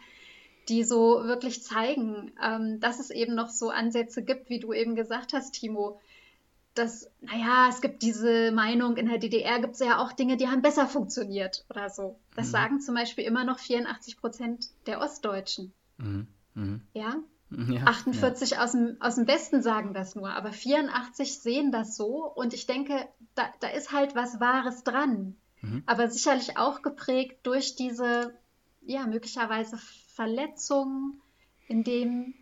die 0.69 0.83
so 0.83 1.25
wirklich 1.25 1.63
zeigen, 1.63 2.33
ähm, 2.43 2.81
dass 2.81 2.99
es 2.99 3.11
eben 3.11 3.35
noch 3.35 3.51
so 3.51 3.71
Ansätze 3.71 4.23
gibt, 4.23 4.49
wie 4.49 4.61
du 4.61 4.73
eben 4.73 4.95
gesagt 4.95 5.33
hast, 5.33 5.53
Timo. 5.53 6.01
Dass, 6.75 7.09
naja, 7.21 7.69
es 7.71 7.81
gibt 7.81 8.03
diese 8.03 8.51
Meinung, 8.51 8.97
in 8.97 9.07
der 9.07 9.19
DDR 9.19 9.61
gibt 9.61 9.75
es 9.75 9.81
ja 9.81 9.99
auch 9.99 10.11
Dinge, 10.11 10.37
die 10.37 10.49
haben 10.49 10.63
besser 10.63 10.89
funktioniert 10.89 11.65
oder 11.71 11.89
so. 11.89 12.19
Das 12.35 12.49
mhm. 12.49 12.53
sagen 12.53 12.81
zum 12.81 12.97
Beispiel 12.97 13.25
immer 13.25 13.45
noch 13.45 13.61
84 13.61 14.17
Prozent 14.17 14.71
der 14.87 15.01
Ostdeutschen. 15.01 15.73
Mhm. 15.99 16.27
Mhm. 16.55 16.81
Ja? 16.93 17.15
ja? 17.51 17.85
48 17.85 18.51
ja. 18.51 18.65
Aus, 18.65 18.73
dem, 18.73 18.97
aus 18.99 19.15
dem 19.15 19.29
Westen 19.29 19.63
sagen 19.63 19.95
das 19.95 20.17
nur, 20.17 20.31
aber 20.31 20.51
84 20.51 21.39
sehen 21.39 21.71
das 21.71 21.97
so 21.97 22.27
und 22.27 22.55
ich 22.55 22.67
denke, 22.67 23.07
da, 23.37 23.45
da 23.61 23.69
ist 23.69 23.93
halt 23.93 24.17
was 24.17 24.41
Wahres 24.41 24.83
dran. 24.83 25.37
Mhm. 25.65 25.83
aber 25.87 26.09
sicherlich 26.09 26.57
auch 26.57 26.83
geprägt 26.83 27.39
durch 27.45 27.77
diese, 27.77 28.35
ja, 28.83 29.07
möglicherweise 29.07 29.79
Verletzungen, 30.15 31.21
in 31.69 31.85
dem 31.85 32.35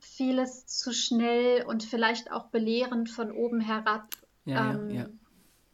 vieles 0.00 0.66
zu 0.66 0.92
schnell 0.92 1.64
und 1.64 1.84
vielleicht 1.84 2.32
auch 2.32 2.46
belehrend 2.46 3.08
von 3.08 3.30
oben 3.30 3.60
herab 3.60 4.08
ja, 4.44 4.74
ähm, 4.74 4.90
ja, 4.90 5.02
ja. 5.02 5.08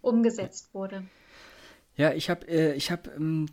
umgesetzt 0.02 0.74
wurde. 0.74 1.04
Ja, 1.96 2.12
ich 2.12 2.30
habe 2.30 2.46
äh, 2.46 2.74
ich 2.74 2.92
hab, 2.92 3.08
ähm, 3.16 3.46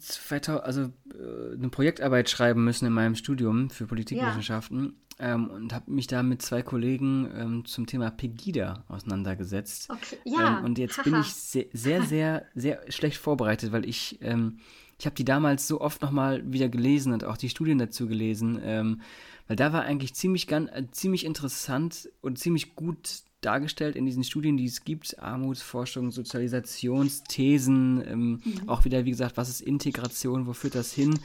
also 0.62 0.82
äh, 0.82 1.54
eine 1.54 1.70
Projektarbeit 1.70 2.30
schreiben 2.30 2.64
müssen 2.64 2.86
in 2.86 2.94
meinem 2.94 3.16
Studium 3.16 3.70
für 3.72 3.88
Politikwissenschaften 3.88 5.02
ähm, 5.20 5.50
und 5.50 5.74
habe 5.74 5.92
mich 5.92 6.08
da 6.08 6.24
mit 6.24 6.42
zwei 6.42 6.62
Kollegen 6.62 7.30
ähm, 7.36 7.66
zum 7.66 7.86
Thema 7.86 8.12
Pegida 8.12 8.84
auseinandergesetzt. 8.88 9.90
Okay. 9.90 10.18
Ja. 10.26 10.60
Ähm, 10.60 10.66
und 10.66 10.78
jetzt 10.78 10.98
Haha. 10.98 11.04
bin 11.04 11.22
ich 11.22 11.34
sehr, 11.34 11.68
sehr, 11.72 12.04
sehr, 12.04 12.46
sehr 12.54 12.92
schlecht 12.92 13.18
vorbereitet, 13.18 13.72
weil 13.72 13.88
ich, 13.88 14.20
ähm, 14.22 14.60
ich 15.00 15.06
habe 15.06 15.16
die 15.16 15.24
damals 15.26 15.68
so 15.68 15.80
oft 15.80 16.02
nochmal 16.02 16.52
wieder 16.52 16.68
gelesen 16.68 17.14
und 17.14 17.24
auch 17.24 17.38
die 17.38 17.50
Studien 17.50 17.78
dazu 17.78 18.08
gelesen, 18.08 18.60
ähm, 18.62 19.02
weil 19.48 19.56
da 19.56 19.72
war 19.72 19.84
eigentlich 19.84 20.16
ziemlich, 20.16 20.48
ganz, 20.48 20.70
äh, 20.72 20.84
ziemlich 20.92 21.26
interessant 21.26 22.10
und 22.22 22.38
ziemlich 22.38 22.76
gut 22.76 23.24
dargestellt 23.40 23.96
in 23.96 24.06
diesen 24.06 24.24
Studien, 24.24 24.58
die 24.58 24.66
es 24.66 24.84
gibt, 24.84 25.20
Armutsforschung, 25.20 26.12
Sozialisationsthesen, 26.12 28.04
ähm, 28.06 28.42
mhm. 28.44 28.68
auch 28.68 28.84
wieder, 28.86 29.06
wie 29.06 29.12
gesagt, 29.12 29.38
was 29.38 29.50
ist 29.50 29.62
Integration, 29.62 30.48
wo 30.48 30.54
führt 30.54 30.76
das 30.76 30.92
hin, 30.92 31.20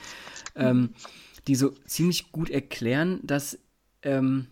die 1.46 1.54
so 1.54 1.70
ziemlich 1.86 2.32
gut 2.32 2.50
erklären, 2.50 3.20
dass, 3.22 3.58
ähm, 4.02 4.46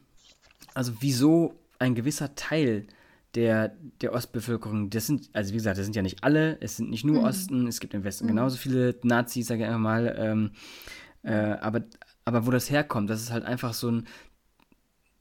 also 0.75 0.93
wieso 1.01 1.55
ein 1.79 1.95
gewisser 1.95 2.35
Teil 2.35 2.87
der, 3.35 3.77
der 4.01 4.13
Ostbevölkerung, 4.13 4.91
das 4.91 5.07
sind, 5.07 5.29
also 5.33 5.53
wie 5.53 5.59
gesagt, 5.59 5.79
das 5.79 5.85
sind 5.85 5.97
ja 5.97 6.03
nicht 6.03 6.25
alle, 6.25 6.59
es 6.61 6.77
sind 6.77 6.91
nicht 6.91 7.05
nur 7.05 7.21
mhm. 7.21 7.27
Osten, 7.27 7.67
es 7.67 7.81
gibt 7.81 7.95
im 7.95 8.05
Westen 8.05 8.25
mhm. 8.25 8.29
genauso 8.31 8.57
viele 8.57 8.97
Nazis, 9.03 9.47
sage 9.47 9.63
ich 9.63 9.67
einfach 9.67 9.81
mal, 9.81 10.15
ähm, 10.19 10.51
äh, 11.23 11.35
aber, 11.35 11.83
aber 12.25 12.47
wo 12.47 12.51
das 12.51 12.71
herkommt, 12.71 13.11
das 13.11 13.21
ist 13.21 13.31
halt 13.31 13.45
einfach 13.45 13.75
so 13.75 13.91
ein, 13.91 14.07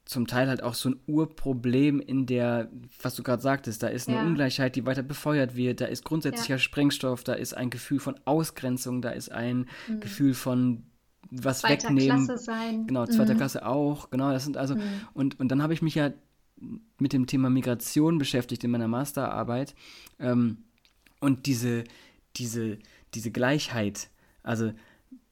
zum 0.06 0.26
Teil 0.26 0.48
halt 0.48 0.64
auch 0.64 0.74
so 0.74 0.90
ein 0.90 1.00
Urproblem 1.06 2.00
in 2.00 2.26
der, 2.26 2.72
was 3.02 3.16
du 3.16 3.24
gerade 3.24 3.42
sagtest, 3.42 3.84
da 3.84 3.88
ist 3.88 4.08
eine 4.08 4.18
ja. 4.18 4.24
Ungleichheit, 4.24 4.78
die 4.78 4.86
weiter 4.86 5.04
befeuert 5.04 5.56
wird, 5.56 5.82
da 5.82 5.86
ist 5.86 6.06
grundsätzlicher 6.06 6.56
ja. 6.56 6.60
Sprengstoff, 6.60 7.26
da 7.26 7.34
ist 7.34 7.54
ein 7.56 7.70
Gefühl 7.70 8.00
von 8.00 8.18
Ausgrenzung, 8.24 9.02
da 9.02 9.10
ist 9.10 9.32
ein 9.32 9.68
mhm. 9.88 10.00
Gefühl 10.00 10.34
von 10.34 10.84
was 11.32 11.60
zweiter 11.60 11.90
wegnehmen. 11.90 12.26
Klasse 12.26 12.44
sein. 12.44 12.88
Genau, 12.88 13.06
zweiter 13.06 13.34
mhm. 13.34 13.38
Klasse 13.38 13.66
auch, 13.66 14.10
genau, 14.10 14.32
das 14.32 14.44
sind 14.44 14.58
also, 14.58 14.76
mhm. 14.76 14.82
und, 15.14 15.40
und 15.40 15.50
dann 15.50 15.62
habe 15.62 15.74
ich 15.74 15.82
mich 15.82 15.96
ja 15.96 16.12
mit 16.98 17.14
dem 17.14 17.28
Thema 17.28 17.50
Migration 17.50 18.18
beschäftigt 18.18 18.64
in 18.64 18.72
meiner 18.72 18.88
Masterarbeit 18.88 19.76
ähm, 20.20 20.58
und 21.20 21.46
diese, 21.46 21.84
diese, 22.36 22.80
diese 23.14 23.32
Gleichheit, 23.32 24.10
also 24.44 24.72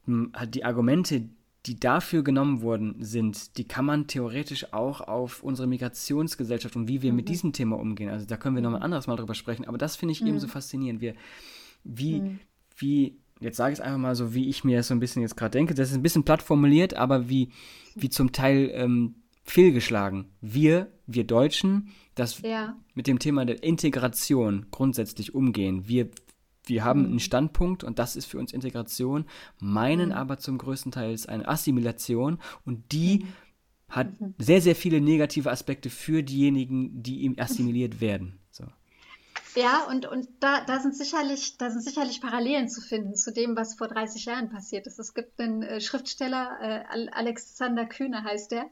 die 0.06 0.64
Argumente, 0.64 1.28
die 1.66 1.80
dafür 1.80 2.22
genommen 2.22 2.62
worden 2.62 2.96
sind, 3.00 3.58
die 3.58 3.64
kann 3.64 3.84
man 3.84 4.06
theoretisch 4.06 4.72
auch 4.72 5.00
auf 5.00 5.42
unsere 5.42 5.66
Migrationsgesellschaft 5.66 6.76
und 6.76 6.86
wie 6.86 7.02
wir 7.02 7.10
mhm. 7.10 7.16
mit 7.16 7.28
diesem 7.28 7.52
Thema 7.52 7.78
umgehen. 7.78 8.08
Also 8.08 8.24
da 8.24 8.36
können 8.36 8.54
wir 8.54 8.62
nochmal 8.62 8.80
mhm. 8.80 8.84
anderes 8.84 9.08
Mal 9.08 9.16
drüber 9.16 9.34
sprechen. 9.34 9.64
Aber 9.66 9.78
das 9.78 9.96
finde 9.96 10.12
ich 10.12 10.20
mhm. 10.20 10.28
eben 10.28 10.38
so 10.38 10.46
faszinierend. 10.46 11.00
Wir, 11.00 11.14
wie, 11.82 12.20
mhm. 12.20 12.38
wie, 12.76 13.18
jetzt 13.40 13.56
sage 13.56 13.72
ich 13.72 13.78
es 13.78 13.84
einfach 13.84 13.98
mal 13.98 14.14
so, 14.14 14.34
wie 14.34 14.48
ich 14.48 14.64
mir 14.64 14.78
das 14.78 14.88
so 14.88 14.94
ein 14.94 15.00
bisschen 15.00 15.22
jetzt 15.22 15.36
gerade 15.36 15.52
denke. 15.52 15.74
Das 15.74 15.90
ist 15.90 15.96
ein 15.96 16.02
bisschen 16.02 16.24
platt 16.24 16.42
formuliert, 16.42 16.94
aber 16.94 17.28
wie, 17.28 17.50
wie 17.94 18.10
zum 18.10 18.32
Teil 18.32 18.70
ähm, 18.72 19.16
fehlgeschlagen. 19.44 20.26
Wir, 20.40 20.92
wir 21.06 21.24
Deutschen, 21.24 21.88
das 22.14 22.42
ja. 22.42 22.76
mit 22.94 23.06
dem 23.06 23.18
Thema 23.18 23.44
der 23.44 23.62
Integration 23.62 24.66
grundsätzlich 24.70 25.34
umgehen. 25.34 25.88
Wir 25.88 26.08
wir 26.68 26.84
haben 26.84 27.02
mhm. 27.02 27.06
einen 27.06 27.20
Standpunkt 27.20 27.84
und 27.84 27.98
das 27.98 28.16
ist 28.16 28.26
für 28.26 28.38
uns 28.38 28.52
Integration, 28.52 29.24
meinen 29.60 30.08
mhm. 30.08 30.14
aber 30.16 30.38
zum 30.38 30.58
größten 30.58 30.92
Teil 30.92 31.16
eine 31.28 31.46
Assimilation 31.46 32.38
und 32.64 32.92
die 32.92 33.20
mhm. 33.20 33.28
hat 33.88 34.20
mhm. 34.20 34.34
sehr, 34.38 34.60
sehr 34.60 34.74
viele 34.74 35.00
negative 35.00 35.50
Aspekte 35.50 35.90
für 35.90 36.22
diejenigen, 36.22 37.02
die 37.02 37.20
ihm 37.20 37.36
assimiliert 37.38 38.00
werden. 38.00 38.40
Ja, 39.56 39.86
und, 39.88 40.04
und 40.04 40.28
da, 40.40 40.60
da, 40.66 40.80
sind 40.80 40.94
sicherlich, 40.94 41.56
da 41.56 41.70
sind 41.70 41.82
sicherlich 41.82 42.20
Parallelen 42.20 42.68
zu 42.68 42.82
finden 42.82 43.14
zu 43.14 43.32
dem, 43.32 43.56
was 43.56 43.74
vor 43.74 43.88
30 43.88 44.26
Jahren 44.26 44.50
passiert 44.50 44.86
ist. 44.86 44.98
Es 44.98 45.14
gibt 45.14 45.40
einen 45.40 45.62
äh, 45.62 45.80
Schriftsteller, 45.80 46.58
äh, 46.60 47.08
Alexander 47.10 47.86
Kühne 47.86 48.22
heißt 48.22 48.52
der, 48.52 48.66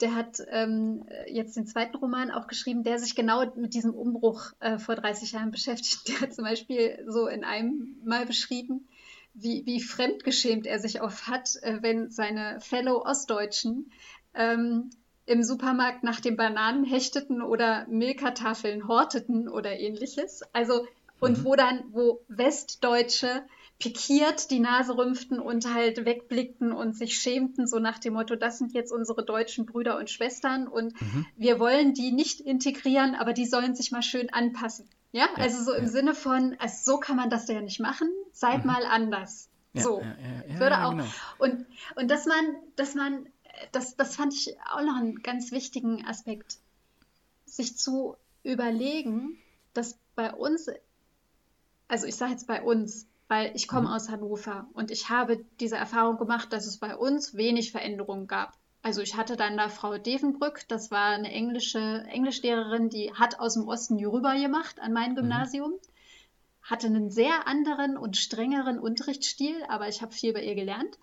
der 0.00 0.14
hat 0.14 0.42
ähm, 0.50 1.06
jetzt 1.28 1.56
den 1.56 1.66
zweiten 1.66 1.96
Roman 1.96 2.30
auch 2.30 2.46
geschrieben, 2.46 2.82
der 2.82 2.98
sich 2.98 3.14
genau 3.14 3.44
mit 3.56 3.74
diesem 3.74 3.92
Umbruch 3.94 4.52
äh, 4.60 4.78
vor 4.78 4.94
30 4.94 5.32
Jahren 5.32 5.50
beschäftigt. 5.50 6.08
Der 6.08 6.20
hat 6.20 6.34
zum 6.34 6.44
Beispiel 6.44 7.04
so 7.08 7.26
in 7.28 7.44
einem 7.44 7.96
Mal 8.04 8.26
beschrieben, 8.26 8.88
wie, 9.34 9.64
wie 9.66 9.80
fremdgeschämt 9.80 10.66
er 10.66 10.78
sich 10.78 11.02
oft 11.02 11.28
hat, 11.28 11.56
äh, 11.62 11.78
wenn 11.82 12.10
seine 12.10 12.60
Fellow 12.60 13.04
Ostdeutschen 13.04 13.90
ähm, 14.34 14.90
im 15.26 15.42
Supermarkt 15.42 16.04
nach 16.04 16.20
den 16.20 16.36
Bananen 16.36 16.84
hechteten 16.84 17.42
oder 17.42 17.86
Milka-Tafeln 17.88 18.88
horteten 18.88 19.48
oder 19.48 19.78
ähnliches. 19.78 20.42
Also, 20.52 20.86
und 21.20 21.38
mhm. 21.38 21.44
wo 21.44 21.56
dann, 21.56 21.84
wo 21.90 22.20
Westdeutsche 22.28 23.42
pikiert 23.78 24.50
die 24.50 24.60
Nase 24.60 24.96
rümpften 24.96 25.38
und 25.38 25.74
halt 25.74 26.04
wegblickten 26.04 26.72
und 26.72 26.96
sich 26.96 27.18
schämten, 27.18 27.66
so 27.66 27.78
nach 27.78 27.98
dem 27.98 28.14
Motto, 28.14 28.34
das 28.36 28.58
sind 28.58 28.72
jetzt 28.72 28.90
unsere 28.90 29.22
deutschen 29.22 29.66
Brüder 29.66 29.98
und 29.98 30.08
Schwestern 30.08 30.66
und 30.66 30.98
mhm. 31.00 31.26
wir 31.36 31.58
wollen 31.58 31.92
die 31.92 32.12
nicht 32.12 32.40
integrieren, 32.40 33.14
aber 33.14 33.34
die 33.34 33.44
sollen 33.44 33.74
sich 33.74 33.92
mal 33.92 34.02
schön 34.02 34.32
anpassen. 34.32 34.88
Ja, 35.12 35.28
ja 35.36 35.42
also 35.42 35.62
so 35.62 35.72
im 35.72 35.84
ja. 35.84 35.90
Sinne 35.90 36.14
von, 36.14 36.56
also 36.58 36.92
so 36.92 36.98
kann 36.98 37.16
man 37.16 37.28
das 37.28 37.48
ja 37.48 37.60
nicht 37.60 37.80
machen, 37.80 38.08
seid 38.32 38.60
mhm. 38.60 38.70
mal 38.70 38.86
anders. 38.86 39.50
Ja, 39.74 39.82
so, 39.82 40.02
würde 40.48 40.84
auch. 40.84 40.92
Genau. 40.92 41.04
Und, 41.38 41.66
und 41.96 42.10
dass 42.10 42.24
man, 42.24 42.56
dass 42.76 42.94
man, 42.94 43.26
das, 43.72 43.96
das 43.96 44.16
fand 44.16 44.34
ich 44.34 44.56
auch 44.72 44.82
noch 44.82 44.96
einen 44.96 45.22
ganz 45.22 45.52
wichtigen 45.52 46.04
Aspekt, 46.06 46.58
sich 47.44 47.76
zu 47.76 48.16
überlegen, 48.42 49.38
dass 49.72 49.98
bei 50.14 50.32
uns, 50.32 50.68
also 51.88 52.06
ich 52.06 52.16
sage 52.16 52.32
jetzt 52.32 52.46
bei 52.46 52.62
uns, 52.62 53.06
weil 53.28 53.54
ich 53.54 53.68
komme 53.68 53.88
mhm. 53.88 53.94
aus 53.94 54.08
Hannover 54.08 54.66
und 54.72 54.90
ich 54.90 55.08
habe 55.08 55.44
diese 55.60 55.76
Erfahrung 55.76 56.16
gemacht, 56.16 56.52
dass 56.52 56.66
es 56.66 56.78
bei 56.78 56.96
uns 56.96 57.34
wenig 57.34 57.72
Veränderungen 57.72 58.26
gab. 58.26 58.56
Also 58.82 59.00
ich 59.00 59.16
hatte 59.16 59.36
dann 59.36 59.56
da 59.56 59.68
Frau 59.68 59.98
Devenbrück, 59.98 60.68
das 60.68 60.92
war 60.92 61.10
eine 61.10 61.32
englische 61.32 62.04
Englischlehrerin, 62.08 62.88
die 62.88 63.12
hat 63.12 63.40
aus 63.40 63.54
dem 63.54 63.66
Osten 63.66 63.98
hier 63.98 64.12
rüber 64.12 64.38
gemacht 64.38 64.78
an 64.80 64.92
mein 64.92 65.12
mhm. 65.12 65.16
Gymnasium, 65.16 65.72
hatte 66.62 66.86
einen 66.86 67.10
sehr 67.10 67.46
anderen 67.46 67.96
und 67.96 68.16
strengeren 68.16 68.78
Unterrichtsstil, 68.78 69.56
aber 69.68 69.88
ich 69.88 70.02
habe 70.02 70.12
viel 70.12 70.32
bei 70.32 70.42
ihr 70.44 70.54
gelernt. 70.54 70.98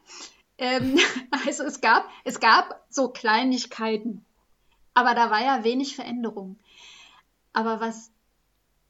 Ähm, 0.57 0.97
also 1.45 1.63
es 1.63 1.81
gab, 1.81 2.09
es 2.23 2.39
gab 2.39 2.85
so 2.89 3.09
Kleinigkeiten, 3.09 4.25
aber 4.93 5.15
da 5.15 5.31
war 5.31 5.43
ja 5.43 5.63
wenig 5.63 5.95
Veränderung. 5.95 6.59
Aber 7.53 7.79
was 7.79 8.11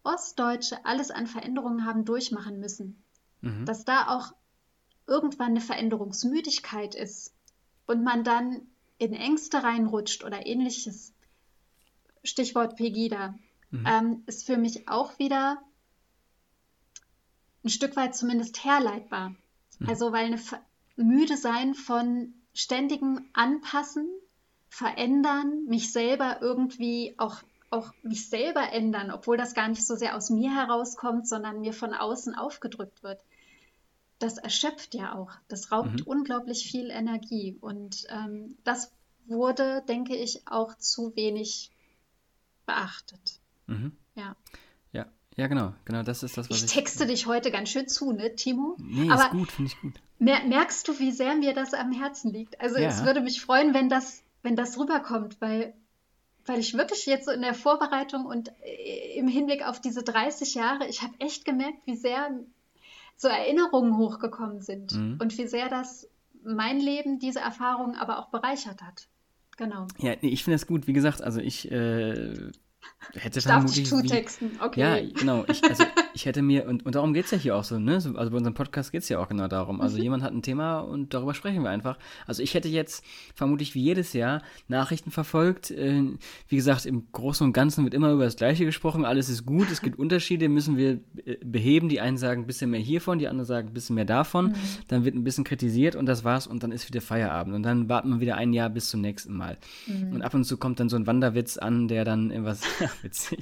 Ostdeutsche 0.04 0.86
alles 0.86 1.12
an 1.12 1.28
Veränderungen 1.28 1.86
haben 1.86 2.06
durchmachen 2.06 2.60
müssen, 2.60 3.02
mhm. 3.42 3.66
dass 3.66 3.86
da 3.86 4.08
auch 4.08 4.34
irgendwann 5.08 5.52
eine 5.52 5.62
Veränderungsmüdigkeit 5.62 6.96
ist 6.96 7.34
und 7.86 8.04
man 8.04 8.24
dann 8.24 8.62
in 8.98 9.14
Ängste 9.14 9.64
reinrutscht 9.64 10.24
oder 10.24 10.46
ähnliches. 10.46 11.14
Stichwort 12.24 12.78
Pegida, 12.78 13.36
mhm. 13.70 13.86
ähm, 13.86 14.24
ist 14.28 14.46
für 14.46 14.58
mich 14.58 14.88
auch 14.88 15.20
wieder 15.20 15.62
ein 17.64 17.70
Stück 17.70 17.96
weit 17.96 18.16
zumindest 18.16 18.64
herleitbar. 18.64 19.36
Mhm. 19.80 19.90
Also 19.90 20.12
weil 20.12 20.26
eine 20.26 20.38
müde 20.96 21.38
sein 21.38 21.74
von 21.74 22.34
ständigem 22.54 23.30
Anpassen, 23.34 24.08
Verändern, 24.70 25.66
mich 25.66 25.92
selber 25.92 26.42
irgendwie 26.42 27.16
auch 27.18 27.38
auch 27.70 27.92
mich 28.04 28.30
selber 28.30 28.72
ändern, 28.72 29.10
obwohl 29.10 29.36
das 29.36 29.56
gar 29.56 29.68
nicht 29.68 29.84
so 29.84 29.96
sehr 29.96 30.16
aus 30.16 30.30
mir 30.30 30.54
herauskommt, 30.54 31.28
sondern 31.28 31.62
mir 31.62 31.74
von 31.74 31.96
außen 31.96 32.36
aufgedrückt 32.36 33.02
wird 33.02 33.20
das 34.24 34.38
erschöpft 34.38 34.96
ja 34.96 35.16
auch. 35.16 35.32
Das 35.50 35.72
raubt 35.72 36.00
mhm. 36.00 36.04
unglaublich 36.06 36.66
viel 36.70 36.90
Energie. 36.90 37.58
Und 37.60 38.06
ähm, 38.10 38.58
das 38.64 38.92
wurde, 39.26 39.84
denke 39.88 40.16
ich, 40.16 40.48
auch 40.48 40.78
zu 40.78 41.16
wenig 41.16 41.72
beachtet. 42.66 43.40
Mhm. 43.68 43.98
Ja. 44.16 44.36
Ja, 45.36 45.48
genau. 45.48 45.74
Genau, 45.86 46.04
das 46.04 46.24
ist 46.24 46.38
das, 46.38 46.50
was 46.50 46.58
ich. 46.58 46.66
Ich 46.66 46.72
texte 46.72 47.06
dich 47.06 47.26
heute 47.26 47.52
ganz 47.52 47.70
schön 47.70 47.88
zu, 47.88 48.12
ne, 48.12 48.36
Timo? 48.36 48.76
Nee, 48.80 49.10
Aber 49.10 49.24
ist 49.24 49.32
gut, 49.32 49.52
finde 49.52 49.72
ich 49.72 49.82
gut. 49.82 49.94
merkst 50.20 50.88
du, 50.88 51.00
wie 51.00 51.12
sehr 51.12 51.36
mir 51.36 51.54
das 51.54 51.74
am 51.74 51.92
Herzen 51.92 52.32
liegt? 52.32 52.60
Also 52.62 52.78
ja. 52.78 52.90
es 52.90 53.04
würde 53.04 53.22
mich 53.22 53.42
freuen, 53.42 53.74
wenn 53.74 53.90
das, 53.90 54.24
wenn 54.44 54.56
das 54.56 54.78
rüberkommt, 54.78 55.38
weil, 55.42 55.74
weil 56.46 56.60
ich 56.60 56.76
wirklich 56.76 57.06
jetzt 57.06 57.26
so 57.26 57.32
in 57.32 57.42
der 57.42 57.56
Vorbereitung 57.56 58.26
und 58.26 58.50
äh, 58.64 59.18
im 59.18 59.28
Hinblick 59.28 59.68
auf 59.68 59.82
diese 59.82 60.04
30 60.04 60.54
Jahre, 60.54 60.88
ich 60.88 61.02
habe 61.02 61.14
echt 61.20 61.46
gemerkt, 61.46 61.80
wie 61.86 61.96
sehr 61.96 62.30
so 63.18 63.28
Erinnerungen 63.28 63.98
hochgekommen 63.98 64.62
sind 64.62 64.94
mhm. 64.94 65.18
und 65.20 65.38
wie 65.38 65.48
sehr 65.48 65.70
das 65.70 66.08
mein 66.44 66.80
Leben, 66.80 67.20
diese 67.20 67.40
Erfahrung 67.40 67.96
aber 67.96 68.20
auch 68.20 68.30
bereichert 68.30 68.82
hat. 68.82 69.08
Genau. 69.58 69.88
Ja, 70.00 70.16
nee, 70.22 70.30
ich 70.30 70.44
finde 70.44 70.56
das 70.56 70.68
gut. 70.68 70.88
Wie 70.88 70.94
gesagt, 70.94 71.22
also 71.22 71.40
ich 71.40 71.72
äh, 71.72 72.52
hätte 73.16 73.40
ich 73.40 73.46
darf 73.46 73.66
dich 73.66 73.86
zutexten, 73.86 74.60
okay. 74.62 74.80
Ja, 74.80 75.12
genau. 75.20 75.46
Ich, 75.48 75.64
also, 75.64 75.84
ich 76.14 76.26
hätte 76.26 76.42
mir, 76.42 76.68
und, 76.68 76.86
und 76.86 76.96
darum 76.96 77.14
geht 77.14 77.26
es 77.26 77.32
ja 77.32 77.38
hier 77.38 77.56
auch 77.56 77.64
so, 77.64 77.80
ne? 77.80 77.96
Also 77.96 78.14
bei 78.14 78.38
unserem 78.38 78.54
Podcast 78.54 78.92
geht 78.92 79.02
es 79.02 79.10
ja 79.10 79.20
auch 79.20 79.28
genau 79.28 79.48
darum. 79.48 79.82
Also 79.82 79.98
mhm. 79.98 80.04
jemand 80.04 80.24
hat 80.24 80.34
ein 80.34 80.42
Thema 80.42 80.80
und 80.80 81.14
darüber 81.14 81.34
sprechen 81.34 81.64
wir 81.64 81.70
einfach. 81.70 81.98
Also 82.28 82.44
ich 82.44 82.54
hätte 82.54 82.68
jetzt 82.68 83.04
vermutlich 83.36 83.76
wie 83.76 83.82
jedes 83.82 84.14
Jahr 84.14 84.42
Nachrichten 84.68 85.12
verfolgt. 85.12 85.72
Äh, 85.72 86.04
wie 86.48 86.56
gesagt, 86.56 86.86
im 86.86 87.08
Großen 87.12 87.46
und 87.46 87.54
Ganzen 87.54 87.84
wird 87.84 87.94
immer 87.94 88.12
über 88.12 88.26
das 88.26 88.36
Gleiche 88.36 88.66
gesprochen. 88.66 89.06
Alles 89.06 89.30
ist 89.30 89.46
gut, 89.46 89.72
es 89.72 89.82
gibt 89.82 89.98
Unterschiede, 89.98 90.50
müssen 90.50 90.78
wir 90.78 91.00
äh, 91.26 91.38
beheben. 91.44 91.90
Die 91.90 92.00
einen 92.00 92.18
sagen 92.18 92.44
ein 92.44 92.48
bisschen 92.48 92.70
mehr 92.70 92.80
hiervon, 92.80 93.20
die 93.20 93.28
anderen 93.28 93.48
sagen 93.48 93.70
ein 93.70 93.74
bisschen 93.74 93.96
mehr 93.96 94.06
davon. 94.06 94.48
Mhm. 94.48 94.56
Dann 94.88 95.06
wird 95.06 95.16
ein 95.16 95.24
bisschen 95.24 95.44
kritisiert 95.44 95.96
und 95.96 96.06
das 96.06 96.24
war's 96.24 96.48
und 96.48 96.64
dann 96.64 96.72
ist 96.72 96.88
wieder 96.88 97.02
Feierabend. 97.02 97.56
Und 97.56 97.64
dann 97.64 97.90
warten 97.90 98.10
wir 98.10 98.20
wieder 98.20 98.36
ein 98.36 98.54
Jahr 98.54 98.70
bis 98.70 98.90
zum 98.90 99.02
nächsten 99.02 99.34
Mal. 99.34 99.58
Mhm. 99.88 100.14
Und 100.16 100.22
ab 100.22 100.34
und 100.34 100.44
zu 100.44 100.58
kommt 100.58 100.80
dann 100.80 100.90
so 100.90 100.96
ein 100.96 101.08
Wanderwitz 101.08 101.58
an, 101.58 101.88
der 101.88 102.06
dann 102.06 102.30
irgendwas, 102.30 102.62
witzig, 103.02 103.40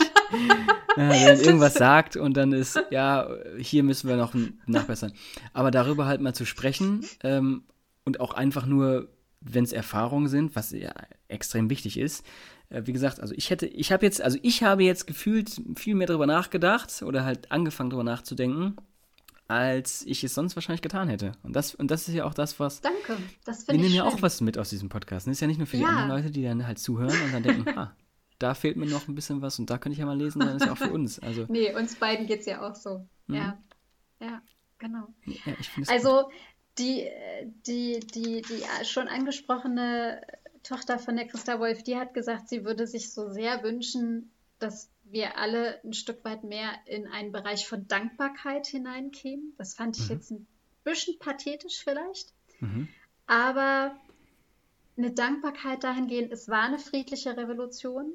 äh, 0.96 1.10
der 1.10 1.36
dann 1.36 1.46
irgendwas 1.46 1.74
sagt 1.74 2.16
und 2.16 2.38
dann 2.38 2.54
ist, 2.62 2.84
ja, 2.90 3.28
hier 3.58 3.84
müssen 3.84 4.08
wir 4.08 4.16
noch 4.16 4.34
nachbessern. 4.66 5.14
Aber 5.54 5.72
darüber 5.72 6.06
halt 6.06 6.22
mal 6.22 6.34
zu 6.34 6.46
sprechen 6.46 7.06
ähm, 7.24 7.64
und 8.06 8.20
auch 8.20 8.34
einfach 8.34 8.66
nur, 8.66 9.10
wenn 9.42 9.64
es 9.64 9.74
Erfahrungen 9.74 10.28
sind, 10.28 10.56
was 10.56 10.72
ja 10.72 10.94
extrem 11.28 11.70
wichtig 11.70 11.98
ist. 11.98 12.26
Äh, 12.70 12.84
wie 12.86 12.94
gesagt, 12.94 13.20
also 13.20 13.34
ich 13.36 13.50
hätte, 13.50 13.68
ich 13.68 13.92
habe 13.92 14.06
jetzt, 14.06 14.22
also 14.22 14.38
ich 14.42 14.64
habe 14.64 14.84
jetzt 14.84 15.08
gefühlt 15.08 15.62
viel 15.76 15.96
mehr 15.96 16.08
darüber 16.08 16.28
nachgedacht 16.28 17.02
oder 17.04 17.26
halt 17.26 17.52
angefangen 17.52 17.90
darüber 17.90 18.04
nachzudenken 18.04 18.76
als 19.52 20.06
ich 20.06 20.24
es 20.24 20.34
sonst 20.34 20.56
wahrscheinlich 20.56 20.82
getan 20.82 21.10
hätte. 21.10 21.34
Und 21.44 21.56
das, 21.58 21.76
und 21.76 21.92
das 21.92 22.08
ist 22.08 22.14
ja 22.14 22.24
auch 22.24 22.34
das, 22.34 22.60
was. 22.60 22.80
Danke, 22.80 23.18
das 23.44 23.64
finde 23.66 23.76
ich. 23.76 23.82
Wir 23.82 23.90
nehmen 23.90 23.96
ja 23.96 24.06
auch 24.06 24.22
was 24.22 24.40
mit 24.40 24.58
aus 24.58 24.70
diesem 24.70 24.88
Podcast. 24.88 25.28
Das 25.28 25.34
ist 25.34 25.42
ja 25.42 25.48
nicht 25.48 25.58
nur 25.58 25.68
für 25.68 25.76
die 25.76 25.84
ja. 25.84 25.90
anderen 25.90 26.10
Leute, 26.10 26.32
die 26.32 26.44
dann 26.44 26.66
halt 26.66 26.80
zuhören 26.80 27.22
und 27.26 27.34
dann 27.34 27.44
denken, 27.44 27.70
ah, 27.78 27.94
da 28.42 28.54
fehlt 28.54 28.78
mir 28.78 28.86
noch 28.86 29.08
ein 29.08 29.16
bisschen 29.16 29.42
was 29.42 29.60
und 29.60 29.70
da 29.70 29.78
könnte 29.78 29.94
ich 29.94 30.00
ja 30.00 30.06
mal 30.06 30.18
lesen, 30.18 30.40
dann 30.40 30.58
ist 30.58 30.66
ja 30.66 30.72
auch 30.72 30.78
für 30.78 30.92
uns. 30.92 31.20
Also. 31.20 31.46
nee, 31.50 31.74
uns 31.74 31.96
beiden 31.96 32.28
geht 32.28 32.42
es 32.42 32.46
ja 32.46 32.68
auch 32.68 32.76
so. 32.76 33.06
Mhm. 33.28 33.36
Ja. 33.36 33.64
Ja, 34.20 34.42
genau. 34.78 35.08
Ja, 35.26 35.54
also 35.88 36.30
die, 36.78 37.08
die, 37.66 38.00
die, 38.00 38.42
die 38.42 38.86
schon 38.86 39.08
angesprochene 39.08 40.22
Tochter 40.64 41.00
von 41.00 41.16
der 41.16 41.28
Christa 41.28 41.60
Wolf, 41.60 41.84
die 41.84 41.98
hat 41.98 42.14
gesagt, 42.14 42.50
sie 42.50 42.66
würde 42.66 42.88
sich 42.88 43.12
so 43.12 43.30
sehr 43.30 43.64
wünschen, 43.64 44.32
dass 44.60 44.92
wir 45.04 45.38
alle 45.38 45.82
ein 45.84 45.94
Stück 45.94 46.24
weit 46.24 46.44
mehr 46.44 46.72
in 46.86 47.08
einen 47.08 47.32
Bereich 47.32 47.68
von 47.68 47.88
Dankbarkeit 47.88 48.68
hineinkämen. 48.68 49.54
Das 49.58 49.74
fand 49.74 49.98
ich 49.98 50.06
mhm. 50.06 50.16
jetzt 50.16 50.32
ein 50.32 50.48
bisschen 50.84 51.18
pathetisch 51.20 51.84
vielleicht. 51.84 52.34
Mhm. 52.60 52.88
Aber 53.26 53.96
eine 54.98 55.12
Dankbarkeit 55.12 55.84
dahingehend, 55.84 56.32
es 56.32 56.48
war 56.48 56.64
eine 56.64 56.80
friedliche 56.80 57.36
Revolution. 57.36 58.14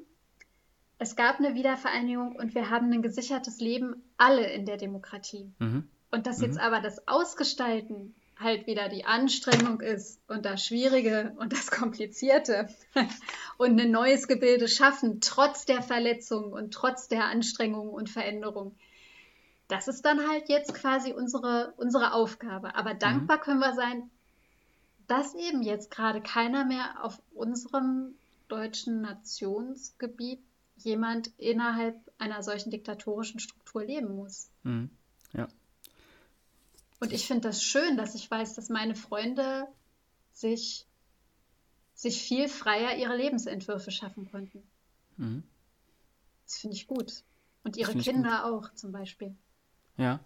Es 0.99 1.15
gab 1.15 1.39
eine 1.39 1.53
Wiedervereinigung 1.53 2.35
und 2.35 2.55
wir 2.55 2.69
haben 2.69 2.91
ein 2.91 3.01
gesichertes 3.01 3.59
Leben, 3.59 4.03
alle 4.17 4.51
in 4.51 4.65
der 4.65 4.77
Demokratie. 4.77 5.51
Mhm. 5.59 5.87
Und 6.09 6.25
dass 6.25 6.41
jetzt 6.41 6.55
mhm. 6.55 6.61
aber 6.61 6.79
das 6.79 7.07
Ausgestalten 7.07 8.15
halt 8.39 8.67
wieder 8.67 8.87
die 8.87 9.05
Anstrengung 9.05 9.81
ist 9.81 10.19
und 10.27 10.45
das 10.45 10.63
Schwierige 10.63 11.33
und 11.37 11.53
das 11.53 11.71
Komplizierte 11.71 12.69
und 13.57 13.79
ein 13.79 13.91
neues 13.91 14.27
Gebilde 14.27 14.67
schaffen, 14.67 15.21
trotz 15.21 15.65
der 15.65 15.81
Verletzung 15.81 16.53
und 16.53 16.73
trotz 16.73 17.07
der 17.07 17.25
Anstrengung 17.25 17.89
und 17.89 18.09
Veränderung. 18.09 18.75
Das 19.67 19.87
ist 19.87 20.03
dann 20.03 20.27
halt 20.29 20.49
jetzt 20.49 20.73
quasi 20.73 21.13
unsere, 21.13 21.73
unsere 21.77 22.13
Aufgabe. 22.13 22.75
Aber 22.75 22.93
mhm. 22.93 22.99
dankbar 22.99 23.39
können 23.39 23.59
wir 23.59 23.73
sein, 23.73 24.09
dass 25.07 25.35
eben 25.35 25.61
jetzt 25.61 25.89
gerade 25.91 26.21
keiner 26.21 26.65
mehr 26.65 27.03
auf 27.03 27.19
unserem 27.33 28.15
deutschen 28.47 29.01
Nationsgebiet 29.01 30.39
jemand 30.77 31.27
innerhalb 31.37 31.95
einer 32.17 32.43
solchen 32.43 32.71
diktatorischen 32.71 33.39
Struktur 33.39 33.83
leben 33.83 34.15
muss. 34.15 34.49
Mhm. 34.63 34.89
Ja. 35.33 35.47
Und 36.99 37.13
ich 37.13 37.27
finde 37.27 37.47
das 37.49 37.63
schön, 37.63 37.97
dass 37.97 38.15
ich 38.15 38.29
weiß, 38.29 38.55
dass 38.55 38.69
meine 38.69 38.95
Freunde 38.95 39.67
sich, 40.31 40.87
sich 41.93 42.21
viel 42.21 42.47
freier 42.47 42.97
ihre 42.97 43.15
Lebensentwürfe 43.15 43.91
schaffen 43.91 44.29
konnten. 44.31 44.63
Mhm. 45.17 45.43
Das 46.45 46.57
finde 46.57 46.75
ich 46.75 46.87
gut. 46.87 47.23
Und 47.63 47.77
ihre 47.77 47.95
Kinder 47.95 48.45
auch 48.45 48.73
zum 48.73 48.91
Beispiel. 48.91 49.35
Ja, 49.97 50.19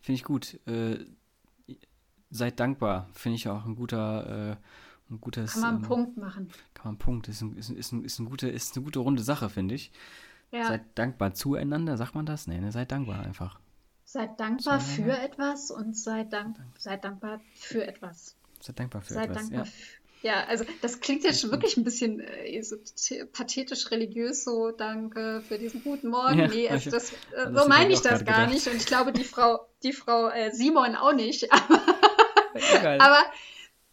finde 0.00 0.16
ich 0.16 0.24
gut. 0.24 0.60
Äh, 0.66 1.06
seid 2.30 2.60
dankbar, 2.60 3.08
finde 3.12 3.36
ich 3.36 3.48
auch 3.48 3.64
ein 3.64 3.76
guter, 3.76 4.52
äh, 4.52 4.56
ein 5.12 5.20
gutes. 5.20 5.52
Kann 5.52 5.60
man 5.62 5.74
einen 5.74 5.82
ähm, 5.84 5.88
Punkt 5.88 6.16
machen. 6.16 6.48
Kann 6.74 6.84
man 6.84 6.90
einen 6.92 6.98
Punkt. 6.98 7.28
Ist, 7.28 7.42
ein, 7.42 7.56
ist, 7.56 7.70
ist, 7.70 7.92
ein, 7.92 8.04
ist, 8.04 8.18
ein 8.18 8.26
gute, 8.26 8.48
ist 8.48 8.76
eine 8.76 8.84
gute 8.84 8.98
runde 8.98 9.22
Sache, 9.22 9.48
finde 9.48 9.74
ich. 9.74 9.92
Ja. 10.50 10.66
Seid 10.66 10.82
dankbar 10.96 11.34
zueinander, 11.34 11.96
sagt 11.96 12.14
man 12.14 12.26
das? 12.26 12.46
Nee, 12.46 12.60
ne, 12.60 12.72
seid 12.72 12.92
dankbar 12.92 13.20
einfach. 13.20 13.58
Seid 14.04 14.38
dankbar 14.38 14.80
so, 14.80 15.02
für 15.02 15.18
etwas 15.18 15.70
und 15.70 15.96
seid, 15.96 16.32
dank, 16.34 16.56
seid 16.76 17.04
dankbar 17.04 17.40
für 17.54 17.86
etwas. 17.86 18.36
Seid 18.60 18.78
dankbar 18.78 19.00
für 19.00 19.14
seid 19.14 19.30
etwas. 19.30 19.48
Dankbar 19.48 19.66
ja. 20.20 20.32
ja. 20.34 20.44
also 20.48 20.64
das 20.82 21.00
klingt 21.00 21.24
jetzt 21.24 21.40
schon 21.40 21.50
wirklich 21.50 21.78
ein 21.78 21.84
bisschen 21.84 22.20
äh, 22.20 22.62
so 22.62 22.76
pathetisch 23.32 23.90
religiös, 23.90 24.44
so 24.44 24.70
danke 24.70 25.42
für 25.48 25.58
diesen 25.58 25.82
guten 25.82 26.08
Morgen. 26.08 26.38
Ja, 26.38 26.48
nee, 26.48 26.68
also 26.68 26.90
das, 26.90 27.12
äh, 27.12 27.50
so 27.54 27.66
meine 27.66 27.94
ich 27.94 28.02
das 28.02 28.26
gar 28.26 28.46
gedacht. 28.46 28.50
nicht. 28.50 28.66
Und 28.66 28.76
ich 28.76 28.86
glaube, 28.86 29.12
die 29.12 29.24
Frau, 29.24 29.66
die 29.82 29.94
Frau 29.94 30.28
äh, 30.28 30.50
Simon 30.52 30.94
auch 30.94 31.14
nicht. 31.14 31.50
Aber, 32.52 33.00
aber 33.00 33.24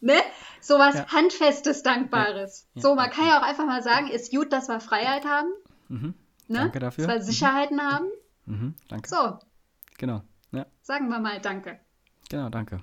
ne, 0.02 0.22
sowas 0.62 0.96
ja. 0.96 1.08
Handfestes, 1.08 1.84
Dankbares. 1.84 2.68
so, 2.76 2.96
man 2.96 3.10
kann 3.10 3.28
ja 3.28 3.40
auch 3.40 3.44
einfach 3.44 3.66
mal 3.66 3.84
sagen, 3.84 4.10
ist 4.10 4.32
gut, 4.32 4.54
dass 4.54 4.68
wir 4.68 4.80
Freiheit 4.80 5.26
haben. 5.26 5.50
Mhm. 5.88 6.14
Ne? 6.48 6.58
Danke 6.58 6.80
dafür. 6.80 7.08
Dass 7.08 7.16
wir 7.16 7.22
Sicherheiten 7.24 7.78
mhm. 7.78 7.82
haben. 7.82 8.06
Mhm, 8.46 8.76
danke. 8.88 9.10
So, 9.10 9.40
Genau. 10.00 10.24
Ja. 10.52 10.66
Sagen 10.82 11.10
wir 11.10 11.20
mal 11.20 11.40
Danke. 11.40 11.80
Genau, 12.30 12.50
danke. 12.50 12.80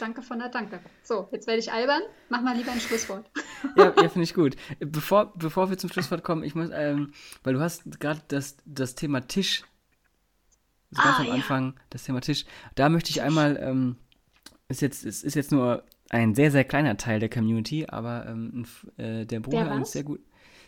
Danke 0.00 0.22
von 0.22 0.38
der 0.38 0.48
Danke. 0.48 0.80
So, 1.02 1.28
jetzt 1.30 1.46
werde 1.46 1.60
ich 1.60 1.70
albern. 1.70 2.00
Mach 2.30 2.40
mal 2.40 2.56
lieber 2.56 2.72
ein 2.72 2.80
Schlusswort. 2.80 3.30
ja, 3.76 3.92
ja 3.96 4.08
finde 4.08 4.22
ich 4.22 4.34
gut. 4.34 4.56
Bevor, 4.80 5.32
bevor 5.36 5.68
wir 5.68 5.76
zum 5.76 5.90
Schlusswort 5.90 6.24
kommen, 6.24 6.42
ich 6.42 6.54
muss, 6.54 6.70
ähm, 6.72 7.12
weil 7.42 7.52
du 7.52 7.60
hast 7.60 8.00
gerade 8.00 8.22
das, 8.28 8.56
das 8.64 8.94
Thema 8.94 9.20
Tisch, 9.28 9.62
also 10.94 11.02
ganz 11.02 11.18
ah, 11.18 11.22
am 11.22 11.30
Anfang, 11.32 11.66
ja. 11.76 11.82
das 11.90 12.04
Thema 12.04 12.20
Tisch, 12.22 12.46
da 12.76 12.88
möchte 12.88 13.10
ich 13.10 13.20
einmal, 13.20 13.58
ähm, 13.60 13.96
ist 14.68 14.80
jetzt, 14.80 15.04
es 15.04 15.22
ist 15.22 15.34
jetzt 15.34 15.52
nur 15.52 15.84
ein 16.10 16.34
sehr, 16.34 16.50
sehr 16.50 16.64
kleiner 16.64 16.96
Teil 16.96 17.20
der 17.20 17.30
Community, 17.30 17.86
aber 17.86 18.26
ähm, 18.26 18.64
äh, 18.96 19.24
der 19.24 19.40
Bruder 19.40 19.64
der 19.64 19.80
ist 19.80 19.92
sehr 19.92 20.04
gut. 20.04 20.20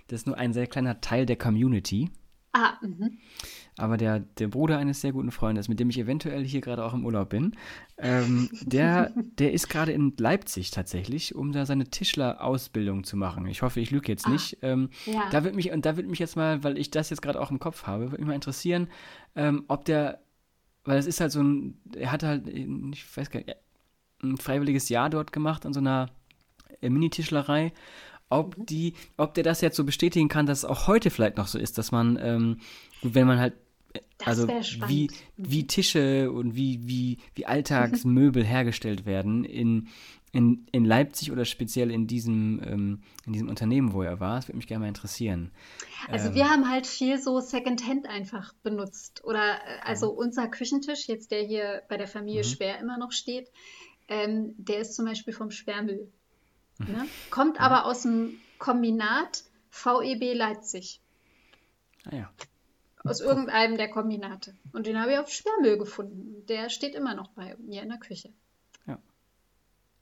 Das 0.09 0.21
ist 0.21 0.27
nur 0.27 0.39
ein 0.39 0.53
sehr 0.53 0.67
kleiner 0.67 1.01
Teil 1.01 1.27
der 1.27 1.37
Community. 1.37 2.11
Ah, 2.53 2.79
mhm. 2.81 3.19
Aber 3.77 3.99
der, 3.99 4.21
der 4.21 4.49
Bruder 4.49 4.79
eines 4.79 5.03
sehr 5.03 5.13
guten 5.13 5.31
Freundes, 5.31 5.69
mit 5.69 5.79
dem 5.79 5.91
ich 5.91 5.99
eventuell 5.99 6.43
hier 6.43 6.63
gerade 6.63 6.83
auch 6.83 6.95
im 6.95 7.05
Urlaub 7.05 7.29
bin, 7.29 7.55
ähm, 7.99 8.49
der, 8.63 9.13
der 9.39 9.53
ist 9.53 9.69
gerade 9.69 9.93
in 9.93 10.15
Leipzig 10.17 10.71
tatsächlich, 10.71 11.35
um 11.35 11.53
da 11.53 11.67
seine 11.67 11.85
Tischler-Ausbildung 11.91 13.05
zu 13.05 13.19
machen. 13.19 13.47
Ich 13.47 13.61
hoffe, 13.61 13.81
ich 13.81 13.91
lüge 13.91 14.11
jetzt 14.11 14.27
ah, 14.27 14.31
nicht. 14.31 14.57
Ähm, 14.63 14.89
ja. 15.05 15.29
Da 15.31 15.45
wird 15.45 15.55
mich, 15.55 15.71
und 15.71 15.85
da 15.85 15.99
wird 15.99 16.09
mich 16.09 16.19
jetzt 16.19 16.37
mal, 16.37 16.65
weil 16.65 16.79
ich 16.79 16.91
das 16.91 17.11
jetzt 17.11 17.21
gerade 17.21 17.41
auch 17.41 17.51
im 17.51 17.59
Kopf 17.59 17.87
habe, 17.87 18.11
würde 18.11 18.23
mich 18.23 18.29
mal 18.29 18.35
interessieren, 18.35 18.89
ähm, 19.35 19.65
ob 19.69 19.85
der, 19.85 20.23
weil 20.85 20.97
es 20.97 21.07
ist 21.07 21.21
halt 21.21 21.33
so 21.33 21.43
ein, 21.43 21.79
er 21.95 22.11
hat 22.11 22.23
halt, 22.23 22.49
ich 22.49 23.17
weiß 23.17 23.29
gar 23.29 23.41
nicht, 23.41 23.55
ein 24.23 24.37
freiwilliges 24.37 24.89
Jahr 24.89 25.11
dort 25.11 25.33
gemacht 25.33 25.67
an 25.67 25.73
so 25.73 25.81
einer 25.81 26.11
äh, 26.81 26.91
Minitischlerei 26.91 27.73
ob 28.29 28.57
mhm. 28.57 28.67
die, 28.67 28.95
ob 29.17 29.35
der 29.35 29.45
das 29.45 29.61
jetzt 29.61 29.77
so 29.77 29.85
bestätigen 29.85 30.29
kann, 30.29 30.47
dass 30.47 30.59
es 30.59 30.65
auch 30.65 30.87
heute 30.87 31.11
vielleicht 31.11 31.37
noch 31.37 31.47
so 31.47 31.59
ist, 31.59 31.79
dass 31.79 31.93
man, 31.93 32.19
ähm, 32.21 32.59
wenn 33.03 33.27
man 33.27 33.39
halt 33.39 33.55
äh, 33.93 34.01
das 34.19 34.29
also 34.29 34.49
wie, 34.89 35.11
wie 35.37 35.67
Tische 35.67 36.31
und 36.31 36.57
wie, 36.57 36.87
wie, 36.87 37.19
wie 37.35 37.47
Alltagsmöbel 37.47 38.45
hergestellt 38.45 39.07
werden 39.07 39.45
in, 39.45 39.89
in, 40.33 40.67
in 40.73 40.85
Leipzig 40.85 41.31
oder 41.31 41.45
speziell 41.45 41.91
in 41.91 42.07
diesem, 42.07 42.61
ähm, 42.65 43.03
in 43.27 43.33
diesem 43.33 43.49
Unternehmen, 43.49 43.93
wo 43.93 44.03
er 44.03 44.19
war. 44.19 44.37
Das 44.37 44.49
würde 44.49 44.57
mich 44.57 44.67
gerne 44.67 44.83
mal 44.83 44.89
interessieren. 44.89 45.53
Also 46.09 46.29
ähm, 46.29 46.35
wir 46.35 46.51
haben 46.51 46.69
halt 46.69 46.87
viel 46.87 47.19
so 47.19 47.41
Secondhand 47.41 48.07
einfach 48.07 48.55
benutzt. 48.63 49.23
Oder 49.25 49.55
äh, 49.55 49.81
also 49.83 50.13
mhm. 50.13 50.19
unser 50.19 50.49
Küchentisch, 50.49 51.07
jetzt 51.07 51.31
der 51.31 51.43
hier 51.43 51.83
bei 51.89 51.97
der 51.97 52.09
Familie 52.09 52.43
mhm. 52.43 52.49
Schwer 52.49 52.81
immer 52.81 52.99
noch 52.99 53.13
steht, 53.13 53.51
ähm, 54.09 54.55
der 54.59 54.81
ist 54.81 54.95
zum 54.95 55.05
Beispiel 55.05 55.35
vom 55.35 55.51
Sperrmüll. 55.51 56.11
Ne? 56.79 57.09
Kommt 57.31 57.61
aber 57.61 57.87
aus 57.87 58.03
dem 58.03 58.39
Kombinat 58.59 59.45
VEB 59.71 60.35
Leipzig. 60.35 61.01
Ah 62.05 62.17
ja. 62.17 62.31
Aus 63.05 63.21
irgendeinem 63.21 63.77
der 63.77 63.89
Kombinate. 63.89 64.55
Und 64.73 64.87
den 64.87 65.01
habe 65.01 65.13
ich 65.13 65.19
auf 65.19 65.31
Sperrmüll 65.31 65.79
gefunden. 65.79 66.45
Der 66.49 66.71
steht 66.71 66.95
immer 66.95 67.15
noch 67.15 67.29
bei 67.31 67.57
mir 67.59 67.83
in 67.83 67.89
der 67.89 67.99
Küche. 67.99 68.31
Ja. 68.87 68.99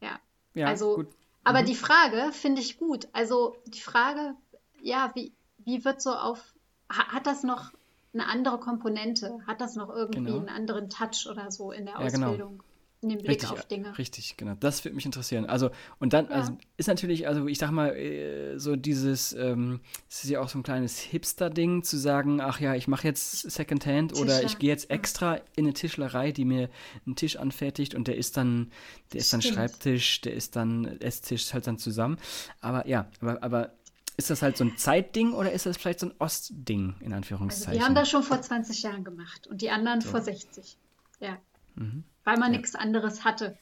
Ja. 0.01 0.21
ja 0.55 0.67
also, 0.67 0.97
gut. 0.97 1.09
aber 1.45 1.63
mhm. 1.63 1.67
die 1.67 1.75
Frage 1.75 2.33
finde 2.33 2.61
ich 2.61 2.79
gut. 2.79 3.09
Also 3.13 3.57
die 3.67 3.81
Frage, 3.81 4.35
ja, 4.81 5.13
wie, 5.15 5.33
wie 5.59 5.85
wird 5.85 6.01
so 6.03 6.13
auf, 6.13 6.55
hat 6.89 7.27
das 7.27 7.43
noch 7.43 7.73
eine 8.15 8.27
andere 8.27 8.59
Komponente? 8.59 9.39
Hat 9.47 9.61
das 9.61 9.77
noch 9.77 9.91
irgendwie 9.91 10.25
genau. 10.25 10.39
einen 10.39 10.49
anderen 10.49 10.89
Touch 10.89 11.27
oder 11.31 11.51
so 11.51 11.73
in 11.73 11.87
der 11.87 12.01
ja, 12.01 12.09
genau. 12.09 12.29
Ausbildung? 12.29 12.59
Genau 12.59 12.74
den 13.09 13.19
Blick 13.19 13.31
richtig, 13.31 13.51
auf 13.51 13.65
Dinge. 13.67 13.97
Richtig, 13.99 14.37
genau. 14.37 14.55
Das 14.59 14.85
würde 14.85 14.95
mich 14.95 15.07
interessieren. 15.07 15.47
Also, 15.47 15.71
und 15.99 16.13
dann, 16.13 16.27
ja. 16.27 16.33
also 16.33 16.57
ist 16.77 16.87
natürlich, 16.87 17.27
also 17.29 17.47
ich 17.47 17.59
sag 17.59 17.71
mal, 17.71 17.95
äh, 17.97 18.59
so 18.59 18.77
dieses, 18.77 19.33
ähm, 19.33 19.81
es 20.09 20.25
ist 20.25 20.31
ja 20.31 20.41
auch 20.41 20.49
so 20.49 20.59
ein 20.59 20.63
kleines 20.63 20.99
Hipster-Ding 20.99 21.83
zu 21.83 21.97
sagen, 21.97 22.41
ach 22.41 22.61
ja, 22.61 22.75
ich 22.75 22.89
mache 22.89 23.07
jetzt 23.07 23.51
Secondhand 23.51 24.13
Tischler. 24.13 24.25
oder 24.25 24.43
ich 24.45 24.59
gehe 24.59 24.71
jetzt 24.71 24.91
extra 24.91 25.37
in 25.57 25.65
eine 25.65 25.75
Tischlerei, 25.75 26.33
die 26.33 26.45
mir 26.45 26.71
einen 27.07 27.17
Tisch 27.17 27.37
anfertigt 27.37 27.95
und 27.95 28.09
der 28.09 28.17
ist 28.17 28.37
dann, 28.37 28.71
der 29.13 29.21
ist 29.21 29.33
dann. 29.33 29.43
Schreibtisch, 29.43 30.21
der 30.23 30.35
ist 30.35 30.57
dann 30.57 31.01
Esstisch, 31.01 31.53
halt 31.53 31.67
dann 31.67 31.79
zusammen. 31.79 32.19
Aber 32.61 32.87
ja, 32.87 33.09
aber, 33.21 33.43
aber 33.43 33.75
ist 34.17 34.31
das 34.31 34.43
halt 34.43 34.57
so 34.57 34.65
ein 34.65 34.77
Zeitding 34.77 35.33
oder 35.33 35.53
ist 35.53 35.67
das 35.67 35.77
vielleicht 35.77 36.01
so 36.01 36.07
ein 36.07 36.15
Ostding, 36.19 36.95
in 37.01 37.13
Anführungszeichen? 37.13 37.69
Also 37.69 37.79
die 37.79 37.85
haben 37.85 37.95
das 37.95 38.09
schon 38.09 38.23
vor 38.23 38.41
20 38.41 38.83
Jahren 38.83 39.05
gemacht 39.05 39.47
und 39.47 39.61
die 39.61 39.71
anderen 39.71 40.01
so. 40.01 40.11
vor 40.11 40.21
60. 40.21 40.77
Ja. 41.21 41.39
Mhm 41.75 42.05
weil 42.25 42.39
man 42.39 42.53
ja. 42.53 42.59
nichts 42.59 42.75
anderes 42.75 43.25
hatte. 43.25 43.57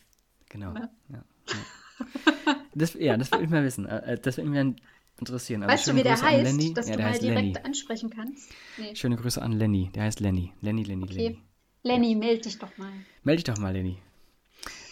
Genau. 0.49 0.73
Ne? 0.73 0.91
Ja. 1.09 1.25
Ja. 1.49 2.57
das, 2.75 2.95
ja, 2.95 3.17
das 3.17 3.31
will 3.33 3.43
ich 3.43 3.51
mal 3.51 3.65
wissen. 3.65 3.87
Äh, 3.87 4.15
äh, 4.15 4.19
das 4.19 4.37
würde 4.37 4.51
mich 4.51 4.77
interessieren. 5.19 5.63
Also 5.63 5.73
weißt 5.73 5.87
du, 5.89 5.97
wie 5.97 6.03
der 6.03 6.21
heißt, 6.21 6.43
Lenny. 6.45 6.75
dass 6.75 6.89
ja, 6.89 6.97
du 6.97 7.03
mal 7.03 7.19
direkt 7.19 7.55
Lenny. 7.55 7.59
ansprechen 7.65 8.11
kannst? 8.11 8.51
Nee. 8.79 8.95
Schöne 8.95 9.17
Grüße 9.17 9.41
an 9.41 9.53
Lenny. 9.53 9.91
Der 9.95 10.05
heißt 10.05 10.21
Lenny. 10.21 10.53
Lenny, 10.61 10.83
Lenny, 10.83 11.05
okay. 11.05 11.15
Lenny. 11.15 11.39
Lenny, 11.85 12.15
melde 12.15 12.43
dich 12.43 12.59
doch 12.59 12.77
mal. 12.79 12.93
Melde 13.25 13.43
dich 13.43 13.55
doch 13.55 13.61
mal, 13.61 13.73
Lenny. 13.73 13.99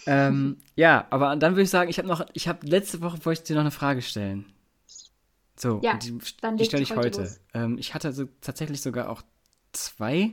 ähm, 0.06 0.56
ja, 0.76 1.06
aber 1.10 1.36
dann 1.36 1.52
würde 1.52 1.62
ich 1.62 1.70
sagen, 1.70 1.90
ich 1.90 1.98
habe 1.98 2.08
noch, 2.08 2.26
ich 2.32 2.48
habe 2.48 2.66
letzte 2.66 3.00
Woche 3.00 3.24
wollte 3.24 3.42
ich 3.42 3.46
dir 3.46 3.54
noch 3.54 3.60
eine 3.60 3.70
Frage 3.70 4.02
stellen. 4.02 4.46
So, 5.56 5.80
ja, 5.82 5.98
die, 5.98 6.18
die 6.18 6.64
stelle 6.64 6.82
ich 6.82 6.96
heute. 6.96 7.22
heute. 7.22 7.36
Ähm, 7.52 7.76
ich 7.78 7.94
hatte 7.94 8.12
so, 8.12 8.26
tatsächlich 8.40 8.80
sogar 8.80 9.10
auch 9.10 9.22
zwei, 9.72 10.32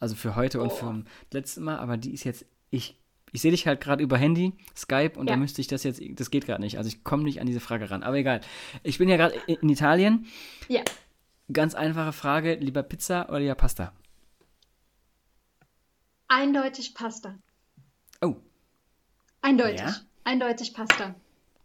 also 0.00 0.16
für 0.16 0.34
heute 0.34 0.58
oh. 0.58 0.64
und 0.64 0.72
für 0.72 1.04
letztes 1.30 1.62
Mal, 1.62 1.78
aber 1.78 1.96
die 1.96 2.12
ist 2.12 2.24
jetzt 2.24 2.44
ich, 2.70 2.98
ich 3.32 3.42
sehe 3.42 3.50
dich 3.50 3.66
halt 3.66 3.80
gerade 3.80 4.02
über 4.02 4.16
Handy, 4.16 4.54
Skype, 4.76 5.18
und 5.18 5.28
ja. 5.28 5.34
da 5.34 5.36
müsste 5.36 5.60
ich 5.60 5.66
das 5.66 5.82
jetzt, 5.84 6.00
das 6.10 6.30
geht 6.30 6.46
gerade 6.46 6.62
nicht. 6.62 6.78
Also 6.78 6.88
ich 6.88 7.04
komme 7.04 7.24
nicht 7.24 7.40
an 7.40 7.46
diese 7.46 7.60
Frage 7.60 7.90
ran. 7.90 8.02
Aber 8.02 8.16
egal. 8.16 8.40
Ich 8.82 8.98
bin 8.98 9.08
ja 9.08 9.16
gerade 9.16 9.36
in, 9.46 9.68
Italien. 9.68 10.26
Ja. 10.68 10.82
Ganz 11.52 11.74
einfache 11.74 12.12
Frage: 12.12 12.54
lieber 12.54 12.82
Pizza 12.82 13.28
oder 13.28 13.40
lieber 13.40 13.54
Pasta? 13.54 13.92
Eindeutig 16.28 16.94
Pasta. 16.94 17.38
Oh. 18.20 18.36
Eindeutig. 19.42 19.80
Ja? 19.80 19.96
Eindeutig 20.24 20.74
Pasta. 20.74 21.14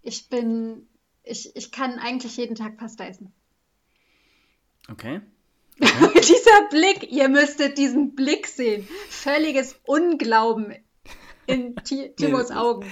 Ich 0.03 0.29
bin 0.29 0.87
ich, 1.23 1.55
ich 1.55 1.71
kann 1.71 1.99
eigentlich 1.99 2.37
jeden 2.37 2.55
Tag 2.55 2.77
Pasta 2.77 3.05
essen. 3.05 3.31
Okay. 4.89 5.21
okay. 5.81 6.21
Dieser 6.21 6.69
Blick, 6.69 7.11
ihr 7.11 7.29
müsstet 7.29 7.77
diesen 7.77 8.15
Blick 8.15 8.47
sehen. 8.47 8.87
Völliges 9.09 9.79
Unglauben 9.85 10.75
in 11.51 11.75
Timos 12.15 12.49
nee, 12.49 12.55
Augen. 12.55 12.85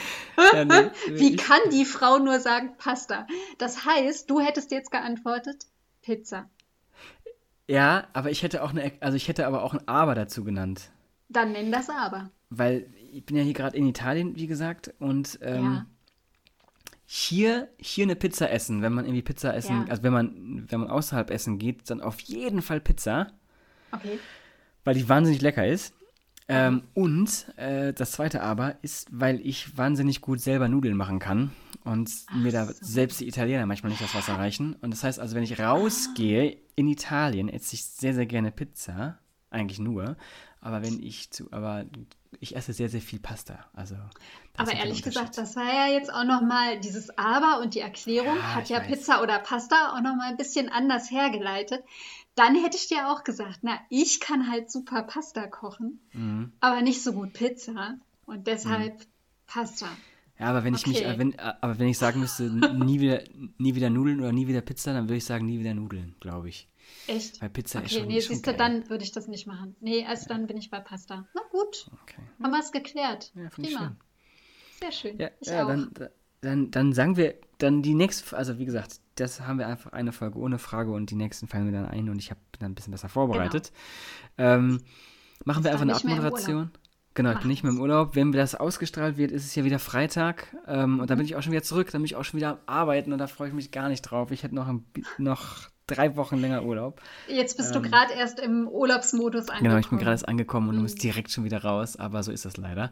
Ja, 0.53 0.65
nee, 0.65 0.89
Wie 1.09 1.35
kann 1.35 1.59
die 1.71 1.85
Frau 1.85 2.19
nur 2.19 2.39
sagen 2.39 2.75
Pasta? 2.77 3.27
Das 3.57 3.85
heißt, 3.85 4.29
du 4.29 4.39
hättest 4.39 4.71
jetzt 4.71 4.91
geantwortet 4.91 5.65
Pizza. 6.01 6.49
Ja, 7.67 8.07
aber 8.13 8.31
ich 8.31 8.41
hätte 8.41 8.63
auch 8.63 8.71
eine, 8.71 8.91
also 8.99 9.15
ich 9.15 9.27
hätte 9.27 9.45
aber 9.45 9.63
auch 9.63 9.73
ein 9.73 9.87
Aber 9.87 10.15
dazu 10.15 10.43
genannt. 10.43 10.89
Dann 11.29 11.51
nenn 11.51 11.71
das 11.71 11.89
Aber. 11.89 12.31
Weil 12.49 12.87
ich 13.11 13.23
bin 13.25 13.37
ja 13.37 13.43
hier 13.43 13.53
gerade 13.53 13.77
in 13.77 13.87
Italien, 13.87 14.35
wie 14.35 14.47
gesagt, 14.47 14.91
und 14.97 15.37
ähm, 15.43 15.63
ja. 15.63 15.85
hier, 17.05 17.69
hier 17.77 18.05
eine 18.05 18.15
Pizza 18.15 18.49
essen, 18.49 18.81
wenn 18.81 18.93
man 18.93 19.05
irgendwie 19.05 19.21
Pizza 19.21 19.55
essen, 19.55 19.85
ja. 19.85 19.91
also 19.91 20.01
wenn 20.01 20.13
man, 20.13 20.65
wenn 20.67 20.79
man 20.79 20.89
außerhalb 20.89 21.29
essen 21.29 21.59
geht, 21.59 21.87
dann 21.91 22.01
auf 22.01 22.19
jeden 22.21 22.63
Fall 22.63 22.79
Pizza. 22.79 23.27
Okay. 23.91 24.17
Weil 24.83 24.95
die 24.95 25.07
wahnsinnig 25.07 25.41
lecker 25.41 25.67
ist. 25.67 25.93
Ähm, 26.49 26.81
und 26.95 27.45
äh, 27.57 27.93
das 27.93 28.13
zweite 28.13 28.41
aber 28.41 28.75
ist, 28.81 29.07
weil 29.11 29.39
ich 29.39 29.77
wahnsinnig 29.77 30.19
gut 30.19 30.41
selber 30.41 30.67
Nudeln 30.67 30.97
machen 30.97 31.19
kann 31.19 31.51
und 31.83 32.11
Ach 32.27 32.35
mir 32.35 32.51
da 32.51 32.65
so. 32.65 32.73
selbst 32.81 33.19
die 33.19 33.27
Italiener 33.27 33.67
manchmal 33.67 33.91
nicht 33.91 34.01
das 34.01 34.15
Wasser 34.15 34.33
reichen. 34.33 34.75
Und 34.81 34.91
das 34.91 35.03
heißt 35.03 35.19
also, 35.19 35.35
wenn 35.35 35.43
ich 35.43 35.59
rausgehe 35.59 36.57
in 36.75 36.87
Italien, 36.87 37.49
esse 37.49 37.75
ich 37.75 37.85
sehr, 37.85 38.15
sehr 38.15 38.25
gerne 38.25 38.51
Pizza. 38.51 39.19
Eigentlich 39.51 39.79
nur. 39.79 40.15
Aber 40.61 40.83
wenn 40.83 41.01
ich 41.01 41.31
zu, 41.31 41.51
aber 41.51 41.85
ich 42.39 42.55
esse 42.55 42.73
sehr, 42.73 42.89
sehr 42.89 43.01
viel 43.01 43.19
Pasta. 43.19 43.65
Also. 43.73 43.95
Aber 44.57 44.73
ehrlich 44.73 45.01
gesagt, 45.03 45.37
das 45.37 45.55
war 45.55 45.73
ja 45.73 45.87
jetzt 45.93 46.13
auch 46.13 46.25
nochmal 46.25 46.79
dieses 46.79 47.17
Aber 47.17 47.61
und 47.61 47.75
die 47.75 47.79
Erklärung 47.79 48.35
ja, 48.35 48.55
hat 48.55 48.69
ja 48.69 48.79
weiß. 48.79 48.87
Pizza 48.87 49.23
oder 49.23 49.39
Pasta 49.39 49.93
auch 49.93 50.01
nochmal 50.01 50.31
ein 50.31 50.37
bisschen 50.37 50.69
anders 50.69 51.09
hergeleitet. 51.09 51.83
Dann 52.35 52.55
hätte 52.55 52.77
ich 52.77 52.87
dir 52.87 53.09
auch 53.09 53.23
gesagt, 53.23 53.59
na, 53.61 53.79
ich 53.89 54.19
kann 54.19 54.49
halt 54.49 54.69
super 54.71 55.03
Pasta 55.03 55.47
kochen, 55.47 55.99
mhm. 56.13 56.51
aber 56.59 56.81
nicht 56.81 57.03
so 57.03 57.13
gut 57.13 57.33
Pizza. 57.33 57.95
Und 58.25 58.47
deshalb 58.47 58.99
mhm. 58.99 59.05
Pasta. 59.47 59.87
Ja, 60.37 60.47
aber 60.47 60.63
wenn 60.63 60.73
ich 60.73 60.81
okay. 60.81 60.89
mich, 60.89 61.03
äh, 61.03 61.17
wenn, 61.17 61.37
aber 61.39 61.79
wenn 61.79 61.87
ich 61.87 61.97
sagen 61.97 62.19
müsste, 62.19 62.43
nie 62.43 62.99
wieder, 62.99 63.23
nie 63.57 63.75
wieder 63.75 63.89
Nudeln 63.89 64.19
oder 64.19 64.31
nie 64.31 64.47
wieder 64.47 64.61
Pizza, 64.61 64.93
dann 64.93 65.05
würde 65.05 65.17
ich 65.17 65.25
sagen, 65.25 65.45
nie 65.45 65.59
wieder 65.59 65.73
Nudeln, 65.73 66.15
glaube 66.19 66.49
ich. 66.49 66.69
Echt? 67.07 67.41
Weil 67.41 67.49
Pizza 67.49 67.79
okay, 67.79 67.85
ist 67.87 67.93
schon 67.93 68.07
nee, 68.07 68.21
schon 68.21 68.35
siehst 68.35 68.47
du, 68.47 68.53
dann 68.53 68.89
würde 68.89 69.03
ich 69.03 69.11
das 69.11 69.27
nicht 69.27 69.47
machen. 69.47 69.75
Nee, 69.79 70.05
also 70.05 70.23
ja. 70.23 70.35
dann 70.35 70.47
bin 70.47 70.57
ich 70.57 70.69
bei 70.69 70.79
Pasta. 70.79 71.27
Na 71.33 71.41
gut, 71.51 71.89
okay. 72.03 72.21
haben 72.41 72.51
wir 72.51 72.59
es 72.59 72.71
geklärt. 72.71 73.31
Ja, 73.35 73.49
Prima. 73.49 73.79
Schön. 73.79 73.97
Sehr 74.79 74.91
schön. 74.91 75.17
Ja, 75.19 75.29
ich 75.39 75.47
ja, 75.47 75.63
auch. 75.63 75.67
Dann, 75.67 75.91
dann, 76.41 76.71
dann 76.71 76.93
sagen 76.93 77.17
wir, 77.17 77.35
dann 77.57 77.81
die 77.81 77.93
nächste, 77.93 78.37
also 78.37 78.59
wie 78.59 78.65
gesagt, 78.65 79.01
das 79.15 79.41
haben 79.41 79.59
wir 79.59 79.67
einfach 79.67 79.91
eine 79.91 80.11
Folge 80.11 80.39
ohne 80.39 80.59
Frage 80.59 80.91
und 80.91 81.09
die 81.09 81.15
nächsten 81.15 81.47
fallen 81.47 81.65
mir 81.65 81.73
dann 81.73 81.85
ein 81.85 82.09
und 82.09 82.19
ich 82.19 82.31
habe 82.31 82.39
dann 82.59 82.71
ein 82.71 82.75
bisschen 82.75 82.91
besser 82.91 83.09
vorbereitet. 83.09 83.71
Genau. 84.37 84.49
Ähm, 84.49 84.81
machen 85.43 85.63
wir 85.63 85.71
einfach 85.71 85.83
eine 85.83 85.95
Abmoderation. 85.95 86.71
Genau, 87.15 87.31
ich 87.31 87.39
bin 87.39 87.49
nicht 87.49 87.63
mehr 87.63 87.73
im 87.73 87.81
Urlaub. 87.81 88.15
Wenn 88.15 88.31
das 88.31 88.55
ausgestrahlt 88.55 89.17
wird, 89.17 89.31
ist 89.31 89.43
es 89.43 89.55
ja 89.55 89.65
wieder 89.65 89.79
Freitag. 89.79 90.55
Ähm, 90.67 90.99
und 90.99 91.09
dann 91.09 91.17
bin 91.17 91.25
ich 91.25 91.35
auch 91.35 91.41
schon 91.41 91.51
wieder 91.51 91.63
zurück. 91.63 91.91
Dann 91.91 92.01
bin 92.01 92.05
ich 92.05 92.15
auch 92.15 92.23
schon 92.23 92.39
wieder 92.39 92.51
am 92.51 92.57
Arbeiten 92.65 93.11
und 93.11 93.19
da 93.19 93.27
freue 93.27 93.49
ich 93.49 93.53
mich 93.53 93.71
gar 93.71 93.89
nicht 93.89 94.03
drauf. 94.03 94.31
Ich 94.31 94.43
hätte 94.43 94.55
noch, 94.55 94.67
ein, 94.67 94.85
noch 95.17 95.67
drei 95.89 96.15
Wochen 96.15 96.37
länger 96.37 96.63
Urlaub. 96.63 97.01
Jetzt 97.27 97.57
bist 97.57 97.75
ähm, 97.75 97.83
du 97.83 97.89
gerade 97.89 98.13
erst 98.13 98.39
im 98.39 98.67
Urlaubsmodus 98.67 99.49
angekommen. 99.49 99.63
Genau, 99.63 99.77
ich 99.77 99.89
bin 99.89 99.99
gerade 99.99 100.11
erst 100.11 100.27
angekommen 100.27 100.69
und 100.69 100.75
mhm. 100.75 100.81
muss 100.83 100.95
direkt 100.95 101.31
schon 101.31 101.43
wieder 101.43 101.63
raus, 101.63 101.95
aber 101.95 102.23
so 102.23 102.31
ist 102.31 102.45
das 102.45 102.57
leider. 102.57 102.91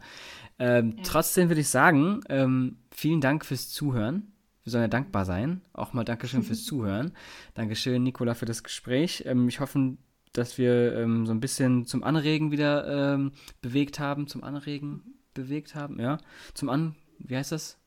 Ähm, 0.59 0.95
ja. 0.97 1.03
Trotzdem 1.03 1.49
würde 1.49 1.61
ich 1.61 1.69
sagen, 1.69 2.21
ähm, 2.29 2.77
vielen 2.91 3.21
Dank 3.21 3.45
fürs 3.45 3.69
Zuhören. 3.69 4.31
Wir 4.63 4.71
sollen 4.71 4.83
ja 4.83 4.89
dankbar 4.89 5.23
sein. 5.23 5.61
Auch 5.73 5.93
mal 5.93 6.03
Dankeschön 6.03 6.43
fürs 6.43 6.63
Zuhören. 6.65 7.13
Dankeschön, 7.53 8.03
Nicola, 8.03 8.33
für 8.33 8.45
das 8.45 8.63
Gespräch. 8.63 9.23
Ähm, 9.25 9.47
ich 9.47 9.59
hoffe, 9.59 9.97
dass 10.33 10.57
wir 10.57 10.95
ähm, 10.97 11.25
so 11.25 11.33
ein 11.33 11.39
bisschen 11.39 11.85
zum 11.85 12.03
Anregen 12.03 12.51
wieder 12.51 13.13
ähm, 13.13 13.31
bewegt 13.61 13.99
haben. 13.99 14.27
Zum 14.27 14.43
Anregen 14.43 15.15
bewegt 15.33 15.75
haben, 15.75 15.99
ja. 15.99 16.17
Zum 16.53 16.69
An, 16.69 16.95
wie 17.19 17.37
heißt 17.37 17.51
das? 17.51 17.77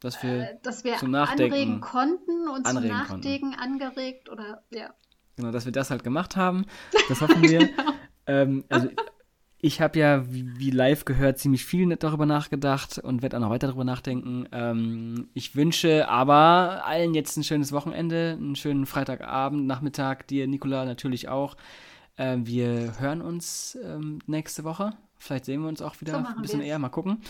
Dass 0.00 0.22
wir, 0.22 0.50
äh, 0.50 0.56
dass 0.62 0.84
wir 0.84 0.96
zum 0.96 1.10
Nachdenken 1.10 1.52
anregen 1.52 1.80
konnten 1.80 2.48
und 2.48 2.66
anregen 2.66 2.96
zum 3.06 3.16
Nachdenken 3.16 3.50
konnten. 3.50 3.60
angeregt 3.60 4.28
oder, 4.28 4.62
ja. 4.70 4.90
Genau, 5.36 5.50
dass 5.50 5.64
wir 5.64 5.72
das 5.72 5.90
halt 5.90 6.04
gemacht 6.04 6.36
haben. 6.36 6.66
Das 7.08 7.20
hoffen 7.20 7.42
wir. 7.48 7.66
genau. 7.66 7.92
ähm, 8.26 8.64
also, 8.68 8.88
ich 9.60 9.80
habe 9.80 9.98
ja, 9.98 10.32
wie, 10.32 10.56
wie, 10.56 10.70
live 10.70 11.04
gehört, 11.04 11.38
ziemlich 11.38 11.64
viel 11.64 11.94
darüber 11.96 12.26
nachgedacht 12.26 12.98
und 12.98 13.22
werde 13.22 13.36
auch 13.36 13.40
noch 13.40 13.50
weiter 13.50 13.66
darüber 13.66 13.84
nachdenken. 13.84 14.48
Ähm, 14.52 15.30
ich 15.34 15.56
wünsche 15.56 16.08
aber 16.08 16.82
allen 16.84 17.12
jetzt 17.14 17.36
ein 17.36 17.42
schönes 17.42 17.72
Wochenende, 17.72 18.36
einen 18.38 18.54
schönen 18.54 18.86
Freitagabend, 18.86 19.66
Nachmittag, 19.66 20.28
dir, 20.28 20.46
Nicola, 20.46 20.84
natürlich 20.84 21.28
auch. 21.28 21.56
Ähm, 22.16 22.46
wir 22.46 23.00
hören 23.00 23.20
uns 23.20 23.76
ähm, 23.82 24.20
nächste 24.26 24.62
Woche. 24.62 24.92
Vielleicht 25.16 25.44
sehen 25.44 25.62
wir 25.62 25.68
uns 25.68 25.82
auch 25.82 26.00
wieder 26.00 26.12
so 26.12 26.36
ein 26.36 26.42
bisschen 26.42 26.60
eher. 26.60 26.78
Mal 26.78 26.88
gucken. 26.88 27.20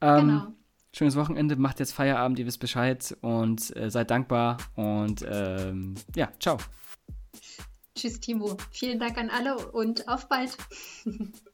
Ähm, 0.00 0.26
genau. 0.26 0.46
Schönes 0.98 1.14
Wochenende, 1.14 1.54
macht 1.54 1.78
jetzt 1.78 1.92
Feierabend, 1.92 2.40
ihr 2.40 2.46
wisst 2.46 2.58
Bescheid 2.58 3.16
und 3.20 3.76
äh, 3.76 3.88
seid 3.88 4.10
dankbar 4.10 4.56
und 4.74 5.24
ähm, 5.30 5.94
ja, 6.16 6.28
ciao. 6.40 6.58
Tschüss, 7.94 8.18
Timo. 8.18 8.56
Vielen 8.72 8.98
Dank 8.98 9.16
an 9.16 9.30
alle 9.30 9.58
und 9.70 10.08
auf 10.08 10.28
bald. 10.28 10.56